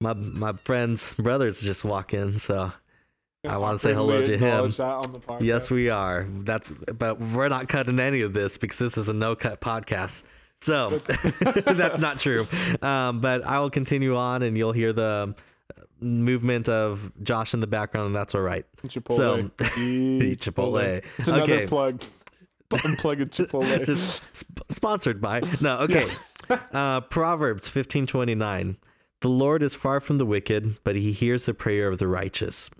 my 0.00 0.14
my 0.14 0.52
friends, 0.54 1.12
brothers, 1.14 1.60
just 1.60 1.84
walk 1.84 2.14
in, 2.14 2.38
so 2.38 2.72
I 3.46 3.58
wanna 3.58 3.78
say 3.78 3.92
hello 3.92 4.22
to 4.22 4.32
him. 4.32 4.42
Acknowledge 4.44 4.76
that 4.78 4.84
on 4.94 5.12
the 5.12 5.20
podcast. 5.20 5.42
yes, 5.42 5.70
we 5.70 5.90
are. 5.90 6.26
That's 6.40 6.70
but 6.70 7.20
we're 7.20 7.48
not 7.48 7.68
cutting 7.68 8.00
any 8.00 8.22
of 8.22 8.32
this 8.32 8.56
because 8.56 8.78
this 8.78 8.96
is 8.96 9.08
a 9.08 9.12
no 9.12 9.36
cut 9.36 9.60
podcast. 9.60 10.24
So 10.62 10.98
that's 11.66 11.98
not 11.98 12.18
true. 12.18 12.46
Um, 12.82 13.20
but 13.20 13.44
I 13.44 13.58
will 13.60 13.70
continue 13.70 14.16
on, 14.16 14.42
and 14.42 14.56
you'll 14.56 14.72
hear 14.72 14.92
the 14.94 15.34
movement 16.00 16.66
of 16.68 17.12
Josh 17.22 17.52
in 17.52 17.60
the 17.60 17.66
background, 17.66 18.06
and 18.08 18.16
that's 18.16 18.34
all 18.34 18.40
right. 18.40 18.64
Chipotle. 18.86 19.16
So- 19.16 19.50
Eat 19.78 20.40
Chipotle. 20.40 21.04
It's 21.18 21.28
another 21.28 21.42
Okay. 21.52 21.66
plug. 21.66 22.02
Unplug 22.70 23.20
a 23.20 23.26
Chipotle. 23.26 23.84
Just 23.84 24.22
sp- 24.32 24.64
sponsored 24.70 25.20
by 25.20 25.42
no. 25.60 25.78
Okay. 25.80 26.06
uh, 26.72 27.02
Proverbs 27.02 27.68
fifteen 27.68 28.06
twenty 28.06 28.34
nine. 28.34 28.78
The 29.20 29.28
Lord 29.28 29.62
is 29.62 29.74
far 29.74 30.00
from 30.00 30.18
the 30.18 30.26
wicked, 30.26 30.82
but 30.82 30.96
He 30.96 31.12
hears 31.12 31.46
the 31.46 31.54
prayer 31.54 31.88
of 31.88 31.98
the 31.98 32.08
righteous. 32.08 32.70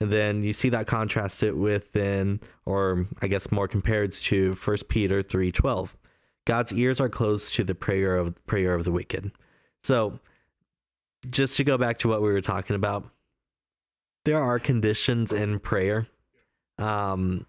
And 0.00 0.12
then 0.12 0.44
you 0.44 0.52
see 0.52 0.68
that 0.68 0.86
contrasted 0.86 1.54
with 1.54 1.92
then, 1.92 2.40
or 2.64 3.08
I 3.20 3.26
guess 3.26 3.50
more 3.50 3.66
compared 3.66 4.12
to 4.12 4.54
First 4.54 4.88
Peter 4.88 5.22
three 5.22 5.50
twelve. 5.50 5.96
God's 6.46 6.72
ears 6.72 7.00
are 7.00 7.08
closed 7.08 7.54
to 7.56 7.64
the 7.64 7.74
prayer 7.74 8.16
of 8.16 8.44
prayer 8.46 8.74
of 8.74 8.84
the 8.84 8.92
wicked. 8.92 9.32
So, 9.82 10.20
just 11.28 11.56
to 11.56 11.64
go 11.64 11.76
back 11.78 11.98
to 12.00 12.08
what 12.08 12.22
we 12.22 12.28
were 12.28 12.40
talking 12.40 12.76
about, 12.76 13.08
there 14.24 14.42
are 14.42 14.58
conditions 14.58 15.32
in 15.32 15.58
prayer. 15.58 16.06
Um, 16.78 17.46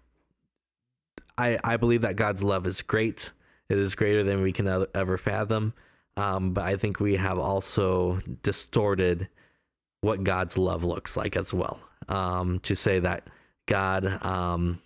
I 1.38 1.58
I 1.62 1.76
believe 1.76 2.00
that 2.00 2.16
God's 2.16 2.42
love 2.42 2.66
is 2.66 2.82
great. 2.82 3.32
It 3.68 3.78
is 3.78 3.94
greater 3.94 4.24
than 4.24 4.42
we 4.42 4.52
can 4.52 4.86
ever 4.94 5.16
fathom. 5.16 5.74
Um, 6.20 6.52
but 6.52 6.64
I 6.64 6.76
think 6.76 7.00
we 7.00 7.16
have 7.16 7.38
also 7.38 8.20
distorted 8.42 9.28
what 10.02 10.22
God's 10.22 10.58
love 10.58 10.84
looks 10.84 11.16
like 11.16 11.34
as 11.34 11.54
well. 11.54 11.80
Um, 12.08 12.58
to 12.60 12.74
say 12.74 12.98
that 12.98 13.28
God 13.66 14.22
um, 14.24 14.82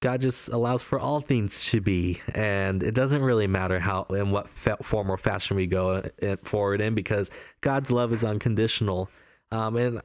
God 0.00 0.20
just 0.20 0.48
allows 0.48 0.82
for 0.82 0.98
all 0.98 1.20
things 1.20 1.66
to 1.66 1.80
be, 1.80 2.20
and 2.34 2.82
it 2.82 2.94
doesn't 2.94 3.22
really 3.22 3.46
matter 3.46 3.78
how 3.78 4.06
and 4.10 4.32
what 4.32 4.48
form 4.48 5.08
or 5.08 5.16
fashion 5.16 5.56
we 5.56 5.68
go 5.68 6.02
in, 6.18 6.36
forward 6.38 6.80
in, 6.80 6.94
because 6.94 7.30
God's 7.60 7.92
love 7.92 8.12
is 8.12 8.24
unconditional. 8.24 9.08
Um, 9.52 9.76
and 9.76 10.02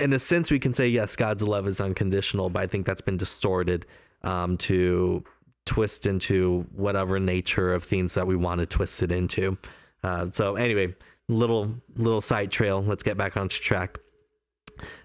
in 0.00 0.12
a 0.12 0.18
sense, 0.18 0.50
we 0.50 0.58
can 0.58 0.74
say 0.74 0.88
yes, 0.88 1.14
God's 1.14 1.44
love 1.44 1.68
is 1.68 1.80
unconditional, 1.80 2.50
but 2.50 2.62
I 2.62 2.66
think 2.66 2.86
that's 2.86 3.02
been 3.02 3.16
distorted 3.16 3.86
um, 4.24 4.56
to 4.58 5.22
twist 5.70 6.04
into 6.04 6.66
whatever 6.74 7.20
nature 7.20 7.72
of 7.72 7.84
things 7.84 8.14
that 8.14 8.26
we 8.26 8.34
want 8.34 8.58
to 8.58 8.66
twist 8.66 9.04
it 9.04 9.12
into. 9.12 9.56
Uh, 10.02 10.26
so 10.32 10.56
anyway, 10.56 10.92
little 11.28 11.76
little 11.94 12.20
side 12.20 12.50
trail. 12.50 12.82
Let's 12.82 13.04
get 13.04 13.16
back 13.16 13.36
on 13.36 13.48
track. 13.48 14.00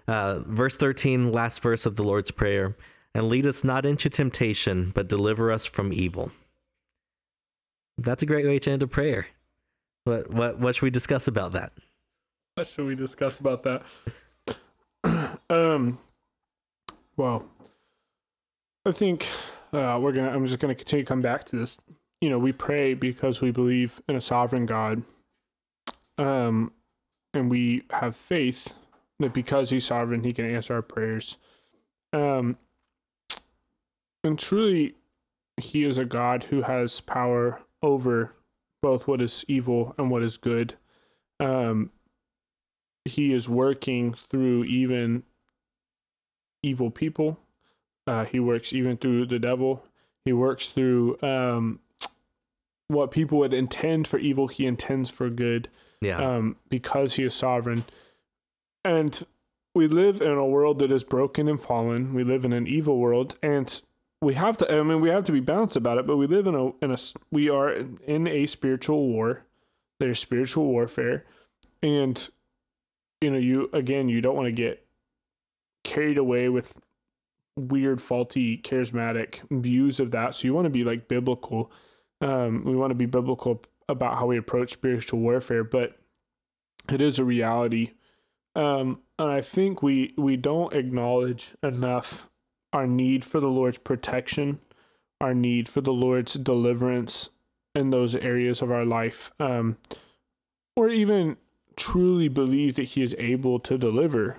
Uh, 0.08 0.40
verse 0.40 0.76
13, 0.76 1.30
last 1.30 1.62
verse 1.62 1.86
of 1.86 1.94
the 1.94 2.02
Lord's 2.02 2.32
Prayer. 2.32 2.76
And 3.14 3.28
lead 3.28 3.46
us 3.46 3.62
not 3.62 3.86
into 3.86 4.10
temptation, 4.10 4.90
but 4.92 5.06
deliver 5.06 5.52
us 5.52 5.66
from 5.66 5.92
evil. 5.92 6.32
That's 7.96 8.24
a 8.24 8.26
great 8.26 8.44
way 8.44 8.58
to 8.58 8.70
end 8.72 8.82
a 8.82 8.88
prayer. 8.88 9.28
What 10.02 10.32
what 10.32 10.58
what 10.58 10.74
should 10.74 10.82
we 10.82 10.90
discuss 10.90 11.28
about 11.28 11.52
that? 11.52 11.72
What 12.56 12.66
should 12.66 12.86
we 12.86 12.96
discuss 12.96 13.38
about 13.38 13.62
that? 13.62 13.82
um, 15.48 15.98
well, 17.16 17.46
I 18.84 18.90
think 18.90 19.28
uh, 19.76 19.98
we're 20.00 20.12
gonna. 20.12 20.30
I'm 20.30 20.46
just 20.46 20.58
gonna 20.58 20.74
continue 20.74 21.04
to 21.04 21.08
come 21.08 21.22
back 21.22 21.44
to 21.44 21.56
this. 21.56 21.78
You 22.20 22.30
know, 22.30 22.38
we 22.38 22.52
pray 22.52 22.94
because 22.94 23.40
we 23.40 23.50
believe 23.50 24.00
in 24.08 24.16
a 24.16 24.20
sovereign 24.20 24.66
God, 24.66 25.02
um, 26.18 26.72
and 27.34 27.50
we 27.50 27.82
have 27.90 28.16
faith 28.16 28.74
that 29.18 29.32
because 29.32 29.70
He's 29.70 29.84
sovereign, 29.84 30.24
He 30.24 30.32
can 30.32 30.46
answer 30.46 30.74
our 30.74 30.82
prayers. 30.82 31.36
Um, 32.12 32.56
and 34.24 34.38
truly, 34.38 34.94
He 35.58 35.84
is 35.84 35.98
a 35.98 36.04
God 36.04 36.44
who 36.44 36.62
has 36.62 37.00
power 37.00 37.60
over 37.82 38.32
both 38.82 39.06
what 39.06 39.20
is 39.20 39.44
evil 39.48 39.94
and 39.98 40.10
what 40.10 40.22
is 40.22 40.36
good. 40.36 40.74
Um, 41.40 41.90
he 43.04 43.32
is 43.32 43.48
working 43.48 44.12
through 44.12 44.64
even 44.64 45.22
evil 46.62 46.90
people. 46.90 47.38
Uh, 48.06 48.24
he 48.24 48.38
works 48.40 48.72
even 48.72 48.96
through 48.96 49.26
the 49.26 49.38
devil. 49.38 49.84
He 50.24 50.32
works 50.32 50.70
through 50.70 51.18
um, 51.22 51.80
what 52.88 53.10
people 53.10 53.38
would 53.38 53.52
intend 53.54 54.06
for 54.08 54.18
evil. 54.18 54.48
He 54.48 54.66
intends 54.66 55.10
for 55.10 55.28
good 55.30 55.68
Yeah. 56.00 56.18
um, 56.18 56.56
because 56.68 57.16
he 57.16 57.24
is 57.24 57.34
sovereign. 57.34 57.84
And 58.84 59.24
we 59.74 59.88
live 59.88 60.20
in 60.22 60.30
a 60.30 60.46
world 60.46 60.78
that 60.78 60.92
is 60.92 61.04
broken 61.04 61.48
and 61.48 61.60
fallen. 61.60 62.14
We 62.14 62.22
live 62.24 62.44
in 62.44 62.52
an 62.52 62.66
evil 62.66 62.98
world, 62.98 63.36
and 63.42 63.82
we 64.22 64.34
have 64.34 64.56
to. 64.58 64.72
I 64.72 64.82
mean, 64.82 65.00
we 65.00 65.10
have 65.10 65.24
to 65.24 65.32
be 65.32 65.40
balanced 65.40 65.76
about 65.76 65.98
it. 65.98 66.06
But 66.06 66.16
we 66.16 66.26
live 66.26 66.46
in 66.46 66.54
a 66.54 66.68
in 66.82 66.92
a 66.92 66.96
we 67.32 67.50
are 67.50 67.72
in 68.06 68.26
a 68.28 68.46
spiritual 68.46 69.06
war. 69.08 69.42
There's 69.98 70.20
spiritual 70.20 70.66
warfare, 70.66 71.24
and 71.82 72.28
you 73.20 73.30
know, 73.32 73.38
you 73.38 73.68
again, 73.72 74.08
you 74.08 74.20
don't 74.20 74.36
want 74.36 74.46
to 74.46 74.52
get 74.52 74.86
carried 75.84 76.16
away 76.16 76.48
with 76.48 76.78
weird, 77.56 78.00
faulty, 78.00 78.58
charismatic 78.58 79.40
views 79.50 79.98
of 79.98 80.10
that. 80.10 80.34
So 80.34 80.46
you 80.46 80.54
want 80.54 80.66
to 80.66 80.70
be 80.70 80.84
like 80.84 81.08
biblical. 81.08 81.72
Um, 82.20 82.64
we 82.64 82.76
want 82.76 82.90
to 82.90 82.94
be 82.94 83.06
biblical 83.06 83.62
about 83.88 84.18
how 84.18 84.26
we 84.26 84.38
approach 84.38 84.70
spiritual 84.70 85.20
warfare, 85.20 85.64
but 85.64 85.96
it 86.90 87.00
is 87.00 87.18
a 87.18 87.24
reality. 87.24 87.92
Um, 88.54 89.00
and 89.18 89.30
I 89.30 89.40
think 89.40 89.82
we 89.82 90.14
we 90.16 90.36
don't 90.36 90.72
acknowledge 90.72 91.54
enough 91.62 92.30
our 92.72 92.86
need 92.86 93.24
for 93.24 93.40
the 93.40 93.48
Lord's 93.48 93.78
protection, 93.78 94.60
our 95.20 95.34
need 95.34 95.68
for 95.68 95.80
the 95.80 95.92
Lord's 95.92 96.34
deliverance 96.34 97.30
in 97.74 97.90
those 97.90 98.14
areas 98.14 98.62
of 98.62 98.70
our 98.70 98.84
life, 98.84 99.30
um, 99.38 99.76
or 100.74 100.88
even 100.88 101.36
truly 101.76 102.28
believe 102.28 102.76
that 102.76 102.84
He 102.84 103.02
is 103.02 103.14
able 103.18 103.58
to 103.60 103.76
deliver 103.76 104.38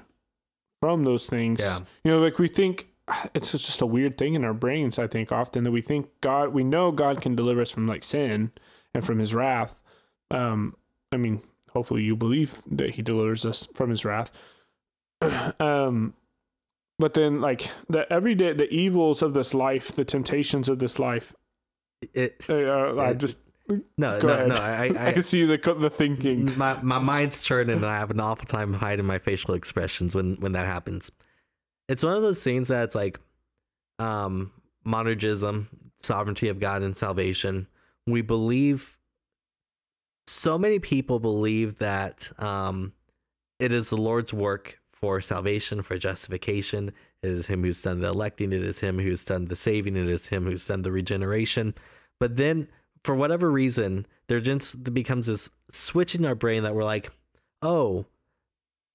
from 0.82 1.04
those 1.04 1.28
things. 1.28 1.60
Yeah. 1.60 1.80
You 2.04 2.12
know, 2.12 2.20
like 2.20 2.40
we 2.40 2.48
think 2.48 2.88
it's 3.34 3.52
just 3.52 3.82
a 3.82 3.86
weird 3.86 4.18
thing 4.18 4.34
in 4.34 4.44
our 4.44 4.54
brains. 4.54 5.00
I 5.00 5.08
think 5.08 5.32
often 5.32 5.64
that 5.64 5.72
we 5.72 5.82
think 5.82 6.10
God, 6.22 6.50
we 6.54 6.64
know 6.64 6.92
God 6.92 7.22
can 7.22 7.36
deliver 7.36 7.62
us 7.62 7.72
from 7.72 7.88
like 7.88 8.04
sin 8.04 8.52
and 8.94 9.04
from 9.06 9.20
His 9.20 9.34
wrath. 9.34 9.82
Um, 10.30 10.76
I 11.12 11.18
mean, 11.18 11.42
hopefully 11.70 12.04
you 12.04 12.16
believe 12.16 12.62
that 12.70 12.92
He 12.92 13.02
delivers 13.02 13.46
us 13.46 13.68
from 13.74 13.90
His 13.90 14.04
wrath. 14.04 14.32
um, 15.60 16.14
but 17.00 17.14
then 17.14 17.42
like 17.42 17.70
the 17.90 18.12
everyday, 18.12 18.54
the 18.54 18.70
evils 18.70 19.22
of 19.22 19.34
this 19.34 19.54
life, 19.54 19.88
the 19.96 20.06
temptations 20.06 20.68
of 20.68 20.80
this 20.80 21.00
life. 21.00 21.34
It. 22.14 22.46
Uh, 22.50 22.98
I 23.00 23.14
just 23.14 23.40
No, 23.98 24.20
Go 24.20 24.28
no, 24.28 24.34
ahead. 24.34 24.48
no. 24.50 24.56
I, 24.56 24.86
I 24.86 25.08
I, 25.10 25.12
can 25.14 25.24
see 25.24 25.46
the 25.46 25.58
the 25.80 25.90
thinking. 25.90 26.58
my 26.58 26.80
my 26.82 27.00
mind's 27.00 27.44
turning, 27.44 27.78
and 27.78 27.86
I 27.86 27.98
have 28.00 28.12
an 28.12 28.20
awful 28.20 28.46
time 28.46 28.74
hiding 28.74 29.06
my 29.06 29.18
facial 29.18 29.54
expressions 29.54 30.14
when 30.16 30.36
when 30.36 30.52
that 30.54 30.66
happens. 30.66 31.12
It's 31.90 32.04
one 32.04 32.16
of 32.16 32.22
those 32.22 32.44
things 32.44 32.68
that's 32.68 32.96
like, 32.96 33.20
um, 34.00 34.52
monergism, 34.86 35.68
sovereignty 36.02 36.50
of 36.50 36.60
God, 36.60 36.82
and 36.82 36.96
salvation. 36.96 37.68
We 38.06 38.22
believe. 38.22 38.98
So 40.28 40.58
many 40.58 40.80
people 40.80 41.20
believe 41.20 41.80
that 41.80 42.32
um, 42.38 42.94
it 43.60 43.72
is 43.72 43.90
the 43.90 43.98
Lord's 43.98 44.34
work 44.34 44.80
for 44.92 45.22
salvation, 45.22 45.82
for 45.82 45.98
justification. 45.98 46.92
It 47.22 47.32
is 47.32 47.48
Him 47.48 47.64
who's 47.64 47.82
done 47.82 48.02
the 48.02 48.10
electing. 48.10 48.52
It 48.52 48.64
is 48.64 48.80
Him 48.80 49.00
who's 49.00 49.24
done 49.24 49.46
the 49.46 49.56
saving. 49.56 49.96
It 49.96 50.08
is 50.08 50.28
Him 50.28 50.46
who's 50.46 50.68
done 50.68 50.82
the 50.82 50.92
regeneration. 50.92 51.76
But 52.20 52.36
then, 52.36 52.68
for 53.04 53.16
whatever 53.16 53.50
reason, 53.50 54.06
there 54.28 54.42
just 54.42 54.84
becomes 54.94 55.28
this 55.28 55.50
switch 55.72 56.14
in 56.14 56.26
our 56.26 56.36
brain 56.36 56.64
that 56.64 56.76
we're 56.76 56.84
like, 56.84 57.12
oh, 57.62 58.06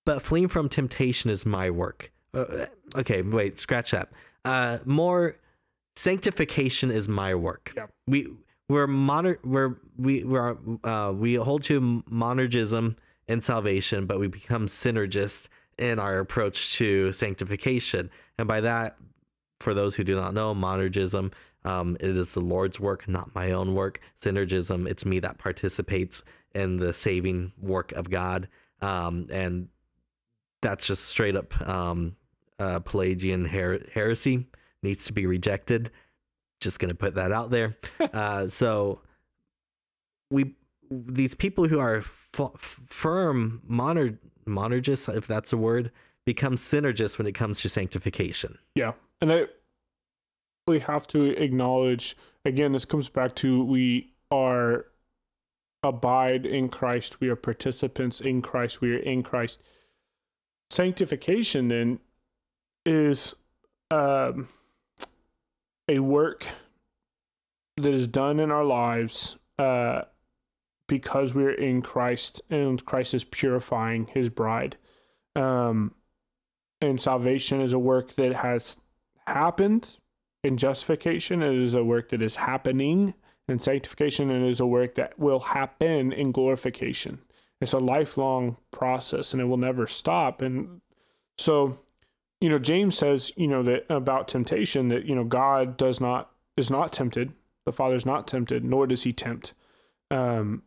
but 0.04 0.20
fleeing 0.20 0.48
from 0.48 0.68
temptation 0.68 1.30
is 1.30 1.46
my 1.46 1.70
work. 1.70 2.11
Uh, 2.34 2.66
okay, 2.96 3.22
wait, 3.22 3.58
scratch 3.58 3.90
that. 3.90 4.10
Uh, 4.44 4.78
more 4.84 5.36
sanctification 5.96 6.90
is 6.90 7.08
my 7.08 7.34
work. 7.34 7.72
Yeah. 7.76 7.86
We 8.06 8.28
we're 8.68 8.86
moner 8.86 9.38
we're 9.44 9.76
we 9.98 10.24
we're 10.24 10.56
uh 10.84 11.12
we 11.14 11.34
hold 11.34 11.64
to 11.64 12.02
monergism 12.10 12.96
and 13.28 13.44
salvation, 13.44 14.06
but 14.06 14.18
we 14.18 14.28
become 14.28 14.66
synergist 14.66 15.48
in 15.78 15.98
our 15.98 16.18
approach 16.18 16.74
to 16.74 17.12
sanctification. 17.12 18.10
And 18.38 18.48
by 18.48 18.60
that, 18.60 18.96
for 19.60 19.74
those 19.74 19.96
who 19.96 20.04
do 20.04 20.14
not 20.14 20.34
know, 20.34 20.54
monergism, 20.54 21.32
um, 21.64 21.96
it 22.00 22.16
is 22.16 22.34
the 22.34 22.40
Lord's 22.40 22.80
work, 22.80 23.08
not 23.08 23.34
my 23.34 23.52
own 23.52 23.74
work. 23.74 24.00
Synergism, 24.20 24.88
it's 24.88 25.04
me 25.04 25.20
that 25.20 25.38
participates 25.38 26.24
in 26.54 26.78
the 26.78 26.92
saving 26.92 27.52
work 27.60 27.92
of 27.92 28.10
God. 28.10 28.48
Um, 28.80 29.28
and 29.30 29.68
that's 30.60 30.86
just 30.86 31.04
straight 31.04 31.36
up 31.36 31.60
um, 31.66 32.16
uh, 32.58 32.80
Pelagian 32.80 33.46
her- 33.46 33.84
heresy, 33.92 34.46
needs 34.82 35.04
to 35.06 35.12
be 35.12 35.26
rejected. 35.26 35.90
Just 36.60 36.78
gonna 36.78 36.94
put 36.94 37.14
that 37.14 37.32
out 37.32 37.50
there. 37.50 37.76
uh, 38.00 38.48
so 38.48 39.00
we 40.30 40.54
these 40.90 41.34
people 41.34 41.68
who 41.68 41.78
are 41.78 41.96
f- 41.96 42.50
firm 42.56 43.62
moner 43.68 44.18
monergists, 44.46 45.14
if 45.14 45.26
that's 45.26 45.52
a 45.52 45.56
word, 45.56 45.90
become 46.26 46.56
synergists 46.56 47.18
when 47.18 47.26
it 47.26 47.32
comes 47.32 47.60
to 47.60 47.68
sanctification. 47.68 48.58
Yeah. 48.74 48.92
And 49.20 49.32
I 49.32 49.46
we 50.66 50.80
have 50.80 51.06
to 51.08 51.30
acknowledge 51.42 52.16
again 52.44 52.72
this 52.72 52.84
comes 52.84 53.08
back 53.08 53.34
to 53.36 53.64
we 53.64 54.12
are 54.30 54.86
abide 55.82 56.46
in 56.46 56.68
Christ, 56.68 57.20
we 57.20 57.28
are 57.28 57.36
participants 57.36 58.20
in 58.20 58.40
Christ, 58.40 58.80
we 58.80 58.94
are 58.94 58.98
in 58.98 59.22
Christ. 59.22 59.60
Sanctification 60.70 61.68
then 61.68 61.98
is 62.84 63.34
um, 63.90 64.48
a 65.88 65.98
work 65.98 66.46
that 67.76 67.92
is 67.92 68.08
done 68.08 68.40
in 68.40 68.50
our 68.50 68.64
lives 68.64 69.36
uh, 69.58 70.02
because 70.86 71.34
we're 71.34 71.52
in 71.52 71.82
Christ 71.82 72.42
and 72.50 72.84
Christ 72.84 73.14
is 73.14 73.24
purifying 73.24 74.06
his 74.06 74.28
bride. 74.28 74.76
Um, 75.34 75.94
and 76.80 77.00
salvation 77.00 77.60
is 77.60 77.72
a 77.72 77.78
work 77.78 78.14
that 78.16 78.34
has 78.34 78.80
happened 79.26 79.96
in 80.42 80.56
justification. 80.56 81.42
It 81.42 81.54
is 81.54 81.74
a 81.74 81.84
work 81.84 82.10
that 82.10 82.22
is 82.22 82.36
happening 82.36 83.14
in 83.48 83.58
sanctification, 83.58 84.30
and 84.30 84.44
it 84.44 84.48
is 84.48 84.60
a 84.60 84.66
work 84.66 84.96
that 84.96 85.18
will 85.18 85.40
happen 85.40 86.12
in 86.12 86.32
glorification. 86.32 87.20
It's 87.60 87.72
a 87.72 87.78
lifelong 87.78 88.56
process, 88.72 89.32
and 89.32 89.40
it 89.40 89.46
will 89.46 89.56
never 89.56 89.86
stop. 89.86 90.42
And 90.42 90.80
so, 91.38 91.78
you 92.42 92.48
know, 92.48 92.58
James 92.58 92.98
says, 92.98 93.30
you 93.36 93.46
know, 93.46 93.62
that 93.62 93.86
about 93.88 94.26
temptation 94.26 94.88
that 94.88 95.04
you 95.04 95.14
know 95.14 95.22
God 95.22 95.76
does 95.76 96.00
not 96.00 96.32
is 96.56 96.70
not 96.70 96.92
tempted. 96.92 97.32
The 97.64 97.72
Father 97.72 97.94
is 97.94 98.04
not 98.04 98.26
tempted, 98.26 98.64
nor 98.64 98.88
does 98.88 99.04
He 99.04 99.12
tempt. 99.12 99.54
Um, 100.10 100.62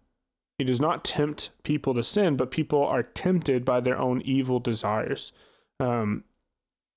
he 0.57 0.63
does 0.63 0.79
not 0.79 1.03
tempt 1.03 1.49
people 1.63 1.93
to 1.93 2.01
sin, 2.01 2.37
but 2.37 2.49
people 2.49 2.81
are 2.81 3.03
tempted 3.03 3.65
by 3.65 3.81
their 3.81 3.97
own 3.97 4.21
evil 4.21 4.61
desires. 4.61 5.33
Um, 5.81 6.23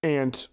and 0.01 0.47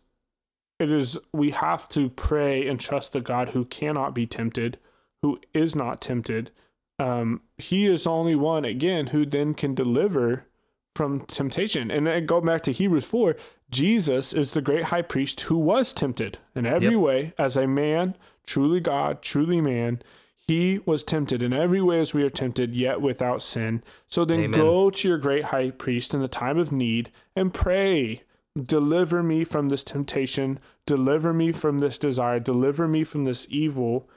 it 0.79 0.91
is 0.91 1.19
we 1.31 1.51
have 1.51 1.87
to 1.89 2.09
pray 2.09 2.67
and 2.67 2.79
trust 2.79 3.13
the 3.13 3.21
God 3.21 3.49
who 3.49 3.63
cannot 3.65 4.15
be 4.15 4.25
tempted, 4.25 4.79
who 5.21 5.39
is 5.53 5.75
not 5.75 6.01
tempted. 6.01 6.49
Um, 6.97 7.41
he 7.59 7.85
is 7.85 8.07
only 8.07 8.35
one 8.35 8.65
again 8.65 9.07
who 9.07 9.23
then 9.23 9.53
can 9.53 9.75
deliver 9.75 10.47
from 10.95 11.19
temptation. 11.25 11.91
And 11.91 12.07
then 12.07 12.25
go 12.25 12.41
back 12.41 12.61
to 12.63 12.71
Hebrews 12.71 13.05
4, 13.05 13.35
Jesus 13.69 14.33
is 14.33 14.51
the 14.51 14.61
great 14.61 14.85
high 14.85 15.01
priest 15.01 15.41
who 15.41 15.57
was 15.57 15.93
tempted 15.93 16.39
in 16.55 16.65
every 16.65 16.91
Yep. 16.93 16.99
way 16.99 17.33
as 17.37 17.57
a 17.57 17.67
man, 17.67 18.15
truly 18.47 18.79
God, 18.79 19.21
truly 19.21 19.59
man. 19.61 20.01
He 20.47 20.79
was 20.85 21.03
tempted 21.03 21.41
in 21.43 21.53
every 21.53 21.81
way 21.81 21.99
as 21.99 22.13
we 22.13 22.23
are 22.23 22.29
tempted, 22.29 22.75
yet 22.75 23.01
without 23.01 23.41
sin. 23.41 23.83
So 24.07 24.23
then 24.25 24.39
Amen. 24.41 24.59
go 24.59 24.89
to 24.89 25.07
your 25.07 25.17
great 25.17 25.45
high 25.45 25.71
priest 25.71 26.13
in 26.13 26.21
the 26.21 26.27
time 26.27 26.57
of 26.57 26.71
need 26.71 27.11
and 27.35 27.53
pray. 27.53 28.21
Deliver 28.63 29.21
me 29.21 29.43
from 29.43 29.69
this 29.69 29.83
temptation. 29.83 30.59
Deliver 30.85 31.33
me 31.33 31.51
from 31.51 31.79
this 31.79 31.97
desire. 31.97 32.39
Deliver 32.39 32.87
me 32.87 33.03
from 33.03 33.25
this 33.25 33.47
evil 33.49 34.07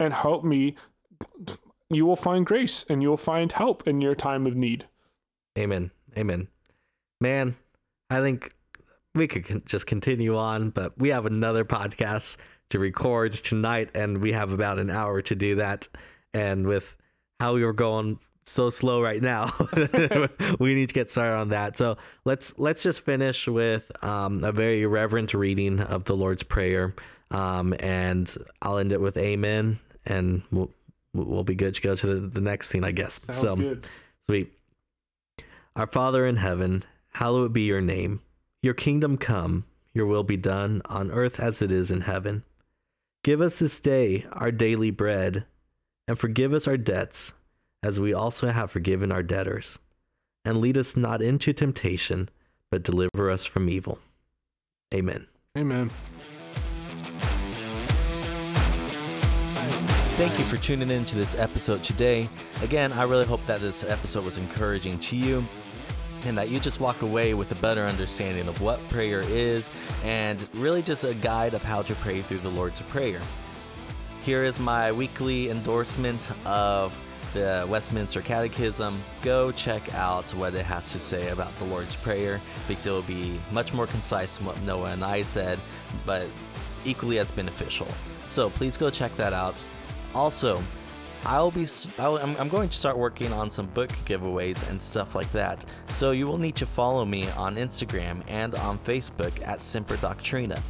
and 0.00 0.12
help 0.14 0.42
me. 0.42 0.74
You 1.90 2.06
will 2.06 2.16
find 2.16 2.44
grace 2.46 2.84
and 2.88 3.02
you 3.02 3.10
will 3.10 3.16
find 3.16 3.52
help 3.52 3.86
in 3.86 4.00
your 4.00 4.14
time 4.14 4.46
of 4.46 4.56
need. 4.56 4.86
Amen. 5.58 5.90
Amen. 6.16 6.48
Man, 7.20 7.56
I 8.08 8.20
think 8.20 8.54
we 9.14 9.28
could 9.28 9.66
just 9.66 9.86
continue 9.86 10.36
on, 10.36 10.70
but 10.70 10.98
we 10.98 11.10
have 11.10 11.26
another 11.26 11.64
podcast 11.64 12.38
to 12.70 12.78
record 12.78 13.32
tonight, 13.32 13.90
and 13.94 14.18
we 14.18 14.32
have 14.32 14.52
about 14.52 14.78
an 14.78 14.90
hour 14.90 15.20
to 15.22 15.34
do 15.34 15.56
that. 15.56 15.88
And 16.32 16.66
with 16.66 16.96
how 17.40 17.54
we 17.54 17.64
were 17.64 17.72
going 17.72 18.18
so 18.44 18.70
slow 18.70 19.02
right 19.02 19.20
now, 19.20 19.52
we 20.58 20.74
need 20.74 20.88
to 20.88 20.94
get 20.94 21.10
started 21.10 21.36
on 21.36 21.48
that. 21.48 21.76
So 21.76 21.98
let's 22.24 22.58
let's 22.58 22.82
just 22.82 23.02
finish 23.02 23.46
with 23.46 23.90
um, 24.04 24.42
a 24.44 24.52
very 24.52 24.86
reverent 24.86 25.34
reading 25.34 25.80
of 25.80 26.04
the 26.04 26.16
Lord's 26.16 26.42
Prayer, 26.42 26.94
um, 27.30 27.74
and 27.80 28.32
I'll 28.62 28.78
end 28.78 28.92
it 28.92 29.00
with 29.00 29.16
Amen, 29.16 29.80
and 30.06 30.42
we'll 30.50 30.70
we'll 31.12 31.44
be 31.44 31.56
good 31.56 31.74
to 31.74 31.80
go 31.80 31.96
to 31.96 32.06
the, 32.06 32.28
the 32.28 32.40
next 32.40 32.68
scene, 32.68 32.84
I 32.84 32.92
guess. 32.92 33.20
Sounds 33.24 33.40
so 33.40 33.56
good. 33.56 33.86
sweet. 34.26 34.52
Our 35.80 35.86
Father 35.86 36.26
in 36.26 36.36
heaven, 36.36 36.84
hallowed 37.14 37.54
be 37.54 37.62
your 37.62 37.80
name. 37.80 38.20
Your 38.60 38.74
kingdom 38.74 39.16
come, 39.16 39.64
your 39.94 40.04
will 40.04 40.24
be 40.24 40.36
done 40.36 40.82
on 40.84 41.10
earth 41.10 41.40
as 41.40 41.62
it 41.62 41.72
is 41.72 41.90
in 41.90 42.02
heaven. 42.02 42.44
Give 43.24 43.40
us 43.40 43.60
this 43.60 43.80
day 43.80 44.26
our 44.30 44.52
daily 44.52 44.90
bread, 44.90 45.46
and 46.06 46.18
forgive 46.18 46.52
us 46.52 46.68
our 46.68 46.76
debts, 46.76 47.32
as 47.82 47.98
we 47.98 48.12
also 48.12 48.48
have 48.48 48.70
forgiven 48.70 49.10
our 49.10 49.22
debtors. 49.22 49.78
And 50.44 50.60
lead 50.60 50.76
us 50.76 50.98
not 50.98 51.22
into 51.22 51.54
temptation, 51.54 52.28
but 52.70 52.82
deliver 52.82 53.30
us 53.30 53.46
from 53.46 53.70
evil. 53.70 54.00
Amen. 54.94 55.28
Amen. 55.56 55.90
Thank 60.18 60.38
you 60.38 60.44
for 60.44 60.58
tuning 60.58 60.90
in 60.90 61.06
to 61.06 61.16
this 61.16 61.34
episode 61.36 61.82
today. 61.82 62.28
Again, 62.60 62.92
I 62.92 63.04
really 63.04 63.24
hope 63.24 63.46
that 63.46 63.62
this 63.62 63.82
episode 63.82 64.26
was 64.26 64.36
encouraging 64.36 64.98
to 64.98 65.16
you 65.16 65.46
and 66.24 66.36
that 66.38 66.48
you 66.48 66.60
just 66.60 66.80
walk 66.80 67.02
away 67.02 67.34
with 67.34 67.50
a 67.52 67.54
better 67.56 67.84
understanding 67.84 68.48
of 68.48 68.60
what 68.60 68.80
prayer 68.88 69.20
is 69.20 69.70
and 70.04 70.46
really 70.54 70.82
just 70.82 71.04
a 71.04 71.14
guide 71.14 71.54
of 71.54 71.62
how 71.62 71.82
to 71.82 71.94
pray 71.96 72.22
through 72.22 72.38
the 72.38 72.48
Lord's 72.48 72.80
Prayer. 72.82 73.20
Here 74.22 74.44
is 74.44 74.60
my 74.60 74.92
weekly 74.92 75.50
endorsement 75.50 76.30
of 76.46 76.96
the 77.32 77.66
Westminster 77.68 78.20
Catechism. 78.20 79.00
Go 79.22 79.52
check 79.52 79.94
out 79.94 80.30
what 80.34 80.54
it 80.54 80.66
has 80.66 80.92
to 80.92 80.98
say 80.98 81.28
about 81.28 81.56
the 81.58 81.64
Lord's 81.64 81.96
Prayer 81.96 82.40
because 82.68 82.86
it 82.86 82.90
will 82.90 83.02
be 83.02 83.40
much 83.50 83.72
more 83.72 83.86
concise 83.86 84.36
than 84.36 84.46
what 84.46 84.60
Noah 84.62 84.90
and 84.90 85.04
I 85.04 85.22
said, 85.22 85.58
but 86.04 86.26
equally 86.84 87.18
as 87.18 87.30
beneficial. 87.30 87.88
So 88.28 88.50
please 88.50 88.76
go 88.76 88.90
check 88.90 89.16
that 89.16 89.32
out. 89.32 89.62
Also, 90.14 90.62
I'll 91.26 91.50
be 91.50 91.66
I'll, 91.98 92.16
I'm, 92.16 92.48
going 92.48 92.68
to 92.68 92.76
start 92.76 92.96
working 92.96 93.32
on 93.32 93.50
some 93.50 93.66
book 93.66 93.90
giveaways 94.06 94.68
and 94.68 94.82
stuff 94.82 95.14
like 95.14 95.30
that. 95.32 95.64
So 95.88 96.12
you 96.12 96.26
will 96.26 96.38
need 96.38 96.56
to 96.56 96.66
follow 96.66 97.04
me 97.04 97.28
on 97.30 97.56
Instagram 97.56 98.22
and 98.26 98.54
on 98.54 98.78
Facebook 98.78 99.32
at 99.46 99.60
Semper 99.60 99.96
Doctrina. 99.98 100.60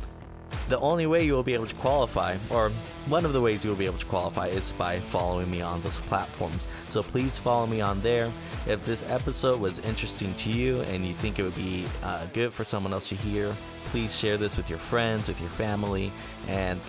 The 0.69 0.79
only 0.81 1.07
way 1.07 1.25
you 1.25 1.35
will 1.35 1.43
be 1.43 1.55
able 1.55 1.67
to 1.67 1.75
qualify, 1.77 2.37
or 2.51 2.71
one 3.07 3.25
of 3.25 3.33
the 3.33 3.41
ways 3.41 3.65
you 3.65 3.71
will 3.71 3.77
be 3.77 3.87
able 3.87 3.99
to 3.99 4.07
qualify, 4.07 4.49
is 4.49 4.73
by 4.73 5.01
following 5.01 5.51
me 5.51 5.63
on 5.63 5.81
those 5.83 5.99
platforms. 6.01 6.67
So 6.89 7.03
please 7.03 7.39
follow 7.39 7.67
me 7.67 7.81
on 7.81 8.01
there. 8.03 8.33
If 8.67 8.85
this 8.85 9.05
episode 9.09 9.61
was 9.61 9.79
interesting 9.81 10.35
to 10.35 10.51
you 10.51 10.83
and 10.83 11.07
you 11.07 11.15
think 11.15 11.39
it 11.39 11.43
would 11.43 11.57
be 11.57 11.87
uh, 12.03 12.27
good 12.33 12.53
for 12.53 12.65
someone 12.65 12.93
else 12.93 13.09
to 13.09 13.15
hear, 13.15 13.55
please 13.87 14.17
share 14.17 14.37
this 14.37 14.57
with 14.57 14.69
your 14.69 14.79
friends, 14.79 15.29
with 15.29 15.41
your 15.41 15.51
family, 15.51 16.13
and 16.49 16.81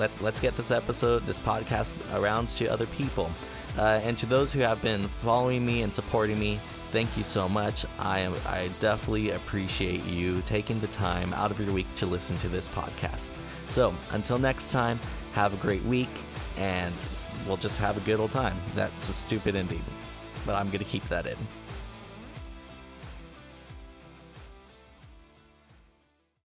let's 0.00 0.20
let's 0.22 0.40
get 0.40 0.56
this 0.56 0.70
episode, 0.70 1.24
this 1.26 1.38
podcast 1.38 1.94
around 2.18 2.48
to 2.48 2.66
other 2.66 2.86
people. 2.86 3.30
Uh, 3.78 4.00
and 4.02 4.18
to 4.18 4.26
those 4.26 4.52
who 4.52 4.60
have 4.60 4.82
been 4.82 5.06
following 5.06 5.64
me 5.64 5.82
and 5.82 5.94
supporting 5.94 6.40
me, 6.40 6.58
thank 6.90 7.16
you 7.16 7.22
so 7.22 7.48
much. 7.48 7.84
I 7.98 8.20
am 8.20 8.34
I 8.46 8.70
definitely 8.80 9.30
appreciate 9.30 10.02
you 10.04 10.42
taking 10.46 10.80
the 10.80 10.88
time 10.88 11.32
out 11.34 11.52
of 11.52 11.60
your 11.60 11.72
week 11.72 11.94
to 11.96 12.06
listen 12.06 12.36
to 12.38 12.48
this 12.48 12.66
podcast. 12.68 13.30
So 13.68 13.94
until 14.10 14.38
next 14.38 14.72
time, 14.72 14.98
have 15.32 15.52
a 15.52 15.58
great 15.58 15.84
week, 15.84 16.08
and 16.56 16.94
we'll 17.46 17.58
just 17.58 17.78
have 17.78 17.96
a 17.96 18.00
good 18.00 18.18
old 18.18 18.32
time. 18.32 18.56
That's 18.74 19.10
a 19.10 19.12
stupid 19.12 19.54
ending, 19.54 19.84
but 20.46 20.54
I'm 20.54 20.70
gonna 20.70 20.84
keep 20.84 21.04
that 21.10 21.26
in. 21.26 21.36